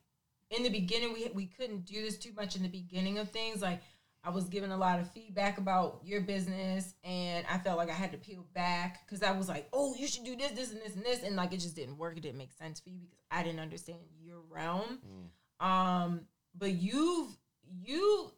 in 0.49 0.63
the 0.63 0.69
beginning 0.69 1.13
we 1.13 1.29
we 1.33 1.45
couldn't 1.45 1.85
do 1.85 2.01
this 2.01 2.17
too 2.17 2.31
much 2.35 2.55
in 2.55 2.63
the 2.63 2.69
beginning 2.69 3.19
of 3.19 3.29
things. 3.29 3.61
Like 3.61 3.81
I 4.23 4.29
was 4.29 4.45
given 4.45 4.71
a 4.71 4.77
lot 4.77 4.99
of 4.99 5.09
feedback 5.11 5.57
about 5.57 6.01
your 6.03 6.21
business, 6.21 6.95
and 7.03 7.45
I 7.49 7.59
felt 7.59 7.77
like 7.77 7.89
I 7.89 7.93
had 7.93 8.11
to 8.11 8.17
peel 8.17 8.45
back 8.53 9.05
because 9.05 9.23
I 9.23 9.31
was 9.31 9.47
like, 9.47 9.69
"Oh, 9.71 9.95
you 9.95 10.07
should 10.07 10.25
do 10.25 10.35
this, 10.35 10.51
this, 10.51 10.71
and 10.71 10.81
this, 10.81 10.95
and 10.95 11.05
this," 11.05 11.23
and 11.23 11.35
like 11.35 11.53
it 11.53 11.59
just 11.59 11.75
didn't 11.75 11.97
work. 11.97 12.17
It 12.17 12.21
didn't 12.21 12.37
make 12.37 12.53
sense 12.53 12.79
for 12.79 12.89
you 12.89 13.01
because 13.01 13.19
I 13.29 13.43
didn't 13.43 13.59
understand 13.59 13.99
your 14.19 14.41
realm. 14.49 14.99
Um, 15.59 16.21
but 16.57 16.73
you've 16.73 17.29
you 17.83 18.31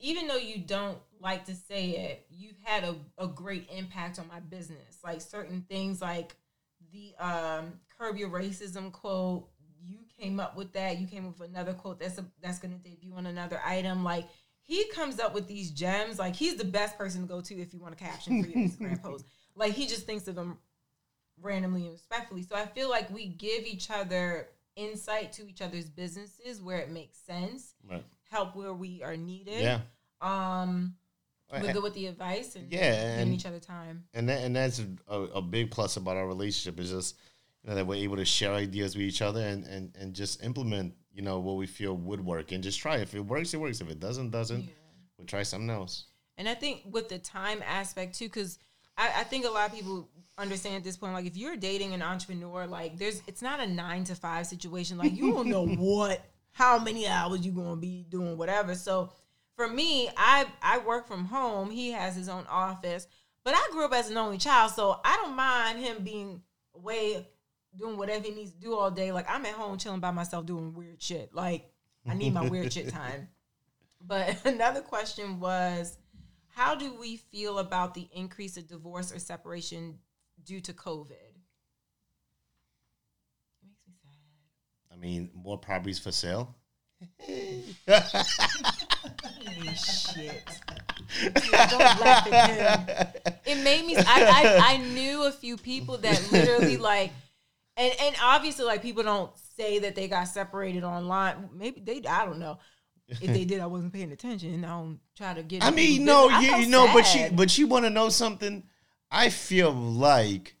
even 0.00 0.26
though 0.28 0.36
you 0.36 0.58
don't 0.58 0.98
like 1.20 1.46
to 1.46 1.54
say 1.54 1.90
it, 1.90 2.26
you've 2.30 2.58
had 2.62 2.84
a, 2.84 2.96
a 3.18 3.26
great 3.26 3.68
impact 3.74 4.18
on 4.18 4.28
my 4.28 4.40
business. 4.40 4.98
Like 5.02 5.20
certain 5.20 5.64
things 5.68 6.00
like 6.02 6.36
the 6.92 7.14
um 7.18 7.72
curb 7.98 8.16
your 8.16 8.28
racism 8.28 8.92
quote, 8.92 9.48
you 9.82 9.98
came 10.18 10.40
up 10.40 10.56
with 10.56 10.72
that. 10.72 10.98
You 10.98 11.06
came 11.06 11.26
up 11.26 11.38
with 11.38 11.48
another 11.48 11.72
quote 11.72 12.00
that's 12.00 12.18
a, 12.18 12.24
that's 12.42 12.58
gonna 12.58 12.78
debut 12.78 13.14
on 13.16 13.26
another 13.26 13.60
item. 13.64 14.04
Like 14.04 14.26
he 14.62 14.86
comes 14.88 15.20
up 15.20 15.34
with 15.34 15.46
these 15.46 15.70
gems. 15.70 16.18
Like 16.18 16.34
he's 16.34 16.56
the 16.56 16.64
best 16.64 16.96
person 16.98 17.22
to 17.22 17.26
go 17.26 17.40
to 17.40 17.54
if 17.54 17.72
you 17.72 17.80
want 17.80 17.94
a 17.94 17.96
caption 17.96 18.42
for 18.42 18.48
your 18.50 18.68
Instagram 18.68 19.02
post. 19.02 19.24
Like 19.54 19.72
he 19.72 19.86
just 19.86 20.06
thinks 20.06 20.26
of 20.28 20.34
them 20.34 20.58
randomly 21.40 21.82
and 21.82 21.92
respectfully. 21.92 22.42
So 22.42 22.56
I 22.56 22.66
feel 22.66 22.88
like 22.88 23.12
we 23.12 23.26
give 23.26 23.64
each 23.64 23.90
other 23.90 24.48
insight 24.76 25.32
to 25.34 25.48
each 25.48 25.62
other's 25.62 25.88
businesses 25.88 26.60
where 26.60 26.78
it 26.78 26.90
makes 26.90 27.18
sense, 27.18 27.74
Right. 27.88 28.04
help 28.30 28.56
where 28.56 28.74
we 28.74 29.02
are 29.02 29.16
needed. 29.16 29.60
Yeah. 29.62 29.80
Um, 30.20 30.96
we're 31.52 31.72
good 31.72 31.82
with 31.82 31.94
the 31.94 32.06
advice 32.06 32.56
and 32.56 32.70
Yeah, 32.72 32.80
giving 33.12 33.22
and- 33.28 33.34
each 33.34 33.46
other 33.46 33.60
time. 33.60 34.04
and 34.14 34.28
that, 34.28 34.42
and 34.42 34.56
that's 34.56 34.80
a, 35.08 35.14
a 35.16 35.42
big 35.42 35.70
plus 35.70 35.96
about 35.96 36.16
our 36.16 36.26
relationship 36.26 36.80
is 36.80 36.90
just 36.90 37.16
you 37.62 37.70
know 37.70 37.76
that 37.76 37.86
we're 37.86 37.94
able 38.02 38.16
to 38.16 38.24
share 38.24 38.52
ideas 38.54 38.96
with 38.96 39.04
each 39.06 39.22
other 39.22 39.40
and 39.40 39.64
and 39.64 39.94
and 39.96 40.14
just 40.14 40.42
implement 40.42 40.94
you 41.12 41.22
know 41.22 41.38
what 41.38 41.56
we 41.56 41.66
feel 41.66 41.96
would 41.96 42.20
work 42.24 42.50
and 42.52 42.64
just 42.64 42.80
try 42.80 42.96
if 42.96 43.14
it 43.14 43.20
works 43.20 43.54
it 43.54 43.58
works 43.60 43.80
if 43.80 43.88
it 43.88 44.00
doesn't 44.00 44.30
doesn't 44.30 44.68
we'll 45.16 45.26
try 45.26 45.42
something 45.44 45.70
else 45.70 46.06
And 46.36 46.48
I 46.48 46.54
think 46.54 46.82
with 46.90 47.08
the 47.08 47.18
time 47.18 47.62
aspect 47.64 48.18
too, 48.18 48.24
because 48.26 48.58
I, 48.96 49.20
I 49.20 49.24
think 49.24 49.44
a 49.44 49.50
lot 49.50 49.68
of 49.68 49.74
people 49.74 50.08
understand 50.38 50.76
at 50.76 50.84
this 50.84 50.96
point, 50.96 51.12
like 51.12 51.26
if 51.26 51.36
you're 51.36 51.56
dating 51.56 51.94
an 51.94 52.02
entrepreneur, 52.02 52.66
like 52.66 52.98
there's 52.98 53.22
it's 53.26 53.42
not 53.42 53.60
a 53.60 53.66
nine 53.66 54.04
to 54.04 54.14
five 54.14 54.46
situation. 54.46 54.98
Like 54.98 55.16
you 55.16 55.32
don't 55.32 55.48
know 55.48 55.66
what 55.78 56.24
how 56.52 56.78
many 56.78 57.06
hours 57.06 57.44
you're 57.44 57.54
gonna 57.54 57.76
be 57.76 58.06
doing 58.08 58.36
whatever. 58.36 58.74
So 58.74 59.10
for 59.56 59.68
me, 59.68 60.08
I 60.16 60.46
I 60.62 60.78
work 60.78 61.06
from 61.06 61.24
home. 61.24 61.70
He 61.70 61.92
has 61.92 62.16
his 62.16 62.28
own 62.28 62.46
office, 62.48 63.06
but 63.44 63.54
I 63.54 63.68
grew 63.72 63.84
up 63.84 63.92
as 63.92 64.10
an 64.10 64.16
only 64.16 64.38
child, 64.38 64.72
so 64.72 65.00
I 65.04 65.16
don't 65.16 65.36
mind 65.36 65.78
him 65.78 66.02
being 66.02 66.42
away 66.74 67.26
doing 67.76 67.96
whatever 67.96 68.24
he 68.24 68.30
needs 68.32 68.52
to 68.52 68.60
do 68.60 68.74
all 68.74 68.90
day. 68.90 69.12
Like 69.12 69.28
I'm 69.28 69.44
at 69.46 69.54
home 69.54 69.78
chilling 69.78 70.00
by 70.00 70.10
myself 70.10 70.46
doing 70.46 70.74
weird 70.74 71.02
shit. 71.02 71.34
Like 71.34 71.70
I 72.08 72.14
need 72.14 72.34
my 72.34 72.48
weird 72.48 72.72
shit 72.72 72.88
time. 72.90 73.28
But 74.00 74.36
another 74.44 74.80
question 74.80 75.40
was, 75.40 75.96
how 76.54 76.74
do 76.74 76.94
we 76.94 77.16
feel 77.16 77.58
about 77.58 77.94
the 77.94 78.08
increase 78.12 78.56
of 78.56 78.68
divorce 78.68 79.12
or 79.12 79.18
separation 79.18 79.98
due 80.44 80.60
to 80.60 80.72
COVID? 80.72 81.10
It 81.10 81.34
makes 83.62 83.80
me 83.86 83.92
sad. 84.02 84.12
i 84.92 84.96
mean 84.96 85.30
more 85.34 85.58
properties 85.58 85.98
for 85.98 86.12
sale 86.12 86.54
Holy 87.26 87.74
shit. 89.74 90.42
Don't 91.34 92.00
laugh 92.00 92.32
at 92.32 92.50
him. 92.50 93.32
It 93.46 93.62
made 93.62 93.86
me. 93.86 93.96
I, 93.96 94.02
I 94.06 94.74
I 94.74 94.76
knew 94.78 95.26
a 95.26 95.32
few 95.32 95.56
people 95.56 95.98
that 95.98 96.32
literally 96.32 96.76
like, 96.76 97.12
and 97.76 97.92
and 98.00 98.16
obviously 98.22 98.64
like 98.64 98.82
people 98.82 99.02
don't 99.02 99.30
say 99.56 99.78
that 99.80 99.94
they 99.94 100.08
got 100.08 100.24
separated 100.24 100.84
online. 100.84 101.48
Maybe 101.52 101.80
they. 101.80 102.02
I 102.08 102.24
don't 102.24 102.38
know. 102.38 102.58
If 103.08 103.20
they 103.20 103.44
did, 103.44 103.60
I 103.60 103.66
wasn't 103.66 103.92
paying 103.92 104.12
attention. 104.12 104.64
I 104.64 104.68
don't 104.68 104.98
try 105.16 105.34
to 105.34 105.42
get. 105.42 105.62
i 105.62 105.70
mean 105.70 106.04
no 106.04 106.28
business. 106.28 106.50
You, 106.50 106.56
you 106.56 106.66
know 106.68 106.86
but 106.86 107.14
you 107.14 107.20
sad. 107.20 107.36
but 107.36 107.58
you 107.58 107.66
want 107.66 107.84
to 107.84 107.90
know 107.90 108.08
something 108.08 108.64
i 109.10 109.28
feel 109.28 109.70
like 109.72 110.56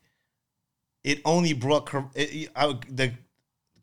it 1.02 1.20
only 1.24 1.52
brought 1.52 1.86
cor- 1.86 2.10
it, 2.14 2.50
I, 2.54 2.78
the 2.88 3.12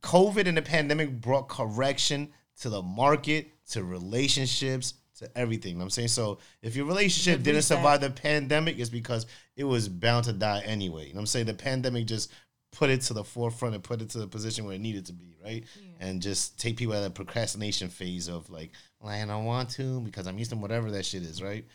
covid 0.02 0.48
and 0.48 0.58
the 0.58 0.62
pandemic 0.62 1.20
brought 1.20 1.50
correction 1.50 2.32
to 2.62 2.70
the 2.70 2.82
market 2.82 3.52
to 3.72 3.84
relationships 3.84 4.94
to 5.18 5.38
everything 5.38 5.72
you 5.72 5.76
know 5.76 5.80
what 5.80 5.86
i'm 5.86 5.90
saying 5.90 6.08
so 6.08 6.38
if 6.62 6.76
your 6.76 6.86
relationship 6.86 7.44
didn't 7.44 7.58
reset. 7.58 7.78
survive 7.78 8.02
the 8.02 8.10
pandemic 8.10 8.80
it's 8.80 8.90
because 8.90 9.26
it 9.56 9.64
was 9.64 9.90
bound 9.90 10.26
to 10.26 10.34
die 10.34 10.62
anyway 10.66 11.08
you 11.08 11.14
know 11.14 11.18
what 11.18 11.22
i'm 11.22 11.26
saying 11.28 11.46
the 11.46 11.54
pandemic 11.54 12.08
just 12.08 12.32
put 12.72 12.90
it 12.90 13.02
to 13.02 13.14
the 13.14 13.24
forefront 13.24 13.76
and 13.76 13.84
put 13.84 14.02
it 14.02 14.10
to 14.10 14.18
the 14.18 14.28
position 14.28 14.66
where 14.66 14.76
it 14.76 14.82
needed 14.82 15.06
to 15.06 15.14
be 15.14 15.36
right 15.44 15.66
and 16.00 16.22
just 16.22 16.60
take 16.60 16.78
people 16.78 16.94
out 16.94 17.00
of 17.00 17.04
the 17.04 17.10
procrastination 17.10 17.90
phase 17.90 18.28
of 18.28 18.50
like 18.50 18.72
well, 19.00 19.12
i 19.12 19.26
don't 19.26 19.46
want 19.46 19.70
to 19.70 20.00
because 20.02 20.26
i'm 20.28 20.38
used 20.38 20.52
to 20.52 20.58
whatever 20.58 20.92
that 20.92 21.06
shit 21.06 21.24
is 21.24 21.42
right 21.42 21.66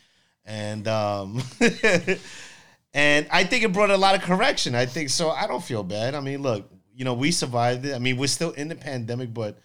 and 0.47 0.89
um 0.89 1.43
and 2.97 3.27
I 3.31 3.45
think 3.45 3.63
it 3.63 3.75
brought 3.75 3.91
a 3.91 3.97
lot 3.97 4.15
of 4.15 4.23
correction. 4.23 4.75
I 4.75 4.87
think 4.87 5.11
so. 5.11 5.29
I 5.29 5.47
don't 5.47 5.63
feel 5.63 5.83
bad. 5.83 6.15
I 6.15 6.21
mean, 6.21 6.41
look, 6.41 6.71
you 6.95 7.05
know, 7.05 7.13
we 7.13 7.31
survived 7.31 7.85
it. 7.85 7.95
I 7.95 7.99
mean, 7.99 8.17
we're 8.17 8.27
still 8.27 8.53
in 8.53 8.69
the 8.69 8.75
pandemic, 8.75 9.35
but 9.35 9.59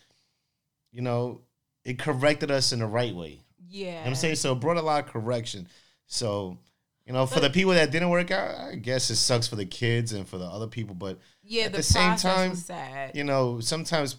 you 0.91 1.01
know, 1.01 1.39
it 1.85 1.97
corrected 1.97 2.51
us 2.51 2.73
in 2.73 2.79
the 2.79 2.85
right 2.85 3.15
way. 3.15 3.39
You 3.69 3.85
know 3.85 3.89
yeah, 3.91 3.99
what 4.01 4.07
I'm 4.07 4.15
saying 4.15 4.35
so. 4.35 4.51
It 4.51 4.59
brought 4.59 4.75
a 4.75 4.81
lot 4.81 5.05
of 5.05 5.09
correction. 5.09 5.67
So, 6.07 6.57
you 7.05 7.13
know, 7.13 7.25
for 7.25 7.39
the 7.39 7.49
people 7.49 7.73
that 7.73 7.91
didn't 7.91 8.09
work 8.09 8.31
out, 8.31 8.55
I 8.71 8.75
guess 8.75 9.09
it 9.09 9.15
sucks 9.15 9.47
for 9.47 9.55
the 9.55 9.65
kids 9.65 10.13
and 10.13 10.27
for 10.27 10.37
the 10.37 10.45
other 10.45 10.67
people. 10.67 10.95
But 10.95 11.19
yeah. 11.43 11.63
at 11.63 11.71
the, 11.71 11.77
the 11.77 11.83
same 11.83 12.15
time, 12.15 12.55
sad. 12.55 13.15
you 13.15 13.23
know, 13.23 13.59
sometimes 13.59 14.17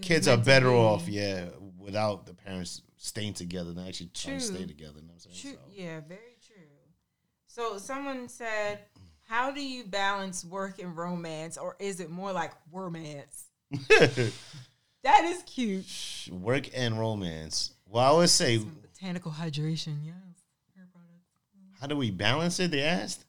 kids 0.00 0.28
are 0.28 0.36
better 0.36 0.70
be. 0.70 0.76
off, 0.76 1.08
yeah, 1.08 1.46
without 1.78 2.26
the 2.26 2.34
parents 2.34 2.82
staying 2.96 3.34
together 3.34 3.72
than 3.72 3.86
actually 3.86 4.10
trying 4.14 4.38
to 4.38 4.44
stay 4.44 4.64
together. 4.64 5.00
You 5.00 5.06
know 5.06 5.14
what 5.14 5.26
I'm 5.26 5.32
saying? 5.32 5.56
True. 5.56 5.62
Yeah, 5.70 6.00
very 6.08 6.38
true. 6.46 6.64
So 7.46 7.78
someone 7.78 8.28
said, 8.28 8.80
"How 9.24 9.50
do 9.50 9.60
you 9.60 9.84
balance 9.84 10.44
work 10.44 10.78
and 10.78 10.96
romance, 10.96 11.58
or 11.58 11.76
is 11.78 12.00
it 12.00 12.10
more 12.10 12.32
like 12.32 12.52
romance?" 12.72 13.44
That 15.04 15.24
is 15.24 15.42
cute. 15.42 16.30
work 16.32 16.70
and 16.74 16.98
romance. 16.98 17.74
Well, 17.86 18.14
I 18.14 18.16
would 18.16 18.30
say, 18.30 18.58
Botanical 18.58 19.32
hydration, 19.32 19.98
yes. 20.02 20.14
How 21.84 21.88
do 21.88 21.98
we 21.98 22.10
balance 22.10 22.58
it? 22.60 22.70
They 22.70 22.82
asked. 22.82 23.26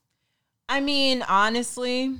I 0.69 0.79
mean, 0.79 1.23
honestly, 1.23 2.15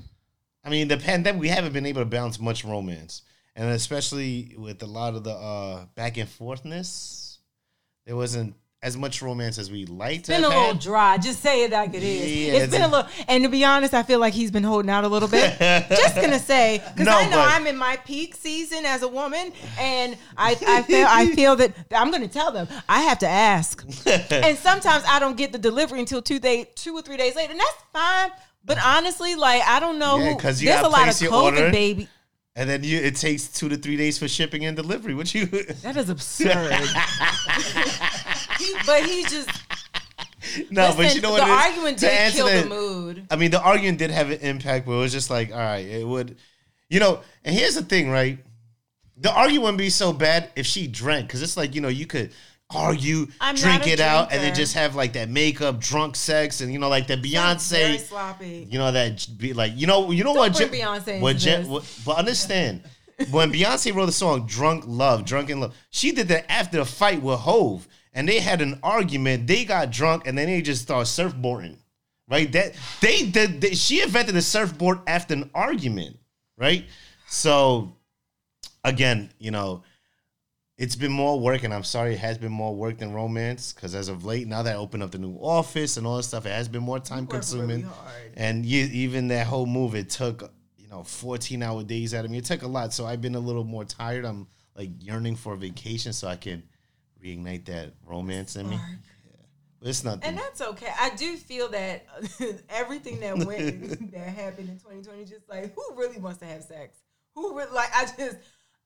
I 0.65 0.69
mean, 0.69 0.89
the 0.89 0.98
pandemic, 0.98 1.39
we 1.39 1.48
haven't 1.48 1.71
been 1.71 1.86
able 1.86 2.02
to 2.02 2.06
balance 2.06 2.41
much 2.41 2.65
romance, 2.65 3.21
and 3.56 3.69
especially 3.69 4.54
with 4.58 4.84
a 4.84 4.86
lot 4.86 5.15
of 5.15 5.24
the 5.24 5.32
uh, 5.32 5.86
back 5.95 6.17
and 6.17 6.30
forthness, 6.30 7.38
there 8.06 8.17
wasn't 8.17 8.54
as 8.86 8.96
much 8.96 9.21
romance 9.21 9.58
as 9.58 9.71
we 9.71 9.86
liked. 9.88 10.25
to 10.25 10.31
been 10.31 10.44
a 10.44 10.48
little 10.48 10.63
had. 10.67 10.79
dry. 10.79 11.17
Just 11.17 11.42
say 11.42 11.63
it 11.63 11.71
like 11.71 11.94
it 11.96 12.04
is. 12.04 12.36
Yeah, 12.36 12.54
it's 12.60 12.71
been 12.71 12.81
a 12.83 12.86
it's- 12.88 12.92
little, 13.10 13.25
and 13.27 13.44
to 13.44 13.50
be 13.50 13.65
honest, 13.65 13.94
I 13.96 14.04
feel 14.04 14.19
like 14.19 14.33
he's 14.33 14.52
been 14.52 14.63
holding 14.63 14.92
out 14.92 15.04
a 15.04 15.08
little 15.08 15.27
bit. 15.27 15.58
Just 15.90 16.15
gonna 16.15 16.38
say 16.40 16.81
because 16.94 17.08
No, 17.08 17.17
I 17.17 17.23
know 17.25 17.38
but- 17.38 17.50
I'm 17.52 17.65
in 17.65 17.75
my 17.77 17.98
peak 18.06 18.36
season 18.36 18.86
as 18.86 19.02
a 19.02 19.08
woman, 19.08 19.52
and 19.79 20.15
I, 20.38 20.52
I 20.67 20.83
feel 20.83 21.08
I 21.10 21.31
feel 21.33 21.56
that 21.56 21.73
I'm 21.96 22.12
gonna 22.12 22.27
tell 22.27 22.52
them 22.52 22.67
I 22.88 23.02
have 23.02 23.17
to 23.19 23.27
ask, 23.27 23.83
and 24.31 24.58
sometimes 24.58 25.04
I 25.08 25.17
don't 25.19 25.36
get 25.36 25.52
the 25.52 25.58
delivery 25.60 26.00
until 26.00 26.21
two 26.21 26.40
day, 26.40 26.69
two 26.75 26.94
or 26.94 27.02
three 27.02 27.17
days 27.17 27.36
later, 27.36 27.52
and 27.54 27.60
that's 27.60 27.83
fine. 27.92 28.29
But 28.63 28.77
honestly, 28.86 29.33
like 29.36 29.63
I 29.63 29.79
don't 29.79 29.98
know, 30.00 30.17
Yeah, 30.19 30.33
who, 30.33 30.38
'cause 30.40 30.62
you 30.62 30.69
there's 30.69 30.86
a 30.86 30.90
lot 30.90 31.08
of 31.08 31.15
COVID 31.15 31.31
order. 31.44 31.71
baby. 31.71 32.08
And 32.58 32.69
then 32.69 32.86
you, 32.86 32.98
it 33.00 33.17
takes 33.17 33.48
two 33.50 33.67
to 33.67 33.75
three 33.75 33.98
days 33.98 34.17
for 34.17 34.29
shipping 34.29 34.63
and 34.63 34.77
delivery. 34.77 35.13
What 35.13 35.36
you? 35.36 35.46
That 35.83 35.98
is 35.98 36.10
absurd. 36.10 36.71
He- 38.60 38.75
but 38.85 39.03
he 39.06 39.23
just 39.23 39.49
no, 40.69 40.83
listen, 40.87 40.97
but 40.97 41.15
you 41.15 41.21
know 41.21 41.31
what? 41.31 41.45
the 41.45 41.51
argument 41.51 41.97
did 41.99 42.33
kill 42.33 42.47
that- 42.47 42.63
the 42.63 42.69
mood. 42.69 43.25
I 43.31 43.35
mean, 43.35 43.51
the 43.51 43.62
argument 43.62 43.97
did 43.97 44.12
have 44.12 44.29
an 44.29 44.39
impact, 44.39 44.85
but 44.85 44.93
it 44.93 44.97
was 44.97 45.12
just 45.12 45.29
like, 45.29 45.51
all 45.51 45.58
right, 45.58 45.85
it 45.85 46.06
would. 46.08 46.37
You 46.89 46.99
know, 46.99 47.21
and 47.43 47.56
here's 47.56 47.75
the 47.75 47.81
thing, 47.83 48.10
right? 48.10 48.37
The 49.17 49.31
argument 49.31 49.63
wouldn't 49.63 49.77
be 49.79 49.89
so 49.89 50.13
bad 50.13 50.49
if 50.56 50.65
she 50.65 50.87
drank, 50.87 51.27
because 51.27 51.41
it's 51.41 51.58
like 51.58 51.73
you 51.73 51.81
know 51.81 51.87
you 51.87 52.06
could 52.06 52.31
argue, 52.69 53.27
I'm 53.41 53.56
drink 53.56 53.87
it 53.87 53.99
out, 53.99 54.31
and 54.31 54.41
then 54.41 54.53
just 54.53 54.73
have 54.75 54.95
like 54.95 55.13
that 55.13 55.29
makeup, 55.29 55.79
drunk 55.79 56.15
sex, 56.15 56.62
and 56.62 56.71
you 56.71 56.77
know 56.79 56.89
like 56.89 57.08
the 57.08 57.15
Very 57.17 57.29
Beyonce. 57.33 57.99
sloppy. 58.08 58.67
You 58.69 58.77
know 58.77 58.91
that 58.91 59.25
be 59.37 59.53
like 59.53 59.73
you 59.75 59.87
know 59.87 60.12
you 60.12 60.23
know 60.23 60.33
Don't 60.33 60.37
what 60.37 60.53
Je- 60.56 60.65
Beyonce 60.79 61.21
what, 61.21 61.37
Je- 61.37 61.63
what 61.63 61.99
but 62.06 62.17
understand 62.17 62.83
when 63.31 63.51
Beyonce 63.51 63.95
wrote 63.95 64.08
the 64.08 64.12
song 64.12 64.45
"Drunk 64.45 64.83
Love," 64.85 65.25
"Drunken 65.25 65.60
Love," 65.62 65.73
she 65.89 66.12
did 66.12 66.27
that 66.27 66.51
after 66.51 66.79
a 66.81 66.85
fight 66.85 67.21
with 67.21 67.39
Hove, 67.39 67.87
and 68.16 68.28
they 68.28 68.40
had 68.40 68.62
an 68.62 68.80
argument. 68.82 69.46
They 69.46 69.66
got 69.66 69.92
drunk, 69.92 70.26
and 70.26 70.36
then 70.38 70.48
they 70.48 70.62
just 70.62 70.82
started 70.82 71.08
surfboarding. 71.08 71.78
Right? 72.28 72.52
That 72.54 72.74
they 73.02 73.28
did. 73.28 73.62
They, 73.62 73.76
she 73.76 74.02
invented 74.02 74.34
the 74.34 74.42
surfboard 74.42 75.00
after 75.06 75.36
an 75.36 75.52
argument. 75.54 76.18
Right? 76.58 76.86
So 77.28 77.96
again, 78.84 79.30
you 79.38 79.52
know. 79.52 79.84
It's 80.78 80.98
been 80.98 81.13
more 81.13 81.40
work, 81.40 81.63
and 81.63 81.74
I'm 81.74 81.86
sorry 81.86 82.16
it 82.16 82.20
has 82.20 82.38
been 82.38 82.52
more 82.52 82.76
work 82.76 82.98
than 82.98 83.13
romance. 83.13 83.72
Because 83.72 83.96
as 83.96 84.10
of 84.10 84.26
late, 84.26 84.46
now 84.46 84.62
that 84.62 84.76
I 84.76 84.78
opened 84.78 85.04
up 85.04 85.12
the 85.12 85.18
new 85.18 85.38
office 85.38 85.96
and 85.96 86.06
all 86.06 86.18
this 86.18 86.28
stuff, 86.28 86.46
it 86.46 86.50
has 86.50 86.68
been 86.68 86.84
more 86.84 87.00
time 87.00 87.20
work 87.20 87.32
really 87.32 87.40
consuming. 87.40 87.90
And 88.36 88.66
you, 88.66 88.84
even 88.92 89.30
that 89.30 89.48
whole 89.48 89.68
move, 89.68 89.96
it 89.96 90.10
took 90.10 90.52
you 90.78 90.90
know 90.90 91.04
14 91.04 91.63
hour 91.63 91.82
days 91.82 92.13
out 92.13 92.26
of 92.26 92.32
me. 92.32 92.40
It 92.40 92.44
took 92.44 92.63
a 92.63 92.68
lot, 92.68 92.92
so 92.92 93.06
I've 93.06 93.22
been 93.22 93.36
a 93.36 93.40
little 93.40 93.63
more 93.63 93.86
tired. 93.86 94.26
I'm 94.26 94.48
like 94.76 94.90
yearning 95.00 95.38
for 95.38 95.54
a 95.54 95.58
vacation 95.58 96.12
so 96.12 96.28
I 96.28 96.36
can 96.36 96.62
reignite 97.26 97.65
that 97.65 97.94
romance 98.06 98.56
in 98.56 98.69
me. 98.69 98.80
But 99.80 99.90
it's 99.90 100.04
not. 100.04 100.19
And 100.23 100.38
that's 100.38 100.62
okay. 100.62 100.92
I 101.00 101.12
do 101.15 101.36
feel 101.36 101.69
that 101.69 102.06
everything 102.69 103.19
that 103.21 103.38
went 103.38 104.12
that 104.12 104.28
happened 104.28 104.69
in 104.69 104.78
2020, 104.78 105.26
just 105.26 105.50
like 105.50 105.73
who 105.76 105.84
really 105.96 106.19
wants 106.19 106.40
to 106.40 106.46
have 106.46 106.63
sex? 106.63 106.98
Who 107.36 107.58
really 107.58 107.71
like? 107.73 107.90
I 107.94 108.06
just 108.06 108.38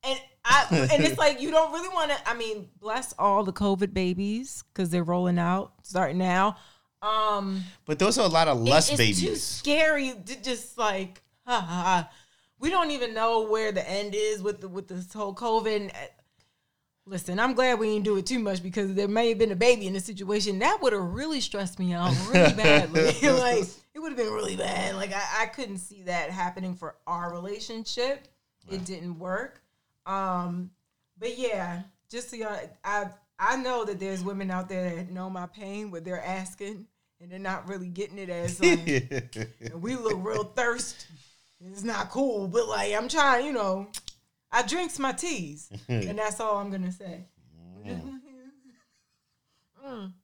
and 0.04 0.20
I 0.46 0.66
and 0.92 1.04
it's 1.04 1.18
like 1.18 1.42
you 1.42 1.52
don't 1.52 1.72
really 1.72 1.90
want 1.90 2.12
to. 2.12 2.30
I 2.30 2.34
mean, 2.34 2.70
bless 2.80 3.14
all 3.20 3.44
the 3.44 3.54
COVID 3.54 3.94
babies 3.94 4.64
because 4.74 4.90
they're 4.90 5.04
rolling 5.04 5.40
out 5.40 5.74
starting 5.84 6.18
now. 6.18 6.58
Um, 7.02 7.64
but 7.86 8.00
those 8.00 8.18
are 8.18 8.26
a 8.26 8.30
lot 8.30 8.48
of 8.48 8.60
less 8.60 8.90
it's 8.90 8.98
babies. 8.98 9.22
too 9.22 9.36
scary 9.36 10.14
to 10.26 10.42
just 10.42 10.78
like 10.78 11.22
ha, 11.46 11.60
ha, 11.62 11.84
ha. 11.84 12.10
we 12.60 12.70
don't 12.70 12.92
even 12.92 13.14
know 13.14 13.48
where 13.48 13.72
the 13.72 13.90
end 13.90 14.14
is 14.16 14.42
with 14.42 14.62
the 14.62 14.68
with 14.68 14.88
this 14.88 15.14
whole 15.14 15.34
COVID. 15.34 15.92
Listen, 17.10 17.40
I'm 17.40 17.56
glad 17.56 17.80
we 17.80 17.88
didn't 17.88 18.06
do 18.06 18.18
it 18.18 18.28
too 18.28 18.38
much 18.38 18.62
because 18.62 18.94
there 18.94 19.08
may 19.08 19.30
have 19.30 19.40
been 19.40 19.52
a 19.52 19.56
baby 19.56 19.88
in 19.88 19.94
the 19.94 20.00
situation 20.00 20.60
that 20.60 20.78
would 20.80 20.94
have 20.94 21.02
really 21.02 21.42
stressed 21.42 21.80
me 21.80 21.92
out 21.92 22.14
really 22.32 22.54
badly. 22.54 23.02
like 23.24 23.66
it 23.96 24.00
would 24.00 24.12
have 24.12 24.18
been 24.18 24.32
really 24.32 24.56
bad. 24.56 24.96
Like 24.96 25.12
I, 25.12 25.24
I 25.40 25.46
couldn't 25.48 25.80
see 25.80 26.04
that 26.04 26.30
happening 26.30 26.76
for 26.76 26.98
our 27.08 27.34
relationship. 27.34 28.28
It 28.70 28.86
didn't 28.86 29.18
work. 29.18 29.64
Um, 30.06 30.70
but 31.18 31.40
yeah, 31.40 31.82
just 32.12 32.30
so 32.30 32.36
y'all, 32.36 32.60
I 32.84 33.08
I 33.40 33.56
know 33.56 33.86
that 33.86 34.00
there's 34.00 34.24
women 34.24 34.52
out 34.52 34.70
there 34.70 34.96
that 34.96 35.10
know 35.10 35.32
my 35.32 35.48
pain, 35.48 35.90
but 35.90 36.06
they're 36.06 36.24
asking 36.24 36.86
and 37.20 37.32
they're 37.32 37.40
not 37.40 37.68
really 37.68 37.88
getting 37.88 38.20
it 38.20 38.30
as 38.30 38.60
like 38.64 39.36
we 39.74 39.96
look 39.96 40.18
real 40.18 40.44
thirst. 40.44 41.08
It's 41.60 41.84
not 41.84 42.12
cool, 42.12 42.48
but 42.48 42.68
like 42.68 42.94
I'm 42.94 43.08
trying, 43.08 43.48
you 43.48 43.54
know, 43.54 43.88
I 44.52 44.64
drinks 44.64 44.98
my 45.00 45.12
teas, 45.14 45.70
and 45.88 46.18
that's 46.18 46.40
all 46.40 46.58
I'm 46.58 46.70
gonna 46.72 46.92
say. 46.92 47.26
Mm. 49.86 50.14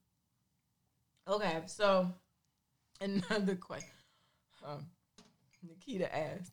Okay, 1.28 1.62
so 1.66 2.12
another 3.02 3.56
question. 3.56 3.90
Um, 4.64 4.86
Nikita 5.68 6.16
asked, 6.16 6.52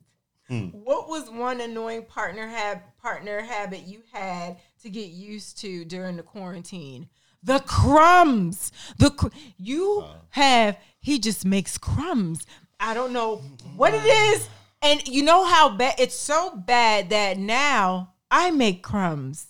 "What 0.73 1.09
was 1.11 1.29
one 1.29 1.61
annoying 1.61 2.05
partner 2.07 2.49
hab- 2.49 2.97
partner 3.01 3.41
habit 3.43 3.81
you 3.87 4.01
had 4.12 4.57
to 4.83 4.89
get 4.89 5.11
used 5.11 5.59
to 5.59 5.85
during 5.85 6.16
the 6.16 6.23
quarantine?" 6.23 7.09
The 7.43 7.61
crumbs. 7.61 8.73
The 8.99 9.11
cr- 9.11 9.29
you 9.59 10.05
have. 10.31 10.79
He 11.01 11.18
just 11.18 11.45
makes 11.45 11.77
crumbs. 11.77 12.47
I 12.81 12.95
don't 12.95 13.12
know 13.12 13.43
what 13.77 13.93
it 13.93 14.05
is, 14.07 14.49
and 14.83 15.07
you 15.09 15.22
know 15.22 15.45
how 15.45 15.70
bad. 15.70 15.95
It's 15.99 16.14
so 16.14 16.55
bad 16.57 17.11
that 17.11 17.39
now 17.39 18.12
I 18.30 18.51
make 18.51 18.83
crumbs. 18.83 19.47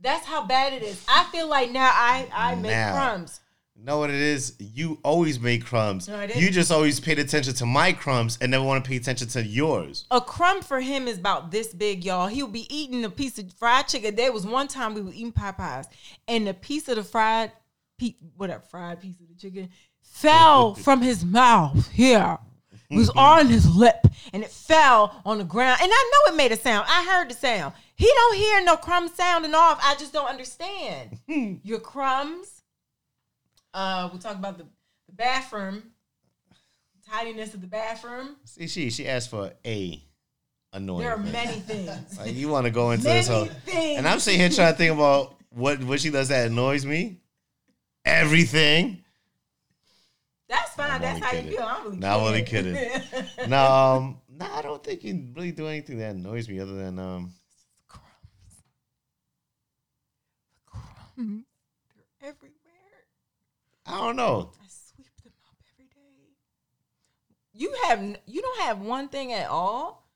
That's 0.00 0.26
how 0.26 0.46
bad 0.46 0.72
it 0.72 0.82
is. 0.82 1.04
I 1.08 1.24
feel 1.24 1.48
like 1.48 1.70
now 1.70 1.90
I 1.92 2.28
I 2.32 2.54
make 2.54 2.70
Now. 2.70 2.92
crumbs. 2.94 3.40
know 3.76 3.98
what 3.98 4.10
it 4.10 4.16
is? 4.16 4.54
You 4.58 4.98
always 5.02 5.38
make 5.40 5.64
crumbs. 5.64 6.08
No, 6.08 6.22
you 6.22 6.50
just 6.50 6.70
always 6.70 6.98
paid 7.00 7.18
attention 7.18 7.54
to 7.54 7.66
my 7.66 7.92
crumbs 7.92 8.38
and 8.40 8.50
never 8.50 8.64
want 8.64 8.84
to 8.84 8.88
pay 8.88 8.96
attention 8.96 9.28
to 9.28 9.44
yours. 9.44 10.04
A 10.10 10.20
crumb 10.20 10.62
for 10.62 10.80
him 10.80 11.06
is 11.08 11.18
about 11.18 11.50
this 11.50 11.72
big, 11.74 12.04
y'all. 12.04 12.26
He'll 12.28 12.48
be 12.48 12.72
eating 12.74 13.04
a 13.04 13.10
piece 13.10 13.38
of 13.38 13.52
fried 13.54 13.86
chicken. 13.88 14.14
There 14.16 14.32
was 14.32 14.46
one 14.46 14.68
time 14.68 14.94
we 14.94 15.00
were 15.02 15.12
eating 15.12 15.32
Popeyes, 15.32 15.86
and 16.26 16.46
the 16.46 16.54
piece 16.54 16.88
of 16.88 16.96
the 16.96 17.04
fried, 17.04 17.52
pe- 17.98 18.16
whatever 18.36 18.62
fried 18.62 19.00
piece 19.00 19.20
of 19.20 19.28
the 19.28 19.34
chicken, 19.34 19.68
fell 20.02 20.74
from 20.86 21.02
his 21.02 21.24
mouth 21.24 21.88
here. 21.90 22.38
It 22.90 22.96
was 22.96 23.10
on 23.10 23.48
his 23.48 23.68
lip, 23.68 24.06
and 24.32 24.42
it 24.42 24.50
fell 24.50 25.20
on 25.26 25.38
the 25.38 25.44
ground. 25.44 25.78
And 25.82 25.90
I 25.92 26.10
know 26.26 26.32
it 26.32 26.36
made 26.36 26.52
a 26.52 26.56
sound. 26.56 26.86
I 26.88 27.04
heard 27.04 27.28
the 27.28 27.34
sound. 27.34 27.74
He 27.94 28.06
don't 28.06 28.36
hear 28.36 28.64
no 28.64 28.76
crumb 28.76 29.08
sounding 29.08 29.54
off. 29.54 29.78
I 29.82 29.94
just 29.96 30.12
don't 30.12 30.28
understand. 30.28 31.18
Your 31.64 31.80
crumbs. 31.80 32.62
Uh, 33.74 34.08
we 34.12 34.18
talk 34.18 34.36
about 34.36 34.56
the, 34.56 34.64
the 35.06 35.12
bathroom, 35.12 35.82
tidiness 37.10 37.52
of 37.52 37.60
the 37.60 37.66
bathroom. 37.66 38.36
See, 38.44 38.66
she 38.66 38.90
she 38.90 39.06
asked 39.06 39.28
for 39.30 39.52
a 39.66 40.02
annoying. 40.72 41.00
There 41.00 41.14
are 41.14 41.22
thing. 41.22 41.32
many 41.32 41.60
things. 41.60 42.18
Like 42.18 42.34
you 42.34 42.48
want 42.48 42.64
to 42.64 42.70
go 42.70 42.90
into 42.92 43.04
this 43.04 43.28
whole, 43.28 43.44
things. 43.44 43.98
and 43.98 44.08
I'm 44.08 44.20
sitting 44.20 44.40
here 44.40 44.48
trying 44.48 44.72
to 44.72 44.78
think 44.78 44.94
about 44.94 45.36
what 45.50 45.82
what 45.84 46.00
she 46.00 46.08
does 46.10 46.28
that 46.28 46.46
annoys 46.46 46.86
me. 46.86 47.18
Everything. 48.04 49.04
That's 50.48 50.70
fine. 50.74 50.90
I'm 50.90 51.00
That's 51.02 51.20
how 51.20 51.30
kidding. 51.30 51.50
you 51.50 51.56
feel. 51.58 51.66
I'm 51.66 51.84
really 51.84 51.98
No, 51.98 52.08
I'm 52.08 52.20
only 52.26 52.42
kidding. 52.42 52.74
No, 53.48 53.64
um, 53.72 54.20
no, 54.28 54.46
I 54.50 54.62
don't 54.62 54.82
think 54.82 55.04
you 55.04 55.28
really 55.36 55.52
do 55.52 55.66
anything 55.66 55.98
that 55.98 56.14
annoys 56.14 56.48
me 56.48 56.60
other 56.60 56.74
than 56.74 56.98
um. 56.98 57.32
They're 61.18 62.30
everywhere. 62.30 62.54
I 63.86 63.98
don't 63.98 64.16
know. 64.16 64.52
I 64.62 64.66
sweep 64.68 65.08
them 65.22 65.32
up 65.48 65.56
every 65.74 65.86
day. 65.86 66.34
You 67.52 67.74
have 67.84 68.18
you 68.26 68.40
don't 68.42 68.60
have 68.60 68.80
one 68.80 69.08
thing 69.08 69.32
at 69.32 69.48
all. 69.48 70.08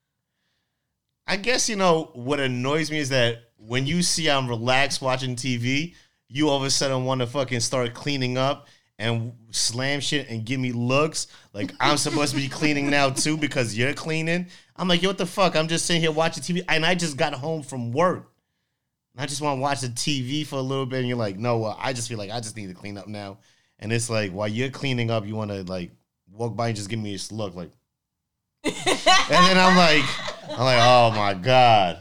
I 1.27 1.37
guess 1.37 1.69
you 1.69 1.75
know 1.75 2.11
what 2.13 2.39
annoys 2.39 2.89
me 2.91 2.99
is 2.99 3.09
that 3.09 3.39
when 3.57 3.85
you 3.85 4.01
see 4.01 4.29
I'm 4.29 4.47
relaxed 4.47 5.01
watching 5.01 5.35
TV, 5.35 5.95
you 6.27 6.49
all 6.49 6.57
of 6.57 6.63
a 6.63 6.69
sudden 6.69 7.05
want 7.05 7.21
to 7.21 7.27
fucking 7.27 7.61
start 7.61 7.93
cleaning 7.93 8.37
up 8.37 8.67
and 8.99 9.33
slam 9.51 9.99
shit 9.99 10.29
and 10.29 10.45
give 10.45 10.59
me 10.59 10.71
looks 10.71 11.27
like 11.53 11.71
I'm 11.79 11.97
supposed 11.97 12.35
to 12.35 12.39
be 12.41 12.47
cleaning 12.47 12.89
now 12.89 13.09
too 13.09 13.37
because 13.37 13.77
you're 13.77 13.93
cleaning. 13.93 14.47
I'm 14.75 14.87
like, 14.87 15.01
yo, 15.01 15.09
what 15.09 15.17
the 15.17 15.25
fuck? 15.25 15.55
I'm 15.55 15.67
just 15.67 15.85
sitting 15.85 16.01
here 16.01 16.11
watching 16.11 16.43
TV 16.43 16.63
and 16.69 16.85
I 16.85 16.95
just 16.95 17.17
got 17.17 17.33
home 17.33 17.63
from 17.63 17.91
work. 17.91 18.31
And 19.13 19.21
I 19.21 19.25
just 19.27 19.41
want 19.41 19.57
to 19.57 19.61
watch 19.61 19.81
the 19.81 19.87
TV 19.89 20.45
for 20.45 20.55
a 20.55 20.61
little 20.61 20.85
bit 20.85 20.99
and 20.99 21.07
you're 21.07 21.17
like, 21.17 21.37
no, 21.37 21.57
well, 21.59 21.77
I 21.79 21.93
just 21.93 22.07
feel 22.09 22.17
like 22.17 22.31
I 22.31 22.39
just 22.39 22.55
need 22.57 22.67
to 22.67 22.73
clean 22.73 22.97
up 22.97 23.07
now. 23.07 23.37
And 23.79 23.91
it's 23.91 24.09
like 24.09 24.31
while 24.31 24.47
you're 24.47 24.69
cleaning 24.69 25.11
up, 25.11 25.25
you 25.27 25.35
want 25.35 25.51
to 25.51 25.63
like 25.63 25.91
walk 26.31 26.55
by 26.55 26.67
and 26.67 26.75
just 26.75 26.89
give 26.89 26.99
me 26.99 27.11
this 27.11 27.31
look 27.31 27.53
like 27.55 27.69
and 28.63 28.73
then 28.75 29.57
I'm 29.57 29.75
like, 29.75 30.03
I'm 30.51 30.63
like, 30.63 30.79
oh 30.81 31.11
my 31.15 31.33
god, 31.33 31.99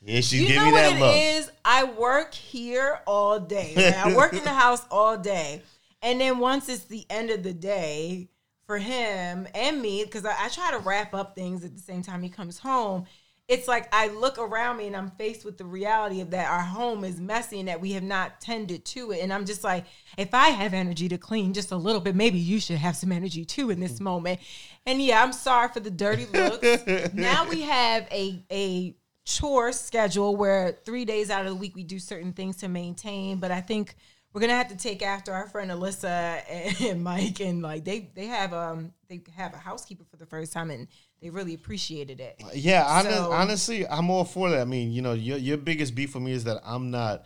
yeah, 0.00 0.20
she 0.22 0.38
You 0.38 0.46
give 0.46 0.56
know 0.56 0.64
me 0.66 0.72
what 0.72 0.80
that 0.80 0.96
it 0.96 1.00
look. 1.00 1.14
is? 1.16 1.50
I 1.64 1.84
work 1.84 2.32
here 2.32 3.00
all 3.06 3.38
day. 3.38 3.74
right? 3.76 3.94
I 3.94 4.16
work 4.16 4.32
in 4.32 4.42
the 4.42 4.48
house 4.54 4.86
all 4.90 5.18
day, 5.18 5.60
and 6.02 6.20
then 6.20 6.38
once 6.38 6.68
it's 6.68 6.84
the 6.84 7.06
end 7.10 7.30
of 7.30 7.42
the 7.42 7.52
day 7.52 8.28
for 8.66 8.78
him 8.78 9.48
and 9.54 9.80
me, 9.80 10.04
because 10.04 10.24
I, 10.24 10.34
I 10.38 10.48
try 10.48 10.70
to 10.70 10.78
wrap 10.78 11.14
up 11.14 11.34
things 11.34 11.64
at 11.64 11.74
the 11.74 11.80
same 11.80 12.02
time 12.02 12.22
he 12.22 12.28
comes 12.28 12.58
home. 12.58 13.06
It's 13.48 13.66
like 13.66 13.88
I 13.94 14.08
look 14.08 14.38
around 14.38 14.76
me 14.76 14.88
and 14.88 14.94
I'm 14.94 15.10
faced 15.12 15.46
with 15.46 15.56
the 15.56 15.64
reality 15.64 16.20
of 16.20 16.30
that 16.32 16.50
our 16.50 16.60
home 16.60 17.02
is 17.02 17.18
messy 17.18 17.60
and 17.60 17.68
that 17.68 17.80
we 17.80 17.92
have 17.92 18.02
not 18.02 18.42
tended 18.42 18.84
to 18.84 19.10
it. 19.12 19.20
And 19.22 19.32
I'm 19.32 19.46
just 19.46 19.64
like, 19.64 19.86
if 20.18 20.34
I 20.34 20.48
have 20.48 20.74
energy 20.74 21.08
to 21.08 21.16
clean 21.16 21.54
just 21.54 21.72
a 21.72 21.76
little 21.76 22.02
bit, 22.02 22.14
maybe 22.14 22.36
you 22.36 22.60
should 22.60 22.76
have 22.76 22.94
some 22.94 23.10
energy 23.10 23.46
too 23.46 23.70
in 23.70 23.80
this 23.80 24.00
moment. 24.00 24.38
And 24.84 25.00
yeah, 25.00 25.22
I'm 25.22 25.32
sorry 25.32 25.68
for 25.70 25.80
the 25.80 25.90
dirty 25.90 26.26
looks. 26.26 27.14
now 27.14 27.48
we 27.48 27.62
have 27.62 28.06
a 28.12 28.44
a 28.52 28.94
chore 29.24 29.72
schedule 29.72 30.36
where 30.36 30.78
three 30.84 31.06
days 31.06 31.30
out 31.30 31.46
of 31.46 31.48
the 31.50 31.56
week 31.56 31.74
we 31.74 31.84
do 31.84 31.98
certain 31.98 32.34
things 32.34 32.58
to 32.58 32.68
maintain. 32.68 33.38
But 33.38 33.50
I 33.50 33.62
think 33.62 33.96
we're 34.38 34.46
gonna 34.46 34.56
have 34.56 34.68
to 34.68 34.76
take 34.76 35.02
after 35.02 35.32
our 35.34 35.48
friend 35.48 35.68
Alyssa 35.68 36.44
and 36.80 37.02
Mike 37.02 37.40
and 37.40 37.60
like 37.60 37.84
they 37.84 38.08
they 38.14 38.26
have 38.26 38.54
um 38.54 38.92
they 39.08 39.20
have 39.36 39.52
a 39.52 39.56
housekeeper 39.56 40.04
for 40.08 40.16
the 40.16 40.26
first 40.26 40.52
time 40.52 40.70
and 40.70 40.86
they 41.20 41.28
really 41.28 41.54
appreciated 41.54 42.20
it. 42.20 42.40
Yeah, 42.54 42.84
honest, 42.86 43.16
So- 43.16 43.32
honestly, 43.32 43.88
I'm 43.88 44.10
all 44.10 44.24
for 44.24 44.50
that. 44.50 44.60
I 44.60 44.64
mean, 44.64 44.92
you 44.92 45.02
know, 45.02 45.14
your 45.14 45.38
your 45.38 45.56
biggest 45.56 45.96
beef 45.96 46.12
for 46.12 46.20
me 46.20 46.30
is 46.30 46.44
that 46.44 46.60
I'm 46.64 46.92
not, 46.92 47.24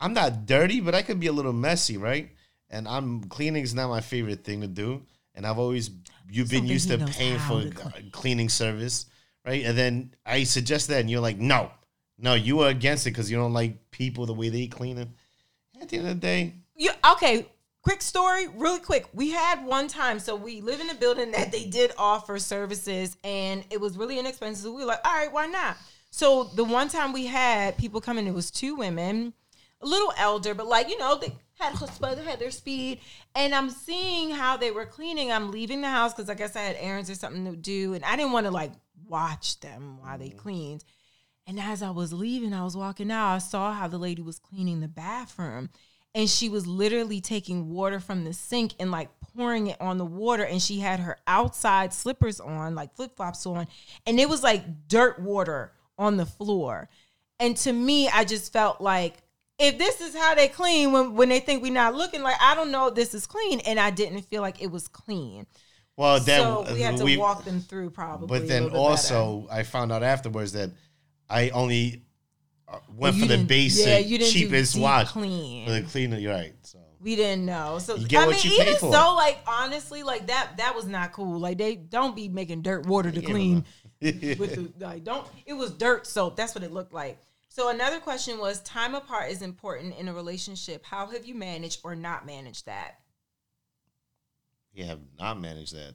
I'm 0.00 0.12
not 0.12 0.44
dirty, 0.44 0.80
but 0.80 0.94
I 0.94 1.00
could 1.00 1.18
be 1.18 1.28
a 1.28 1.32
little 1.32 1.54
messy, 1.54 1.96
right? 1.96 2.28
And 2.68 2.86
I'm 2.86 3.24
cleaning 3.24 3.62
is 3.62 3.74
not 3.74 3.88
my 3.88 4.02
favorite 4.02 4.44
thing 4.44 4.60
to 4.60 4.68
do, 4.68 5.06
and 5.34 5.46
I've 5.46 5.58
always 5.58 5.88
you've 6.30 6.50
been 6.50 6.66
used 6.66 6.90
to 6.90 6.98
paying 6.98 7.38
for 7.38 7.62
to 7.62 7.86
uh, 7.86 7.90
cleaning 8.12 8.50
service, 8.50 9.06
right? 9.46 9.64
And 9.64 9.78
then 9.78 10.14
I 10.26 10.44
suggest 10.44 10.88
that, 10.88 11.00
and 11.00 11.10
you're 11.10 11.20
like, 11.20 11.38
no, 11.38 11.70
no, 12.18 12.34
you 12.34 12.60
are 12.60 12.68
against 12.68 13.06
it 13.06 13.12
because 13.12 13.30
you 13.30 13.38
don't 13.38 13.54
like 13.54 13.90
people 13.90 14.26
the 14.26 14.34
way 14.34 14.50
they 14.50 14.66
clean 14.66 14.98
it. 14.98 15.08
At 15.80 15.88
the 15.88 15.98
end 15.98 16.08
of 16.08 16.14
the 16.14 16.20
day, 16.20 16.54
You 16.76 16.90
okay? 17.12 17.46
Quick 17.82 18.02
story, 18.02 18.46
really 18.48 18.80
quick. 18.80 19.06
We 19.14 19.30
had 19.30 19.64
one 19.64 19.88
time, 19.88 20.18
so 20.18 20.36
we 20.36 20.60
live 20.60 20.80
in 20.80 20.90
a 20.90 20.94
building 20.94 21.30
that 21.32 21.50
they 21.50 21.64
did 21.64 21.92
offer 21.96 22.38
services, 22.38 23.16
and 23.24 23.64
it 23.70 23.80
was 23.80 23.96
really 23.96 24.18
inexpensive. 24.18 24.70
We 24.70 24.80
were 24.82 24.86
like, 24.86 25.00
all 25.02 25.14
right, 25.14 25.32
why 25.32 25.46
not? 25.46 25.78
So 26.10 26.44
the 26.44 26.64
one 26.64 26.88
time 26.88 27.12
we 27.14 27.26
had 27.26 27.78
people 27.78 28.00
come 28.00 28.18
in, 28.18 28.26
it 28.26 28.34
was 28.34 28.50
two 28.50 28.76
women, 28.76 29.32
a 29.80 29.86
little 29.86 30.12
elder, 30.18 30.54
but 30.54 30.66
like 30.66 30.88
you 30.90 30.98
know 30.98 31.16
they 31.16 31.32
had 31.58 31.74
they 31.74 32.24
had 32.24 32.38
their 32.38 32.50
speed, 32.50 33.00
and 33.34 33.54
I'm 33.54 33.70
seeing 33.70 34.30
how 34.30 34.56
they 34.56 34.70
were 34.70 34.86
cleaning. 34.86 35.32
I'm 35.32 35.50
leaving 35.50 35.80
the 35.80 35.88
house 35.88 36.12
because 36.12 36.28
I 36.28 36.34
guess 36.34 36.56
I 36.56 36.60
had 36.60 36.76
errands 36.78 37.08
or 37.08 37.14
something 37.14 37.44
to 37.46 37.56
do, 37.56 37.94
and 37.94 38.04
I 38.04 38.16
didn't 38.16 38.32
want 38.32 38.46
to 38.46 38.50
like 38.50 38.72
watch 39.06 39.60
them 39.60 39.98
while 40.00 40.18
they 40.18 40.30
cleaned. 40.30 40.84
And 41.50 41.58
as 41.58 41.82
I 41.82 41.90
was 41.90 42.12
leaving, 42.12 42.52
I 42.52 42.62
was 42.62 42.76
walking 42.76 43.10
out, 43.10 43.34
I 43.34 43.38
saw 43.38 43.72
how 43.72 43.88
the 43.88 43.98
lady 43.98 44.22
was 44.22 44.38
cleaning 44.38 44.78
the 44.78 44.86
bathroom. 44.86 45.68
And 46.14 46.30
she 46.30 46.48
was 46.48 46.64
literally 46.64 47.20
taking 47.20 47.70
water 47.70 47.98
from 47.98 48.22
the 48.22 48.32
sink 48.32 48.74
and 48.78 48.92
like 48.92 49.08
pouring 49.18 49.66
it 49.66 49.80
on 49.80 49.98
the 49.98 50.04
water. 50.04 50.44
And 50.44 50.62
she 50.62 50.78
had 50.78 51.00
her 51.00 51.18
outside 51.26 51.92
slippers 51.92 52.38
on, 52.38 52.76
like 52.76 52.94
flip 52.94 53.16
flops 53.16 53.44
on. 53.46 53.66
And 54.06 54.20
it 54.20 54.28
was 54.28 54.44
like 54.44 54.86
dirt 54.86 55.18
water 55.18 55.72
on 55.98 56.18
the 56.18 56.24
floor. 56.24 56.88
And 57.40 57.56
to 57.56 57.72
me, 57.72 58.08
I 58.08 58.22
just 58.22 58.52
felt 58.52 58.80
like 58.80 59.16
if 59.58 59.76
this 59.76 60.00
is 60.00 60.14
how 60.14 60.36
they 60.36 60.46
clean 60.46 60.92
when, 60.92 61.16
when 61.16 61.30
they 61.30 61.40
think 61.40 61.64
we're 61.64 61.72
not 61.72 61.96
looking, 61.96 62.22
like 62.22 62.36
I 62.40 62.54
don't 62.54 62.70
know 62.70 62.86
if 62.86 62.94
this 62.94 63.12
is 63.12 63.26
clean. 63.26 63.58
And 63.66 63.80
I 63.80 63.90
didn't 63.90 64.22
feel 64.22 64.40
like 64.40 64.62
it 64.62 64.70
was 64.70 64.86
clean. 64.86 65.48
well, 65.96 66.20
then 66.20 66.42
so 66.42 66.72
we 66.72 66.82
had 66.82 66.94
uh, 66.94 66.98
to 66.98 67.04
we- 67.04 67.16
walk 67.16 67.44
them 67.44 67.60
through 67.60 67.90
probably. 67.90 68.28
But 68.28 68.46
then 68.46 68.62
bit 68.62 68.72
better. 68.72 68.80
also, 68.80 69.48
I 69.50 69.64
found 69.64 69.90
out 69.90 70.04
afterwards 70.04 70.52
that 70.52 70.70
I 71.30 71.50
only 71.50 72.02
uh, 72.68 72.78
went 72.96 73.16
You 73.16 73.22
for 73.22 73.28
the 73.28 73.44
basic, 73.44 73.86
yeah, 73.86 73.98
you 73.98 74.18
didn't 74.18 74.32
do 74.32 74.40
cheapest 74.40 74.76
watch 74.78 75.08
clean. 75.08 75.66
for 75.66 75.72
the 75.72 75.82
cleaner. 75.82 76.18
You're 76.18 76.34
right. 76.34 76.54
So 76.62 76.78
We 77.00 77.16
didn't 77.16 77.46
know. 77.46 77.78
So 77.78 77.96
You 77.96 78.06
get 78.08 78.24
I 78.24 78.26
what 78.26 78.44
mean, 78.44 78.52
you 78.52 78.60
even 78.62 78.74
for. 78.76 78.92
so, 78.92 79.14
like 79.14 79.38
honestly, 79.46 80.02
like 80.02 80.26
that 80.28 80.56
that 80.58 80.74
was 80.74 80.86
not 80.86 81.12
cool. 81.12 81.38
Like 81.38 81.58
they 81.58 81.76
don't 81.76 82.14
be 82.16 82.28
making 82.28 82.62
dirt 82.62 82.86
water 82.86 83.10
to 83.10 83.20
Yeah, 83.20 83.28
clean 83.28 83.64
with 84.00 84.54
the 84.54 84.72
like 84.84 85.04
don't 85.04 85.26
it 85.46 85.54
was 85.54 85.70
dirt 85.72 86.06
soap. 86.06 86.36
That's 86.36 86.54
what 86.54 86.64
it 86.64 86.72
looked 86.72 86.92
like. 86.92 87.18
So 87.48 87.68
another 87.68 87.98
question 87.98 88.38
was 88.38 88.60
time 88.60 88.94
apart 88.94 89.30
is 89.30 89.42
important 89.42 89.98
in 89.98 90.06
a 90.08 90.14
relationship. 90.14 90.84
How 90.86 91.06
have 91.08 91.26
you 91.26 91.34
managed 91.34 91.80
or 91.82 91.96
not 91.96 92.24
managed 92.26 92.66
that? 92.66 92.98
you 94.72 94.84
have 94.84 95.00
not 95.18 95.40
managed 95.40 95.74
that. 95.74 95.94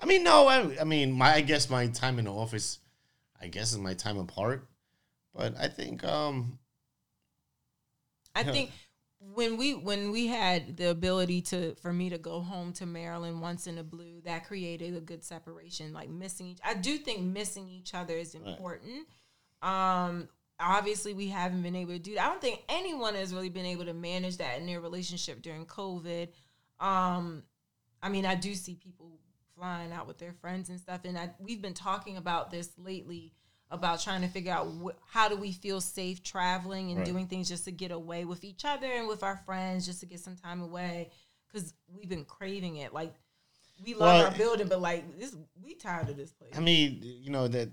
I 0.00 0.06
mean, 0.06 0.22
no. 0.24 0.46
I, 0.46 0.76
I 0.80 0.84
mean, 0.84 1.12
my 1.12 1.34
I 1.34 1.40
guess 1.42 1.68
my 1.70 1.86
time 1.88 2.18
in 2.18 2.24
the 2.24 2.32
office, 2.32 2.78
I 3.40 3.48
guess, 3.48 3.72
is 3.72 3.78
my 3.78 3.94
time 3.94 4.18
apart. 4.18 4.66
But 5.34 5.54
I 5.58 5.68
think, 5.68 6.04
um, 6.04 6.58
I 8.34 8.40
Yeah. 8.42 8.52
think 8.52 8.70
when 9.18 9.56
we 9.56 9.74
when 9.74 10.10
we 10.10 10.26
had 10.26 10.76
the 10.76 10.90
ability 10.90 11.40
to 11.42 11.74
for 11.76 11.92
me 11.92 12.10
to 12.10 12.18
go 12.18 12.40
home 12.40 12.72
to 12.74 12.86
Maryland 12.86 13.40
once 13.40 13.66
in 13.66 13.78
a 13.78 13.82
blue, 13.84 14.20
that 14.22 14.46
created 14.46 14.94
a 14.94 15.00
good 15.00 15.24
separation. 15.24 15.92
Like 15.92 16.08
missing 16.08 16.48
each, 16.48 16.58
I 16.64 16.74
do 16.74 16.98
think 16.98 17.22
missing 17.22 17.68
each 17.68 17.94
other 17.94 18.14
is 18.14 18.34
important. 18.34 19.06
Um, 19.62 20.28
obviously, 20.60 21.14
we 21.14 21.28
haven't 21.28 21.62
been 21.62 21.76
able 21.76 21.92
to 21.92 21.98
do 21.98 22.14
that. 22.14 22.26
I 22.26 22.28
don't 22.28 22.40
think 22.40 22.62
anyone 22.68 23.14
has 23.14 23.32
really 23.32 23.48
been 23.48 23.66
able 23.66 23.86
to 23.86 23.94
manage 23.94 24.36
that 24.36 24.58
in 24.60 24.66
their 24.66 24.80
relationship 24.80 25.42
during 25.42 25.64
COVID. 25.66 26.28
Um, 26.78 27.42
I 28.02 28.10
mean, 28.10 28.26
I 28.26 28.34
do 28.34 28.54
see 28.54 28.74
people 28.74 29.18
flying 29.56 29.92
out 29.92 30.06
with 30.06 30.18
their 30.18 30.32
friends 30.32 30.68
and 30.68 30.78
stuff, 30.78 31.00
and 31.04 31.16
I, 31.18 31.30
we've 31.38 31.62
been 31.62 31.74
talking 31.74 32.16
about 32.16 32.50
this 32.50 32.70
lately 32.78 33.32
about 33.70 34.00
trying 34.00 34.20
to 34.22 34.28
figure 34.28 34.52
out 34.52 34.68
wh- 34.84 34.96
how 35.10 35.28
do 35.28 35.36
we 35.36 35.50
feel 35.52 35.80
safe 35.80 36.22
traveling 36.22 36.90
and 36.90 36.98
Right. 36.98 37.06
doing 37.06 37.26
things 37.26 37.48
just 37.48 37.64
to 37.64 37.72
get 37.72 37.90
away 37.90 38.24
with 38.24 38.44
each 38.44 38.64
other 38.64 38.86
and 38.86 39.08
with 39.08 39.22
our 39.22 39.36
friends, 39.44 39.86
just 39.86 40.00
to 40.00 40.06
get 40.06 40.20
some 40.20 40.36
time 40.36 40.60
away 40.62 41.10
because 41.48 41.74
we've 41.92 42.08
been 42.08 42.24
craving 42.24 42.76
it. 42.76 42.92
Like 42.92 43.14
we 43.84 43.94
love 43.94 44.14
Well, 44.14 44.24
our 44.26 44.30
building, 44.30 44.68
but 44.68 44.80
like 44.80 45.18
this, 45.18 45.34
we 45.62 45.74
tired 45.74 46.08
of 46.08 46.16
this 46.16 46.32
place. 46.32 46.52
I 46.56 46.60
mean, 46.60 47.00
you 47.02 47.30
know 47.30 47.48
that, 47.48 47.70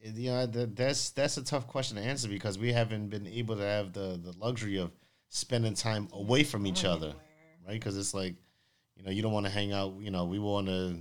you 0.00 0.30
know 0.30 0.46
that 0.46 0.74
that's 0.76 1.10
that's 1.10 1.36
a 1.36 1.44
tough 1.44 1.66
question 1.68 1.96
to 1.96 2.02
answer 2.02 2.28
because 2.28 2.58
we 2.58 2.72
haven't 2.72 3.08
been 3.08 3.26
able 3.26 3.56
to 3.56 3.62
have 3.62 3.92
the 3.92 4.20
the 4.22 4.34
luxury 4.38 4.78
of 4.78 4.90
spending 5.28 5.74
time 5.74 6.08
away 6.12 6.42
from 6.44 6.66
each 6.66 6.84
other, 6.84 7.14
right? 7.66 7.74
Because 7.74 7.96
it's 7.96 8.14
like, 8.14 8.34
you 8.96 9.04
know, 9.04 9.10
you 9.10 9.22
don't 9.22 9.32
want 9.32 9.46
to 9.46 9.52
hang 9.52 9.72
out. 9.72 9.94
You 10.00 10.10
know, 10.10 10.24
we 10.24 10.38
want 10.38 10.68
a 10.68 10.96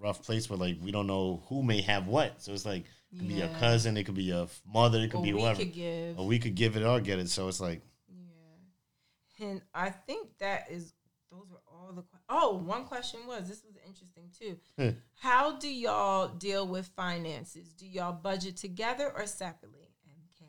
rough 0.00 0.22
place 0.22 0.48
where 0.50 0.58
like 0.58 0.76
we 0.82 0.90
don't 0.90 1.06
know 1.06 1.42
who 1.48 1.62
may 1.62 1.80
have 1.82 2.06
what, 2.06 2.42
so 2.42 2.52
it's 2.52 2.66
like 2.66 2.84
it 3.12 3.18
could 3.18 3.28
be 3.28 3.34
your 3.34 3.46
Yeah. 3.48 3.58
cousin, 3.60 3.96
it 3.96 4.04
could 4.04 4.14
be 4.16 4.24
your 4.24 4.48
mother, 4.66 4.98
it 4.98 5.10
could 5.10 5.20
Or 5.20 5.22
be 5.24 5.32
we 5.32 5.40
whoever, 5.40 5.58
could 5.58 5.72
give. 5.72 6.18
or 6.18 6.26
we 6.26 6.38
could 6.38 6.54
give 6.54 6.76
it 6.76 6.82
or 6.84 7.00
get 7.00 7.18
it. 7.18 7.28
So 7.30 7.48
it's 7.48 7.60
like, 7.60 7.82
Yeah. 8.08 9.46
And 9.46 9.62
I 9.74 9.90
think 9.90 10.28
that 10.38 10.70
is 10.70 10.92
those 11.30 11.48
were 11.50 11.62
all 11.66 11.92
the 11.92 12.02
que- 12.02 12.18
Oh, 12.28 12.56
one 12.58 12.84
question 12.86 13.20
was 13.26 13.48
this 13.48 13.62
was 13.64 13.74
interesting 13.86 14.30
too. 14.38 14.58
Hmm. 14.78 14.96
How 15.16 15.56
do 15.58 15.68
y'all 15.68 16.28
deal 16.28 16.66
with 16.68 16.86
finances? 16.88 17.72
Do 17.72 17.86
y'all 17.86 18.12
budget 18.12 18.56
together 18.56 19.10
or 19.16 19.26
separately? 19.26 19.88
MK. 20.08 20.46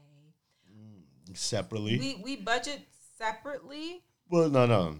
Mm, 0.71 1.35
separately. 1.37 1.97
We 1.97 2.15
we 2.23 2.35
budget 2.35 2.81
separately. 3.17 4.03
well, 4.29 4.49
no, 4.49 4.65
no, 4.65 4.99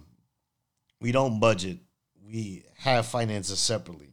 we 1.00 1.12
don't 1.12 1.38
budget. 1.40 1.78
We 2.24 2.64
have 2.78 3.06
finances 3.06 3.58
separately. 3.60 4.12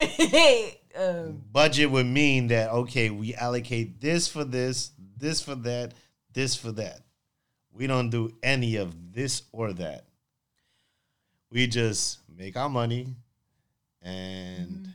um, 0.96 1.42
budget 1.52 1.90
would 1.90 2.06
mean 2.06 2.48
that 2.48 2.70
okay, 2.70 3.10
we 3.10 3.34
allocate 3.34 4.00
this 4.00 4.28
for 4.28 4.44
this, 4.44 4.90
this 5.16 5.40
for 5.40 5.54
that, 5.54 5.94
this 6.32 6.54
for 6.54 6.72
that. 6.72 7.00
We 7.72 7.86
don't 7.86 8.10
do 8.10 8.34
any 8.42 8.76
of 8.76 9.12
this 9.12 9.42
or 9.52 9.72
that. 9.74 10.06
We 11.50 11.66
just 11.66 12.18
make 12.34 12.56
our 12.56 12.68
money 12.68 13.14
and 14.02 14.88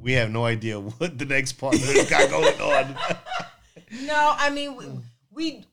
we 0.00 0.12
have 0.12 0.30
no 0.30 0.44
idea 0.44 0.80
what 0.80 1.18
the 1.18 1.24
next 1.24 1.52
partner's 1.52 2.08
got 2.08 2.30
going 2.30 2.60
on. 2.60 2.96
no, 4.02 4.34
I 4.36 4.50
mean 4.50 4.76
we, 4.76 4.86
we 5.30 5.64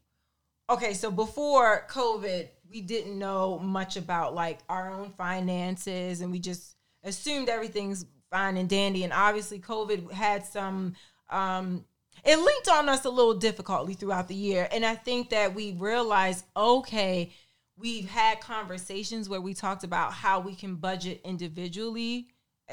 okay, 0.70 0.94
so 0.94 1.12
before 1.12 1.86
COVID, 1.90 2.48
we 2.70 2.82
didn't 2.82 3.18
know 3.18 3.60
much 3.60 3.98
about 3.98 4.36
like 4.36 4.60
our 4.70 4.92
own 4.92 5.12
finances 5.12 6.22
and 6.22 6.32
we 6.32 6.40
just 6.40 6.75
assumed 7.06 7.48
everything's 7.48 8.06
fine 8.32 8.58
and 8.58 8.68
dandy 8.68 9.04
and 9.04 9.14
obviously 9.14 9.60
COVID 9.60 10.12
had 10.12 10.46
some 10.46 10.96
um 11.30 11.86
it 12.24 12.38
linked 12.40 12.68
on 12.68 12.90
us 12.90 13.06
a 13.06 13.10
little 13.10 13.36
difficultly 13.36 13.94
throughout 13.94 14.28
the 14.28 14.36
year 14.36 14.68
and 14.72 14.86
I 14.86 14.96
think 14.96 15.30
that 15.30 15.54
we 15.54 15.74
realized 15.74 16.46
okay, 16.58 17.32
we've 17.78 18.10
had 18.10 18.42
conversations 18.42 19.30
where 19.30 19.42
we 19.42 19.54
talked 19.54 19.84
about 19.84 20.12
how 20.12 20.40
we 20.40 20.56
can 20.56 20.76
budget 20.76 21.22
individually 21.24 22.28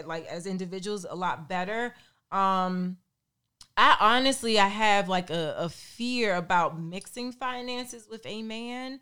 like 0.07 0.26
as 0.26 0.47
individuals 0.47 1.07
a 1.09 1.14
lot 1.14 1.49
better. 1.49 1.95
Um 2.30 2.97
I 3.76 3.97
honestly 4.01 4.59
I 4.59 4.68
have 4.68 5.09
like 5.09 5.30
a, 5.30 5.55
a 5.59 5.68
fear 5.68 6.35
about 6.35 6.80
mixing 6.80 7.33
finances 7.33 8.09
with 8.11 8.24
a 8.24 8.43
man. 8.43 9.01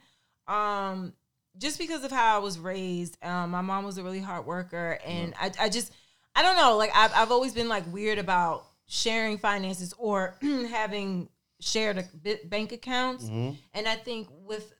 Um 0.48 1.12
just 1.58 1.78
because 1.78 2.04
of 2.04 2.10
how 2.10 2.36
I 2.36 2.38
was 2.38 2.58
raised. 2.58 3.16
Um 3.22 3.50
my 3.50 3.60
mom 3.60 3.84
was 3.84 3.98
a 3.98 4.02
really 4.02 4.20
hard 4.20 4.46
worker 4.46 4.98
and 5.04 5.34
I, 5.40 5.50
I 5.58 5.68
just 5.68 5.92
I 6.34 6.42
don't 6.42 6.56
know, 6.56 6.76
like 6.76 6.90
I've 6.94 7.12
I've 7.14 7.32
always 7.32 7.52
been 7.54 7.68
like 7.68 7.90
weird 7.92 8.18
about 8.18 8.66
sharing 8.86 9.38
finances 9.38 9.94
or 9.98 10.34
having 10.42 11.28
shared 11.60 12.08
bank 12.46 12.72
accounts. 12.72 13.28
And 13.28 13.86
I 13.86 13.94
think 13.94 14.28
with 14.30 14.72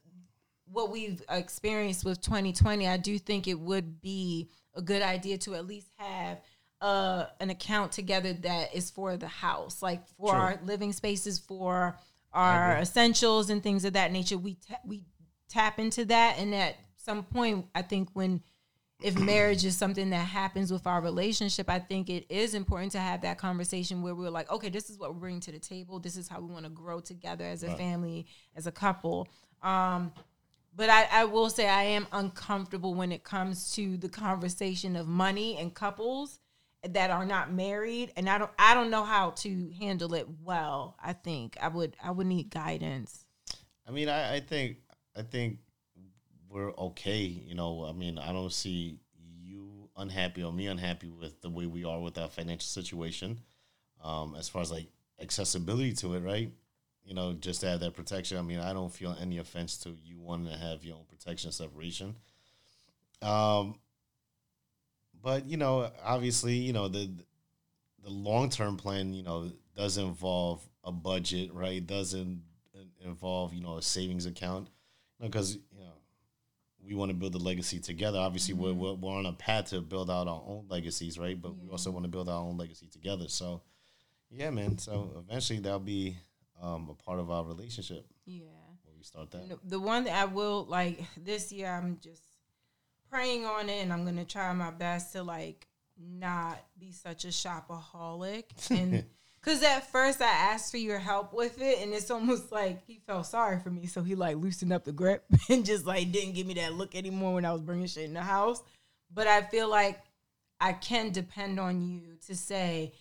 what 0.65 0.91
we've 0.91 1.21
experienced 1.29 2.05
with 2.05 2.21
2020, 2.21 2.87
I 2.87 2.97
do 2.97 3.19
think 3.19 3.47
it 3.47 3.59
would 3.59 4.01
be 4.01 4.49
a 4.75 4.81
good 4.81 5.01
idea 5.01 5.37
to 5.39 5.55
at 5.55 5.67
least 5.67 5.89
have 5.97 6.39
uh, 6.81 7.25
an 7.39 7.49
account 7.49 7.91
together 7.91 8.33
that 8.33 8.73
is 8.73 8.89
for 8.89 9.15
the 9.17 9.27
house, 9.27 9.81
like 9.81 10.05
for 10.17 10.31
True. 10.31 10.39
our 10.39 10.59
living 10.63 10.93
spaces, 10.93 11.39
for 11.39 11.97
our 12.33 12.77
essentials 12.77 13.49
and 13.49 13.61
things 13.61 13.85
of 13.85 13.93
that 13.93 14.11
nature. 14.11 14.37
We 14.37 14.55
ta- 14.55 14.79
we 14.85 15.03
tap 15.51 15.79
into 15.79 16.05
that, 16.05 16.37
and 16.37 16.53
at 16.55 16.75
some 16.97 17.23
point, 17.23 17.65
I 17.75 17.81
think 17.81 18.09
when 18.13 18.41
if 19.03 19.17
marriage 19.17 19.65
is 19.65 19.75
something 19.75 20.11
that 20.11 20.27
happens 20.27 20.71
with 20.71 20.85
our 20.85 21.01
relationship, 21.01 21.69
I 21.69 21.79
think 21.79 22.09
it 22.09 22.25
is 22.29 22.53
important 22.53 22.91
to 22.93 22.99
have 22.99 23.21
that 23.21 23.37
conversation 23.37 24.01
where 24.01 24.13
we're 24.13 24.29
like, 24.29 24.51
okay, 24.51 24.69
this 24.69 24.89
is 24.89 24.99
what 24.99 25.13
we're 25.13 25.19
bringing 25.19 25.41
to 25.41 25.51
the 25.51 25.59
table. 25.59 25.99
This 25.99 26.15
is 26.15 26.27
how 26.27 26.39
we 26.39 26.53
want 26.53 26.65
to 26.65 26.69
grow 26.69 26.99
together 26.99 27.43
as 27.43 27.63
a 27.63 27.75
family, 27.75 28.27
as 28.55 28.67
a 28.67 28.71
couple. 28.71 29.27
Um, 29.63 30.11
but 30.75 30.89
I, 30.89 31.07
I 31.11 31.25
will 31.25 31.49
say 31.49 31.67
I 31.67 31.83
am 31.83 32.07
uncomfortable 32.11 32.93
when 32.93 33.11
it 33.11 33.23
comes 33.23 33.73
to 33.73 33.97
the 33.97 34.07
conversation 34.07 34.95
of 34.95 35.07
money 35.07 35.57
and 35.57 35.73
couples 35.73 36.39
that 36.87 37.11
are 37.11 37.25
not 37.25 37.51
married, 37.51 38.11
and 38.15 38.29
I 38.29 38.37
don't 38.37 38.51
I 38.57 38.73
don't 38.73 38.89
know 38.89 39.03
how 39.03 39.31
to 39.31 39.71
handle 39.79 40.13
it 40.13 40.27
well. 40.43 40.95
I 41.03 41.13
think 41.13 41.57
I 41.61 41.67
would 41.67 41.95
I 42.03 42.11
would 42.11 42.27
need 42.27 42.49
guidance. 42.49 43.25
I 43.87 43.91
mean, 43.91 44.09
I, 44.09 44.35
I 44.35 44.39
think 44.39 44.77
I 45.15 45.21
think 45.23 45.59
we're 46.49 46.71
okay. 46.71 47.21
You 47.21 47.55
know, 47.55 47.85
I 47.85 47.93
mean, 47.93 48.17
I 48.17 48.31
don't 48.31 48.51
see 48.51 48.99
you 49.41 49.89
unhappy 49.97 50.43
or 50.43 50.51
me 50.51 50.67
unhappy 50.67 51.09
with 51.09 51.41
the 51.41 51.49
way 51.49 51.65
we 51.65 51.83
are 51.85 51.99
with 51.99 52.17
our 52.17 52.29
financial 52.29 52.67
situation. 52.67 53.39
Um, 54.03 54.35
as 54.37 54.49
far 54.49 54.61
as 54.61 54.71
like 54.71 54.87
accessibility 55.21 55.93
to 55.93 56.15
it, 56.15 56.21
right? 56.21 56.51
You 57.03 57.13
know, 57.13 57.33
just 57.33 57.61
to 57.61 57.69
have 57.69 57.79
that 57.81 57.95
protection. 57.95 58.37
I 58.37 58.41
mean, 58.41 58.59
I 58.59 58.73
don't 58.73 58.93
feel 58.93 59.15
any 59.19 59.37
offense 59.37 59.77
to 59.79 59.95
you 60.03 60.19
wanting 60.19 60.51
to 60.51 60.57
have 60.57 60.83
your 60.83 60.95
own 60.95 61.05
protection 61.07 61.51
separation. 61.51 62.15
Um, 63.21 63.75
but 65.21 65.45
you 65.47 65.57
know, 65.57 65.91
obviously, 66.03 66.55
you 66.55 66.73
know 66.73 66.87
the 66.87 67.09
the 68.03 68.09
long 68.09 68.49
term 68.49 68.77
plan, 68.77 69.13
you 69.13 69.23
know, 69.23 69.51
does 69.75 69.97
involve 69.97 70.67
a 70.83 70.91
budget, 70.91 71.53
right? 71.53 71.85
Doesn't 71.85 72.41
involve 73.03 73.53
you 73.53 73.61
know 73.61 73.77
a 73.77 73.81
savings 73.81 74.25
account, 74.25 74.67
because 75.21 75.55
you 75.55 75.83
know 75.83 75.93
we 76.83 76.95
want 76.95 77.09
to 77.09 77.15
build 77.15 77.35
a 77.35 77.37
legacy 77.37 77.79
together. 77.79 78.19
Obviously, 78.19 78.55
mm-hmm. 78.55 78.79
we're, 78.79 78.93
we're 78.93 79.11
on 79.11 79.25
a 79.25 79.33
path 79.33 79.69
to 79.69 79.81
build 79.81 80.09
out 80.09 80.27
our 80.27 80.43
own 80.45 80.65
legacies, 80.69 81.17
right? 81.19 81.39
But 81.39 81.49
yeah. 81.49 81.63
we 81.63 81.69
also 81.69 81.91
want 81.91 82.05
to 82.05 82.09
build 82.09 82.29
our 82.29 82.41
own 82.41 82.57
legacy 82.57 82.87
together. 82.87 83.27
So, 83.27 83.61
yeah, 84.29 84.49
man. 84.49 84.77
So 84.77 85.11
eventually, 85.17 85.59
that'll 85.59 85.79
be 85.79 86.17
um, 86.61 86.89
a 86.89 86.95
part 86.95 87.19
of 87.19 87.29
our 87.29 87.43
relationship. 87.43 88.05
Yeah. 88.25 88.45
When 88.83 88.97
we 88.97 89.03
start 89.03 89.31
that. 89.31 89.59
The 89.63 89.79
one 89.79 90.05
that 90.05 90.13
I 90.13 90.25
will 90.25 90.65
like 90.65 91.03
this 91.17 91.51
year, 91.51 91.69
I'm 91.69 91.99
just 92.01 92.23
praying 93.09 93.45
on 93.45 93.69
it, 93.69 93.83
and 93.83 93.93
I'm 93.93 94.05
gonna 94.05 94.25
try 94.25 94.51
my 94.53 94.71
best 94.71 95.13
to 95.13 95.23
like 95.23 95.67
not 95.97 96.59
be 96.79 96.91
such 96.91 97.25
a 97.25 97.29
shopaholic 97.29 98.45
and. 98.69 99.05
Cause 99.43 99.63
at 99.63 99.91
first 99.91 100.21
I 100.21 100.29
asked 100.29 100.69
for 100.69 100.77
your 100.77 100.99
help 100.99 101.33
with 101.33 101.59
it, 101.59 101.79
and 101.81 101.93
it's 101.93 102.11
almost 102.11 102.51
like 102.51 102.85
he 102.85 103.01
felt 103.07 103.25
sorry 103.25 103.59
for 103.59 103.71
me, 103.71 103.87
so 103.87 104.03
he 104.03 104.13
like 104.13 104.37
loosened 104.37 104.71
up 104.71 104.83
the 104.83 104.91
grip 104.91 105.23
and 105.49 105.65
just 105.65 105.85
like 105.85 106.11
didn't 106.11 106.33
give 106.33 106.45
me 106.45 106.53
that 106.55 106.73
look 106.73 106.95
anymore 106.95 107.33
when 107.33 107.45
I 107.45 107.51
was 107.51 107.61
bringing 107.61 107.87
shit 107.87 108.03
in 108.03 108.13
the 108.13 108.21
house. 108.21 108.61
But 109.11 109.25
I 109.25 109.41
feel 109.41 109.67
like 109.67 109.99
I 110.59 110.73
can 110.73 111.11
depend 111.11 111.59
on 111.59 111.81
you 111.81 112.17
to 112.27 112.35
say, 112.35 112.93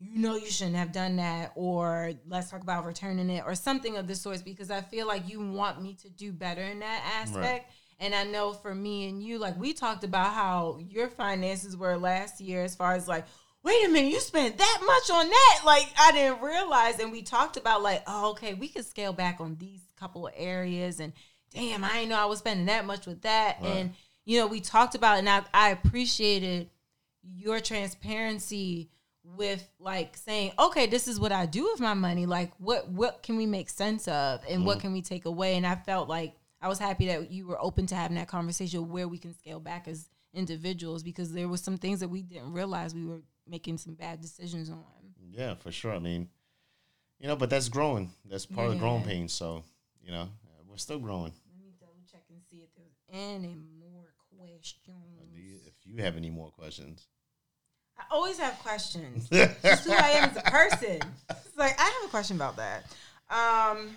you 0.00 0.18
know, 0.18 0.34
you 0.34 0.50
shouldn't 0.50 0.76
have 0.76 0.90
done 0.90 1.16
that, 1.16 1.52
or 1.54 2.12
let's 2.26 2.50
talk 2.50 2.62
about 2.62 2.84
returning 2.84 3.30
it, 3.30 3.44
or 3.46 3.54
something 3.54 3.96
of 3.96 4.08
the 4.08 4.16
sort, 4.16 4.44
because 4.44 4.72
I 4.72 4.80
feel 4.80 5.06
like 5.06 5.28
you 5.28 5.40
want 5.40 5.80
me 5.80 5.94
to 6.02 6.10
do 6.10 6.32
better 6.32 6.62
in 6.62 6.80
that 6.80 7.20
aspect. 7.22 7.66
Right. 7.66 7.66
And 8.00 8.14
I 8.16 8.24
know 8.24 8.52
for 8.52 8.74
me 8.74 9.08
and 9.08 9.22
you, 9.22 9.38
like 9.38 9.56
we 9.56 9.72
talked 9.72 10.02
about 10.02 10.34
how 10.34 10.80
your 10.88 11.08
finances 11.08 11.76
were 11.76 11.96
last 11.96 12.40
year, 12.40 12.64
as 12.64 12.74
far 12.74 12.94
as 12.94 13.06
like, 13.06 13.26
wait 13.64 13.86
a 13.86 13.88
minute, 13.88 14.12
you 14.12 14.20
spent 14.20 14.58
that 14.58 14.82
much 14.86 15.10
on 15.10 15.28
that. 15.28 15.60
Like 15.64 15.88
I 15.98 16.12
didn't 16.12 16.42
realize. 16.42 16.98
And 16.98 17.10
we 17.10 17.22
talked 17.22 17.56
about 17.56 17.82
like, 17.82 18.02
oh, 18.06 18.30
okay, 18.32 18.54
we 18.54 18.68
could 18.68 18.84
scale 18.84 19.12
back 19.12 19.40
on 19.40 19.56
these 19.56 19.80
couple 19.98 20.26
of 20.26 20.34
areas. 20.36 21.00
And 21.00 21.12
damn, 21.52 21.82
I 21.82 21.92
didn't 21.94 22.10
know 22.10 22.18
I 22.18 22.26
was 22.26 22.40
spending 22.40 22.66
that 22.66 22.84
much 22.84 23.06
with 23.06 23.22
that. 23.22 23.58
Right. 23.60 23.68
And 23.68 23.94
you 24.24 24.38
know, 24.38 24.46
we 24.46 24.60
talked 24.60 24.94
about 24.94 25.18
and 25.18 25.28
I, 25.28 25.42
I 25.52 25.70
appreciated 25.70 26.70
your 27.22 27.60
transparency 27.60 28.90
with 29.24 29.66
like 29.78 30.16
saying, 30.18 30.52
okay, 30.58 30.86
this 30.86 31.08
is 31.08 31.18
what 31.18 31.32
I 31.32 31.46
do 31.46 31.64
with 31.72 31.80
my 31.80 31.94
money. 31.94 32.26
Like 32.26 32.52
what 32.58 32.88
what 32.90 33.22
can 33.22 33.36
we 33.36 33.46
make 33.46 33.70
sense 33.70 34.06
of 34.08 34.42
and 34.48 34.62
mm 34.62 34.66
what 34.66 34.80
can 34.80 34.92
we 34.92 35.00
take 35.00 35.24
away? 35.24 35.56
And 35.56 35.66
I 35.66 35.74
felt 35.74 36.08
like 36.08 36.34
I 36.60 36.68
was 36.68 36.78
happy 36.78 37.06
that 37.08 37.30
you 37.30 37.46
were 37.46 37.62
open 37.62 37.86
to 37.86 37.94
having 37.94 38.16
that 38.16 38.28
conversation 38.28 38.90
where 38.90 39.08
we 39.08 39.18
can 39.18 39.34
scale 39.34 39.60
back 39.60 39.88
as 39.88 40.08
individuals 40.32 41.02
because 41.02 41.32
there 41.32 41.48
was 41.48 41.60
some 41.60 41.76
things 41.76 42.00
that 42.00 42.08
we 42.08 42.22
didn't 42.22 42.52
realize 42.52 42.94
we 42.94 43.06
were 43.06 43.20
making 43.48 43.78
some 43.78 43.94
bad 43.94 44.20
decisions 44.20 44.70
on. 44.70 44.84
Yeah, 45.30 45.54
for 45.54 45.72
sure. 45.72 45.92
I 45.92 45.98
mean, 45.98 46.28
you 47.18 47.26
know, 47.28 47.36
but 47.36 47.50
that's 47.50 47.68
growing. 47.68 48.10
That's 48.28 48.46
part 48.46 48.66
yeah. 48.66 48.68
of 48.72 48.72
the 48.74 48.80
growing 48.80 49.04
pains. 49.04 49.32
So, 49.32 49.62
you 50.02 50.12
know, 50.12 50.28
we're 50.68 50.76
still 50.76 50.98
growing. 50.98 51.32
Let 51.48 51.60
me 51.60 51.72
double 51.80 52.02
check 52.10 52.22
and 52.30 52.40
see 52.50 52.64
if 52.64 52.74
there's 52.76 52.96
any 53.12 53.56
more 53.78 54.12
questions. 54.36 55.62
If 55.66 55.74
you 55.84 56.02
have 56.02 56.16
any 56.16 56.30
more 56.30 56.50
questions. 56.50 57.06
I 57.98 58.04
always 58.10 58.38
have 58.38 58.58
questions. 58.58 59.28
Just 59.30 59.84
who 59.84 59.92
I 59.92 60.08
am 60.10 60.30
as 60.30 60.36
a 60.36 60.42
person. 60.42 60.98
It's 61.30 61.56
like 61.56 61.78
I 61.78 61.84
have 61.84 62.04
a 62.06 62.08
question 62.08 62.34
about 62.36 62.56
that. 62.56 62.86
Um, 63.30 63.96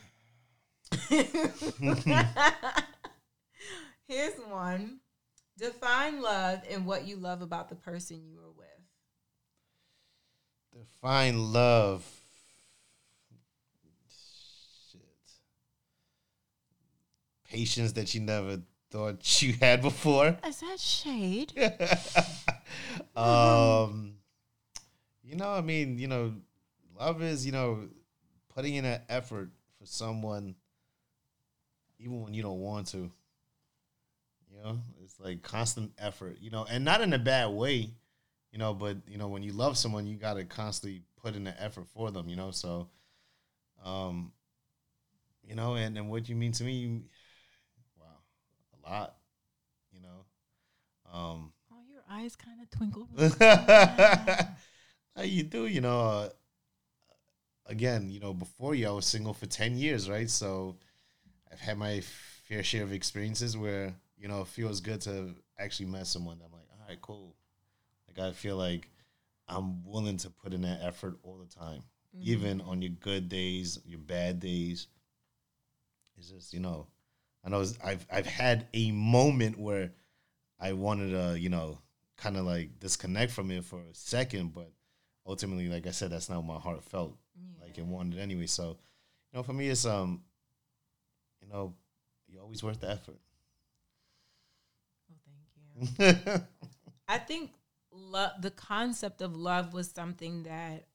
here's 4.08 4.36
one. 4.48 5.00
Define 5.58 6.22
love 6.22 6.62
and 6.70 6.86
what 6.86 7.08
you 7.08 7.16
love 7.16 7.42
about 7.42 7.70
the 7.70 7.76
person 7.76 8.22
you 8.24 8.38
are 8.38 8.52
with. 8.56 8.68
Define 10.74 11.54
love. 11.54 12.06
Shit. 14.92 15.02
Patience 17.50 17.94
that 17.94 18.14
you 18.14 18.22
never 18.22 18.62
thought 18.90 19.42
you 19.42 19.54
had 19.54 19.82
before. 19.82 20.38
Is 20.46 20.60
that 20.62 20.80
shade? 20.80 21.54
um, 23.16 24.14
you 25.24 25.36
know, 25.36 25.52
I 25.52 25.62
mean, 25.62 26.00
you 26.00 26.08
know, 26.08 26.34
love 26.98 27.22
is, 27.22 27.46
you 27.46 27.52
know, 27.52 27.90
putting 28.54 28.76
in 28.76 28.86
an 28.86 29.02
effort 29.10 29.50
for 29.80 29.86
someone 29.86 30.56
even 32.00 32.22
when 32.22 32.34
you 32.34 32.42
don't 32.42 32.60
want 32.60 32.88
to. 32.88 33.12
You 34.50 34.64
know, 34.64 34.80
it's 35.04 35.20
like 35.20 35.44
constant 35.44 35.92
effort, 35.98 36.38
you 36.42 36.50
know, 36.50 36.66
and 36.70 36.84
not 36.84 37.02
in 37.02 37.14
a 37.14 37.20
bad 37.20 37.50
way 37.50 37.92
you 38.52 38.60
know, 38.60 38.74
but 38.74 38.98
you 39.08 39.18
know, 39.18 39.28
when 39.28 39.44
you 39.44 39.54
love 39.54 39.78
someone, 39.78 40.08
you 40.08 40.16
got 40.18 40.36
to 40.36 40.46
constantly 40.46 41.02
put 41.22 41.36
in 41.36 41.44
the 41.44 41.62
effort 41.62 41.88
for 41.88 42.12
them, 42.12 42.30
you 42.30 42.36
know. 42.36 42.52
So, 42.52 42.90
um, 43.84 44.32
you 45.44 45.56
know, 45.56 45.76
and 45.76 45.98
and 45.98 46.10
what 46.10 46.30
you 46.30 46.36
mean 46.36 46.52
to 46.54 46.64
me, 46.64 47.02
wow, 48.00 48.06
a 48.74 48.90
lot, 48.90 49.16
you 49.92 50.00
know. 50.02 50.26
Um, 51.14 51.52
oh, 51.72 51.82
your 51.90 52.04
eyes 52.10 52.36
kind 52.36 52.62
of 52.62 52.70
twinkle. 52.70 53.08
How 55.16 55.22
you 55.24 55.44
do, 55.44 55.66
you 55.68 55.82
know? 55.82 56.00
Uh, 56.00 56.30
again, 57.66 58.10
you 58.10 58.20
know, 58.20 58.34
before 58.34 58.76
you, 58.76 58.88
I 58.88 58.92
was 58.92 59.06
single 59.06 59.34
for 59.34 59.46
ten 59.46 59.78
years, 59.78 60.10
right? 60.10 60.30
So, 60.30 60.78
I've 61.52 61.60
had 61.60 61.78
my 61.78 62.02
fair 62.48 62.64
share 62.64 62.84
of 62.84 62.94
experiences 62.94 63.58
where 63.58 63.94
you 64.18 64.30
know 64.30 64.42
it 64.42 64.48
feels 64.48 64.80
good 64.80 65.02
to 65.02 65.36
actually 65.60 65.88
met 65.88 66.08
someone. 66.08 66.40
I'm 66.44 66.52
like, 66.52 66.68
all 66.72 66.88
right, 66.88 67.02
cool 67.02 67.36
I 68.20 68.32
feel 68.32 68.58
like 68.58 68.90
I'm 69.48 69.84
willing 69.86 70.18
to 70.18 70.30
put 70.30 70.54
in 70.54 70.62
that 70.62 70.80
effort 70.82 71.18
all 71.24 71.38
the 71.38 71.54
time, 71.54 71.84
mm-hmm. 72.16 72.30
even 72.30 72.62
on 72.62 72.82
your 72.82 72.92
good 72.92 73.30
days, 73.30 73.80
your 73.86 74.00
bad 74.00 74.40
days. 74.40 74.88
It's 76.18 76.30
just 76.30 76.54
you 76.54 76.60
know, 76.60 76.88
I 77.44 77.50
know 77.50 77.64
I've 77.84 78.06
I've 78.12 78.26
had 78.26 78.68
a 78.74 78.92
moment 78.92 79.58
where 79.58 79.92
I 80.60 80.74
wanted 80.74 81.12
to 81.12 81.40
you 81.40 81.50
know 81.50 81.80
kind 82.18 82.36
of 82.36 82.46
like 82.46 82.80
disconnect 82.80 83.32
from 83.32 83.52
it 83.52 83.64
for 83.64 83.80
a 83.80 83.94
second, 83.94 84.54
but 84.54 84.72
ultimately, 85.26 85.70
like 85.70 85.88
I 85.88 85.92
said, 85.92 86.12
that's 86.12 86.30
not 86.30 86.44
what 86.44 86.56
my 86.56 86.60
heart 86.60 86.84
felt 86.84 87.16
yeah. 87.36 87.64
like 87.64 87.78
it 87.78 87.86
wanted 87.86 88.20
anyway. 88.20 88.48
So, 88.48 88.78
you 89.32 89.38
know, 89.38 89.44
for 89.44 89.54
me, 89.54 89.70
it's 89.70 89.86
um, 89.86 90.22
you 91.42 91.48
know, 91.48 91.74
you're 92.28 92.42
always 92.42 92.64
worth 92.64 92.80
the 92.80 92.90
effort. 92.90 93.20
Well, 95.08 95.90
thank 95.98 96.26
you. 96.26 96.42
I 97.08 97.20
think 97.20 97.52
love 97.98 98.32
the 98.42 98.52
concept 98.52 99.22
of 99.22 99.36
love 99.36 99.74
was 99.74 99.90
something 99.90 100.44
that 100.44 100.88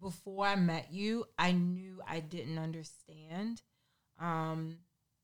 before 0.00 0.46
I 0.46 0.56
met 0.56 0.92
you, 0.92 1.24
I 1.38 1.52
knew 1.52 2.00
I 2.06 2.20
didn't 2.20 2.58
understand. 2.58 3.62
Um, 4.20 4.78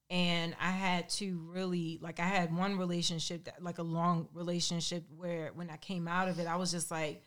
and 0.09 0.57
I 0.61 0.71
had 0.71 1.09
to 1.11 1.39
really 1.53 1.99
like 2.03 2.19
I 2.19 2.25
had 2.25 2.55
one 2.55 2.77
relationship 2.77 3.45
that 3.45 3.63
like 3.63 3.79
a 3.79 3.85
long 3.85 4.29
relationship 4.35 5.05
where 5.17 5.53
when 5.55 5.71
I 5.71 5.77
came 5.77 6.09
out 6.09 6.29
of 6.29 6.39
it, 6.41 6.49
I 6.49 6.57
was 6.57 6.73
just 6.73 6.91
like, 6.91 7.23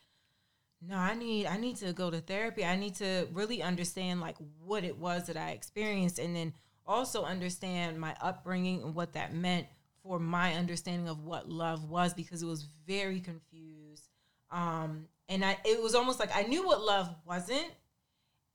no, 0.81 0.97
I 0.97 1.15
need 1.15 1.45
I 1.45 1.57
need 1.57 1.77
to 1.77 1.93
go 1.93 2.11
to 2.11 2.19
therapy. 2.19 2.65
I 2.65 2.75
need 2.75 2.95
to 2.95 3.27
really 3.31 3.63
understand 3.63 4.19
like 4.19 4.35
what 4.65 4.83
it 4.83 4.97
was 4.97 5.27
that 5.27 5.37
I 5.37 5.51
experienced 5.51 6.19
and 6.19 6.35
then 6.35 6.53
also 6.85 7.23
understand 7.23 7.99
my 7.99 8.15
upbringing 8.21 8.83
and 8.83 8.93
what 8.93 9.13
that 9.13 9.33
meant 9.33 9.67
for 10.03 10.19
my 10.19 10.53
understanding 10.55 11.07
of 11.07 11.23
what 11.23 11.49
love 11.49 11.89
was 11.89 12.13
because 12.13 12.43
it 12.43 12.45
was 12.45 12.67
very 12.85 13.19
confused. 13.19 14.09
Um, 14.51 15.07
and 15.29 15.43
I 15.43 15.57
it 15.65 15.81
was 15.81 15.95
almost 15.95 16.19
like 16.19 16.35
I 16.35 16.43
knew 16.43 16.65
what 16.65 16.83
love 16.83 17.09
wasn't, 17.25 17.71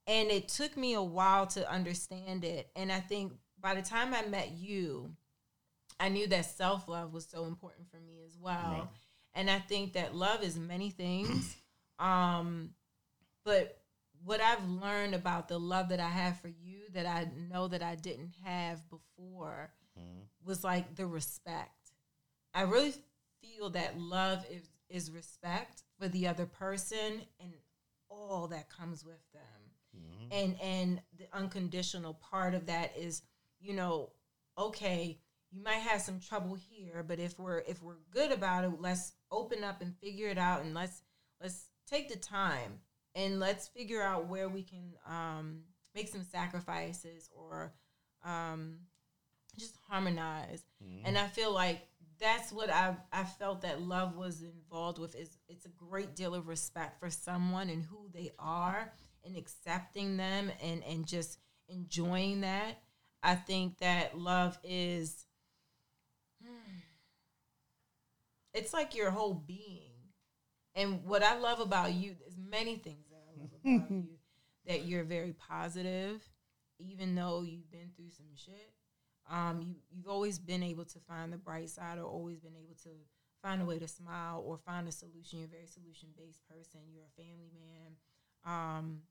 and 0.06 0.30
it 0.30 0.48
took 0.48 0.76
me 0.76 0.94
a 0.94 1.02
while 1.02 1.46
to 1.48 1.70
understand 1.70 2.44
it. 2.44 2.70
And 2.76 2.92
I 2.92 3.00
think 3.00 3.32
by 3.60 3.74
the 3.74 3.82
time 3.82 4.14
I 4.14 4.22
met 4.26 4.52
you, 4.52 5.10
I 5.98 6.08
knew 6.08 6.26
that 6.28 6.44
self 6.44 6.88
love 6.88 7.12
was 7.12 7.26
so 7.26 7.46
important 7.46 7.90
for 7.90 7.98
me 7.98 8.20
as 8.24 8.36
well. 8.38 8.54
Right. 8.54 8.88
And 9.34 9.50
I 9.50 9.58
think 9.58 9.94
that 9.94 10.14
love 10.14 10.42
is 10.42 10.58
many 10.58 10.90
things. 10.90 11.56
um, 11.98 12.70
but 13.44 13.78
what 14.24 14.40
I've 14.40 14.68
learned 14.68 15.14
about 15.14 15.48
the 15.48 15.58
love 15.58 15.88
that 15.90 16.00
I 16.00 16.08
have 16.08 16.40
for 16.40 16.48
you 16.48 16.80
that 16.92 17.06
I 17.06 17.28
know 17.50 17.68
that 17.68 17.82
I 17.82 17.94
didn't 17.94 18.32
have 18.44 18.80
before 18.88 19.70
mm-hmm. 19.98 20.20
Was 20.48 20.64
like 20.64 20.96
the 20.96 21.06
respect. 21.06 21.70
I 22.54 22.62
really 22.62 22.94
feel 23.40 23.70
that 23.70 24.00
love 24.00 24.44
is 24.50 24.68
is 24.88 25.10
respect 25.10 25.82
for 26.00 26.08
the 26.08 26.26
other 26.26 26.46
person 26.46 27.20
and 27.40 27.52
all 28.08 28.48
that 28.48 28.70
comes 28.70 29.04
with 29.04 29.20
them. 29.32 29.42
Mm-hmm. 29.96 30.32
And 30.32 30.60
and 30.60 31.00
the 31.18 31.26
unconditional 31.32 32.14
part 32.14 32.54
of 32.54 32.66
that 32.66 32.92
is, 32.96 33.22
you 33.60 33.74
know, 33.74 34.10
okay, 34.56 35.18
you 35.52 35.62
might 35.62 35.74
have 35.74 36.00
some 36.00 36.20
trouble 36.20 36.54
here, 36.54 37.04
but 37.06 37.18
if 37.18 37.38
we're 37.38 37.62
if 37.68 37.82
we're 37.82 38.00
good 38.10 38.32
about 38.32 38.64
it, 38.64 38.72
let's 38.80 39.12
open 39.30 39.62
up 39.62 39.82
and 39.82 39.94
figure 39.98 40.28
it 40.28 40.38
out 40.38 40.62
and 40.62 40.74
let's 40.74 41.02
let's 41.40 41.68
take 41.86 42.08
the 42.08 42.16
time 42.16 42.80
and 43.14 43.38
let's 43.38 43.68
figure 43.68 44.02
out 44.02 44.26
where 44.26 44.48
we 44.48 44.62
can 44.62 44.92
um, 45.06 45.60
make 45.94 46.08
some 46.08 46.24
sacrifices 46.24 47.28
or 47.36 47.72
um, 48.24 48.78
just 49.58 49.76
harmonize. 49.88 50.64
Mm-hmm. 50.82 51.06
And 51.06 51.18
I 51.18 51.26
feel 51.26 51.52
like 51.52 51.86
that's 52.20 52.52
what 52.52 52.70
I 52.70 52.96
I 53.12 53.24
felt 53.24 53.62
that 53.62 53.80
love 53.82 54.16
was 54.16 54.42
involved 54.42 54.98
with 54.98 55.14
is 55.14 55.38
it's 55.48 55.66
a 55.66 55.70
great 55.70 56.16
deal 56.16 56.34
of 56.34 56.48
respect 56.48 56.98
for 56.98 57.10
someone 57.10 57.68
and 57.70 57.82
who 57.82 58.08
they 58.12 58.30
are 58.38 58.92
and 59.24 59.36
accepting 59.36 60.16
them 60.16 60.50
and 60.62 60.82
and 60.84 61.06
just 61.06 61.38
enjoying 61.68 62.40
that. 62.42 62.78
I 63.22 63.34
think 63.34 63.78
that 63.78 64.16
love 64.16 64.58
is 64.62 65.26
it's 68.54 68.72
like 68.72 68.94
your 68.94 69.10
whole 69.10 69.34
being. 69.34 69.92
And 70.74 71.04
what 71.04 71.22
I 71.22 71.38
love 71.38 71.60
about 71.60 71.92
you, 71.92 72.14
there's 72.18 72.36
many 72.38 72.76
things 72.76 73.06
that 73.10 73.22
I 73.28 73.40
love 73.40 73.50
about 73.52 73.90
you. 73.90 74.08
That 74.66 74.84
you're 74.84 75.04
very 75.04 75.32
positive, 75.32 76.22
even 76.78 77.14
though 77.14 77.42
you've 77.42 77.70
been 77.70 77.90
through 77.96 78.10
some 78.10 78.26
shit. 78.34 78.72
Um, 79.30 79.60
you 79.60 79.74
you've 79.90 80.08
always 80.08 80.38
been 80.38 80.62
able 80.62 80.84
to 80.86 80.98
find 81.00 81.32
the 81.32 81.36
bright 81.36 81.70
side, 81.70 81.98
or 81.98 82.04
always 82.04 82.38
been 82.40 82.56
able 82.56 82.74
to 82.84 82.90
find 83.42 83.62
a 83.62 83.64
way 83.64 83.78
to 83.78 83.88
smile 83.88 84.42
or 84.44 84.58
find 84.58 84.88
a 84.88 84.92
solution. 84.92 85.38
You're 85.38 85.46
a 85.46 85.50
very 85.50 85.66
solution 85.66 86.08
based 86.16 86.40
person. 86.48 86.80
You're 86.92 87.04
a 87.04 87.22
family 87.22 87.50
man. 87.54 87.92
Um, 88.44 89.02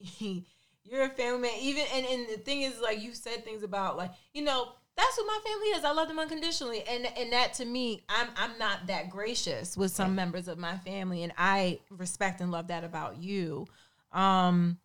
you're 0.84 1.02
a 1.02 1.08
family 1.10 1.40
man. 1.40 1.58
Even 1.60 1.84
and, 1.92 2.06
and 2.06 2.28
the 2.28 2.38
thing 2.38 2.62
is, 2.62 2.80
like 2.80 3.02
you 3.02 3.14
said 3.14 3.44
things 3.44 3.62
about 3.62 3.96
like 3.96 4.12
you 4.32 4.42
know 4.42 4.72
that's 4.96 5.16
who 5.16 5.26
my 5.26 5.38
family 5.44 5.66
is. 5.68 5.84
I 5.84 5.92
love 5.92 6.08
them 6.08 6.18
unconditionally, 6.18 6.82
and 6.88 7.06
and 7.16 7.32
that 7.32 7.54
to 7.54 7.64
me, 7.64 8.02
I'm 8.08 8.28
I'm 8.36 8.58
not 8.58 8.86
that 8.88 9.10
gracious 9.10 9.76
with 9.76 9.90
some 9.90 10.14
members 10.14 10.48
of 10.48 10.58
my 10.58 10.76
family, 10.78 11.22
and 11.22 11.32
I 11.38 11.80
respect 11.90 12.40
and 12.40 12.50
love 12.50 12.68
that 12.68 12.84
about 12.84 13.16
you. 13.22 13.66
Um, 14.12 14.78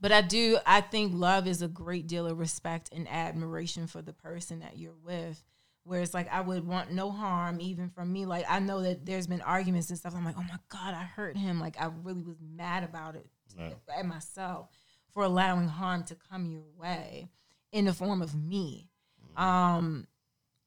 but 0.00 0.12
I 0.12 0.22
do. 0.22 0.58
I 0.66 0.80
think 0.80 1.12
love 1.14 1.46
is 1.46 1.62
a 1.62 1.68
great 1.68 2.06
deal 2.06 2.26
of 2.26 2.38
respect 2.38 2.90
and 2.92 3.08
admiration 3.08 3.86
for 3.86 4.02
the 4.02 4.12
person 4.12 4.60
that 4.60 4.78
you're 4.78 4.96
with. 5.04 5.42
Where 5.84 6.00
it's 6.00 6.14
like 6.14 6.32
I 6.32 6.40
would 6.40 6.66
want 6.66 6.90
no 6.90 7.12
harm 7.12 7.60
even 7.60 7.90
from 7.90 8.12
me. 8.12 8.26
Like 8.26 8.44
I 8.48 8.58
know 8.58 8.82
that 8.82 9.06
there's 9.06 9.28
been 9.28 9.40
arguments 9.40 9.88
and 9.88 9.98
stuff. 9.98 10.14
I'm 10.16 10.24
like, 10.24 10.34
oh 10.36 10.42
my 10.42 10.58
god, 10.68 10.94
I 10.94 11.04
hurt 11.04 11.36
him. 11.36 11.60
Like 11.60 11.80
I 11.80 11.90
really 12.02 12.22
was 12.22 12.38
mad 12.40 12.82
about 12.82 13.14
it 13.14 13.26
at 13.96 14.04
myself 14.04 14.68
for 15.12 15.22
allowing 15.22 15.68
harm 15.68 16.02
to 16.04 16.16
come 16.28 16.46
your 16.46 16.64
way 16.76 17.30
in 17.72 17.84
the 17.84 17.92
form 17.92 18.20
of 18.20 18.34
me 18.34 18.90
um, 19.36 20.06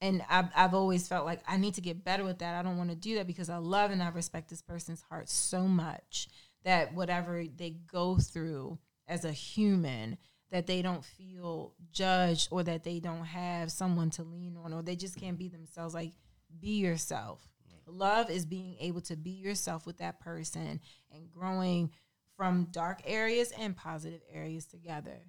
and 0.01 0.23
I've, 0.29 0.49
I've 0.55 0.73
always 0.73 1.07
felt 1.07 1.25
like 1.25 1.41
I 1.47 1.57
need 1.57 1.73
to 1.75 1.81
get 1.81 2.03
better 2.03 2.23
with 2.23 2.39
that. 2.39 2.55
I 2.55 2.61
don't 2.61 2.77
want 2.77 2.89
to 2.91 2.95
do 2.95 3.15
that 3.15 3.27
because 3.27 3.49
I 3.49 3.57
love 3.57 3.91
and 3.91 4.01
I 4.01 4.09
respect 4.09 4.49
this 4.49 4.61
person's 4.61 5.01
heart 5.09 5.29
so 5.29 5.63
much 5.63 6.29
that 6.63 6.93
whatever 6.93 7.43
they 7.43 7.71
go 7.71 8.17
through 8.17 8.77
as 9.09 9.25
a 9.25 9.31
human, 9.33 10.17
that 10.51 10.67
they 10.67 10.81
don't 10.81 11.03
feel 11.03 11.73
judged 11.91 12.47
or 12.51 12.63
that 12.63 12.83
they 12.83 12.99
don't 12.99 13.25
have 13.25 13.71
someone 13.71 14.09
to 14.11 14.23
lean 14.23 14.55
on 14.55 14.73
or 14.73 14.81
they 14.81 14.95
just 14.95 15.17
can't 15.17 15.37
be 15.37 15.49
themselves. 15.49 15.93
Like, 15.93 16.13
be 16.59 16.77
yourself. 16.77 17.49
Love 17.91 18.29
is 18.29 18.45
being 18.45 18.75
able 18.79 19.01
to 19.01 19.15
be 19.15 19.31
yourself 19.31 19.85
with 19.85 19.97
that 19.97 20.19
person 20.19 20.79
and 21.11 21.29
growing 21.31 21.91
from 22.37 22.67
dark 22.71 23.01
areas 23.05 23.51
and 23.57 23.75
positive 23.75 24.21
areas 24.31 24.65
together. 24.65 25.19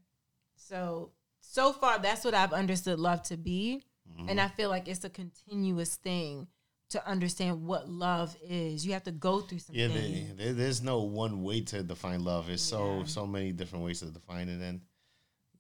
So 0.57 1.13
so 1.41 1.73
far 1.73 1.99
that's 1.99 2.25
what 2.25 2.35
I've 2.35 2.53
understood 2.53 2.99
love 2.99 3.23
to 3.25 3.37
be. 3.37 3.83
Mm-hmm. 4.09 4.29
And 4.29 4.41
I 4.41 4.49
feel 4.49 4.69
like 4.69 4.89
it's 4.89 5.05
a 5.05 5.11
continuous 5.11 5.97
thing 5.97 6.49
to 6.91 7.09
understand 7.09 7.65
what 7.65 7.89
love 7.89 8.37
is. 8.43 8.85
You 8.85 8.93
have 8.93 9.05
to 9.05 9.13
go 9.13 9.41
through 9.41 9.61
some. 9.61 9.75
Yeah, 9.75 9.89
there, 10.37 10.53
there's 10.53 10.83
no 10.83 11.01
one 11.03 11.43
way 11.43 11.61
to 11.63 11.83
define 11.83 12.25
love. 12.25 12.49
There's 12.49 12.71
yeah. 12.71 12.79
so 12.79 13.03
so 13.07 13.27
many 13.27 13.53
different 13.53 13.85
ways 13.85 14.01
to 14.01 14.07
define 14.07 14.49
it, 14.49 14.61
and 14.61 14.81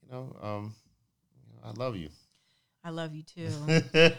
you 0.02 0.12
know, 0.12 0.36
um, 0.42 0.74
I 1.64 1.70
love 1.72 1.96
you. 1.96 2.10
I 2.82 2.90
love 2.90 3.14
you 3.14 3.22
too. 3.22 3.50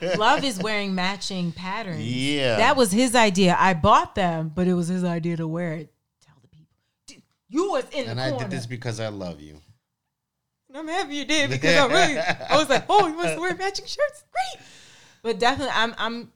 love 0.18 0.44
is 0.44 0.60
wearing 0.62 0.94
matching 0.94 1.52
patterns. 1.52 2.02
Yeah, 2.06 2.58
that 2.58 2.78
was 2.78 2.92
his 2.92 3.16
idea. 3.16 3.56
I 3.60 3.74
bought 3.74 4.16
them, 4.16 4.52
but 4.54 4.68
it 4.68 4.74
was 4.74 4.88
his 4.88 5.04
idea 5.04 5.38
to 5.38 5.48
wear 5.48 5.74
it. 5.74 5.94
Tell 6.26 6.36
the 6.42 6.48
people, 6.48 6.76
Dude, 7.08 7.24
you 7.50 7.72
was 7.72 7.86
in. 7.92 8.08
And 8.08 8.22
I 8.22 8.38
did 8.38 8.50
this 8.50 8.66
because 8.66 9.00
I 9.00 9.08
love 9.08 9.42
you. 9.42 9.58
I'm 10.74 10.88
happy 10.88 11.16
you 11.16 11.26
did 11.26 11.50
because 11.50 11.76
I 11.76 11.86
really 11.88 12.18
I 12.18 12.58
was 12.58 12.70
like, 12.70 12.86
oh, 12.88 13.08
you 13.08 13.16
must 13.16 13.40
wear 13.40 13.56
matching 13.56 13.86
shirts, 13.86 14.24
great. 14.32 14.66
But 15.24 15.40
definitely, 15.40 15.74
I'm 15.76 15.94
I'm 15.98 16.32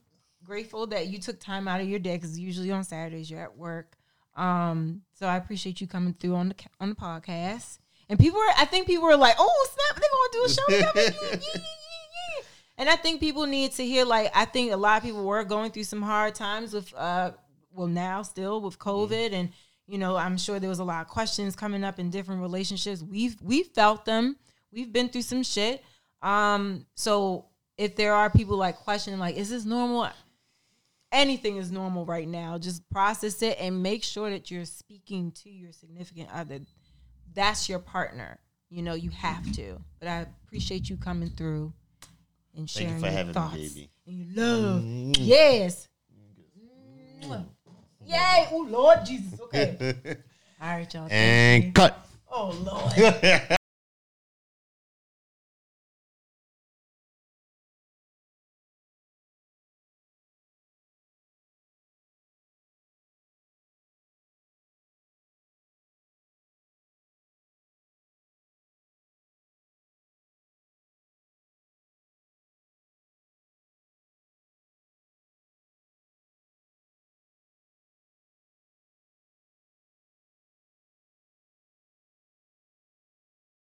grateful 0.46 0.88
that 0.88 1.08
you 1.08 1.20
took 1.20 1.40
time 1.40 1.68
out 1.68 1.82
of 1.82 1.90
your 1.90 2.00
day 2.00 2.16
because 2.16 2.40
usually 2.40 2.72
on 2.72 2.84
Saturdays 2.84 3.30
you're 3.30 3.42
at 3.42 3.58
work. 3.58 3.98
Um, 4.36 5.02
so 5.14 5.28
I 5.28 5.38
appreciate 5.38 5.82
you 5.82 5.88
coming 5.88 6.14
through 6.14 6.36
on 6.36 6.50
the 6.50 6.56
on 6.80 6.90
the 6.90 6.96
podcast. 6.96 7.80
And 8.08 8.20
people 8.20 8.40
were, 8.40 8.54
I 8.58 8.66
think 8.66 8.86
people 8.86 9.06
were 9.06 9.18
like, 9.18 9.36
oh 9.40 9.68
snap, 9.74 10.02
they're 10.02 10.10
gonna 10.12 10.32
do 10.32 10.44
a 10.46 10.50
show 10.50 10.66
together. 10.68 11.18
yeah, 11.32 11.40
yeah, 11.42 11.62
yeah, 11.62 12.44
and 12.78 12.90
I 12.90 12.96
think 12.96 13.20
people 13.20 13.46
need 13.46 13.72
to 13.74 13.86
hear 13.86 14.06
like 14.06 14.32
I 14.36 14.46
think 14.46 14.72
a 14.72 14.78
lot 14.78 14.98
of 14.98 15.04
people 15.04 15.26
were 15.26 15.44
going 15.44 15.72
through 15.72 15.86
some 15.86 16.02
hard 16.02 16.36
times 16.36 16.74
with 16.74 16.94
uh 16.94 17.32
well 17.72 17.88
now 17.88 18.22
still 18.22 18.62
with 18.62 18.78
COVID 18.80 19.10
mm-hmm. 19.10 19.36
and 19.36 19.50
you 19.88 19.98
know, 19.98 20.16
I'm 20.16 20.38
sure 20.38 20.60
there 20.60 20.70
was 20.70 20.80
a 20.80 20.84
lot 20.84 21.02
of 21.02 21.08
questions 21.08 21.56
coming 21.56 21.84
up 21.84 22.00
in 22.00 22.10
different 22.10 22.42
relationships. 22.42 23.02
We've 23.02 23.36
we 23.42 23.64
felt 23.64 24.06
them. 24.06 24.38
We've 24.72 24.92
been 24.92 25.10
through 25.10 25.22
some 25.22 25.44
shit. 25.44 25.84
Um, 26.22 26.86
so 26.96 27.46
if 27.78 27.96
there 27.96 28.14
are 28.14 28.30
people 28.30 28.58
like 28.58 28.78
questioning, 28.78 29.20
like, 29.20 29.36
is 29.36 29.50
this 29.50 29.66
normal? 29.66 30.10
Anything 31.16 31.56
is 31.56 31.72
normal 31.72 32.06
right 32.06 32.28
now. 32.28 32.58
Just 32.58 32.88
process 32.90 33.42
it 33.42 33.56
and 33.58 33.82
make 33.82 34.04
sure 34.04 34.30
that 34.30 34.52
you're 34.52 34.66
speaking 34.66 35.32
to 35.44 35.50
your 35.50 35.72
significant 35.72 36.28
other. 36.34 36.60
That's 37.34 37.70
your 37.70 37.80
partner. 37.80 38.38
You 38.70 38.82
know, 38.82 38.96
you 38.96 39.12
have 39.12 39.50
to. 39.54 39.80
But 40.00 40.10
I 40.10 40.26
appreciate 40.46 40.90
you 40.90 40.98
coming 40.98 41.30
through 41.30 41.72
and 42.54 42.70
sharing 42.70 43.02
you 43.02 43.12
your 43.12 43.24
thoughts 43.32 43.76
me, 43.76 43.90
and 44.06 44.18
your 44.18 44.46
love. 44.46 44.84
Mm. 44.84 45.16
Yes. 45.20 45.88
Mm. 47.24 47.46
Yay! 48.06 48.48
Oh 48.52 48.68
Lord 48.70 49.06
Jesus. 49.06 49.40
Okay. 49.40 49.96
All 50.62 50.68
right, 50.68 50.94
y'all. 50.94 51.08
And 51.10 51.74
cut. 51.74 52.08
Oh 52.30 52.52
Lord. 52.52 53.58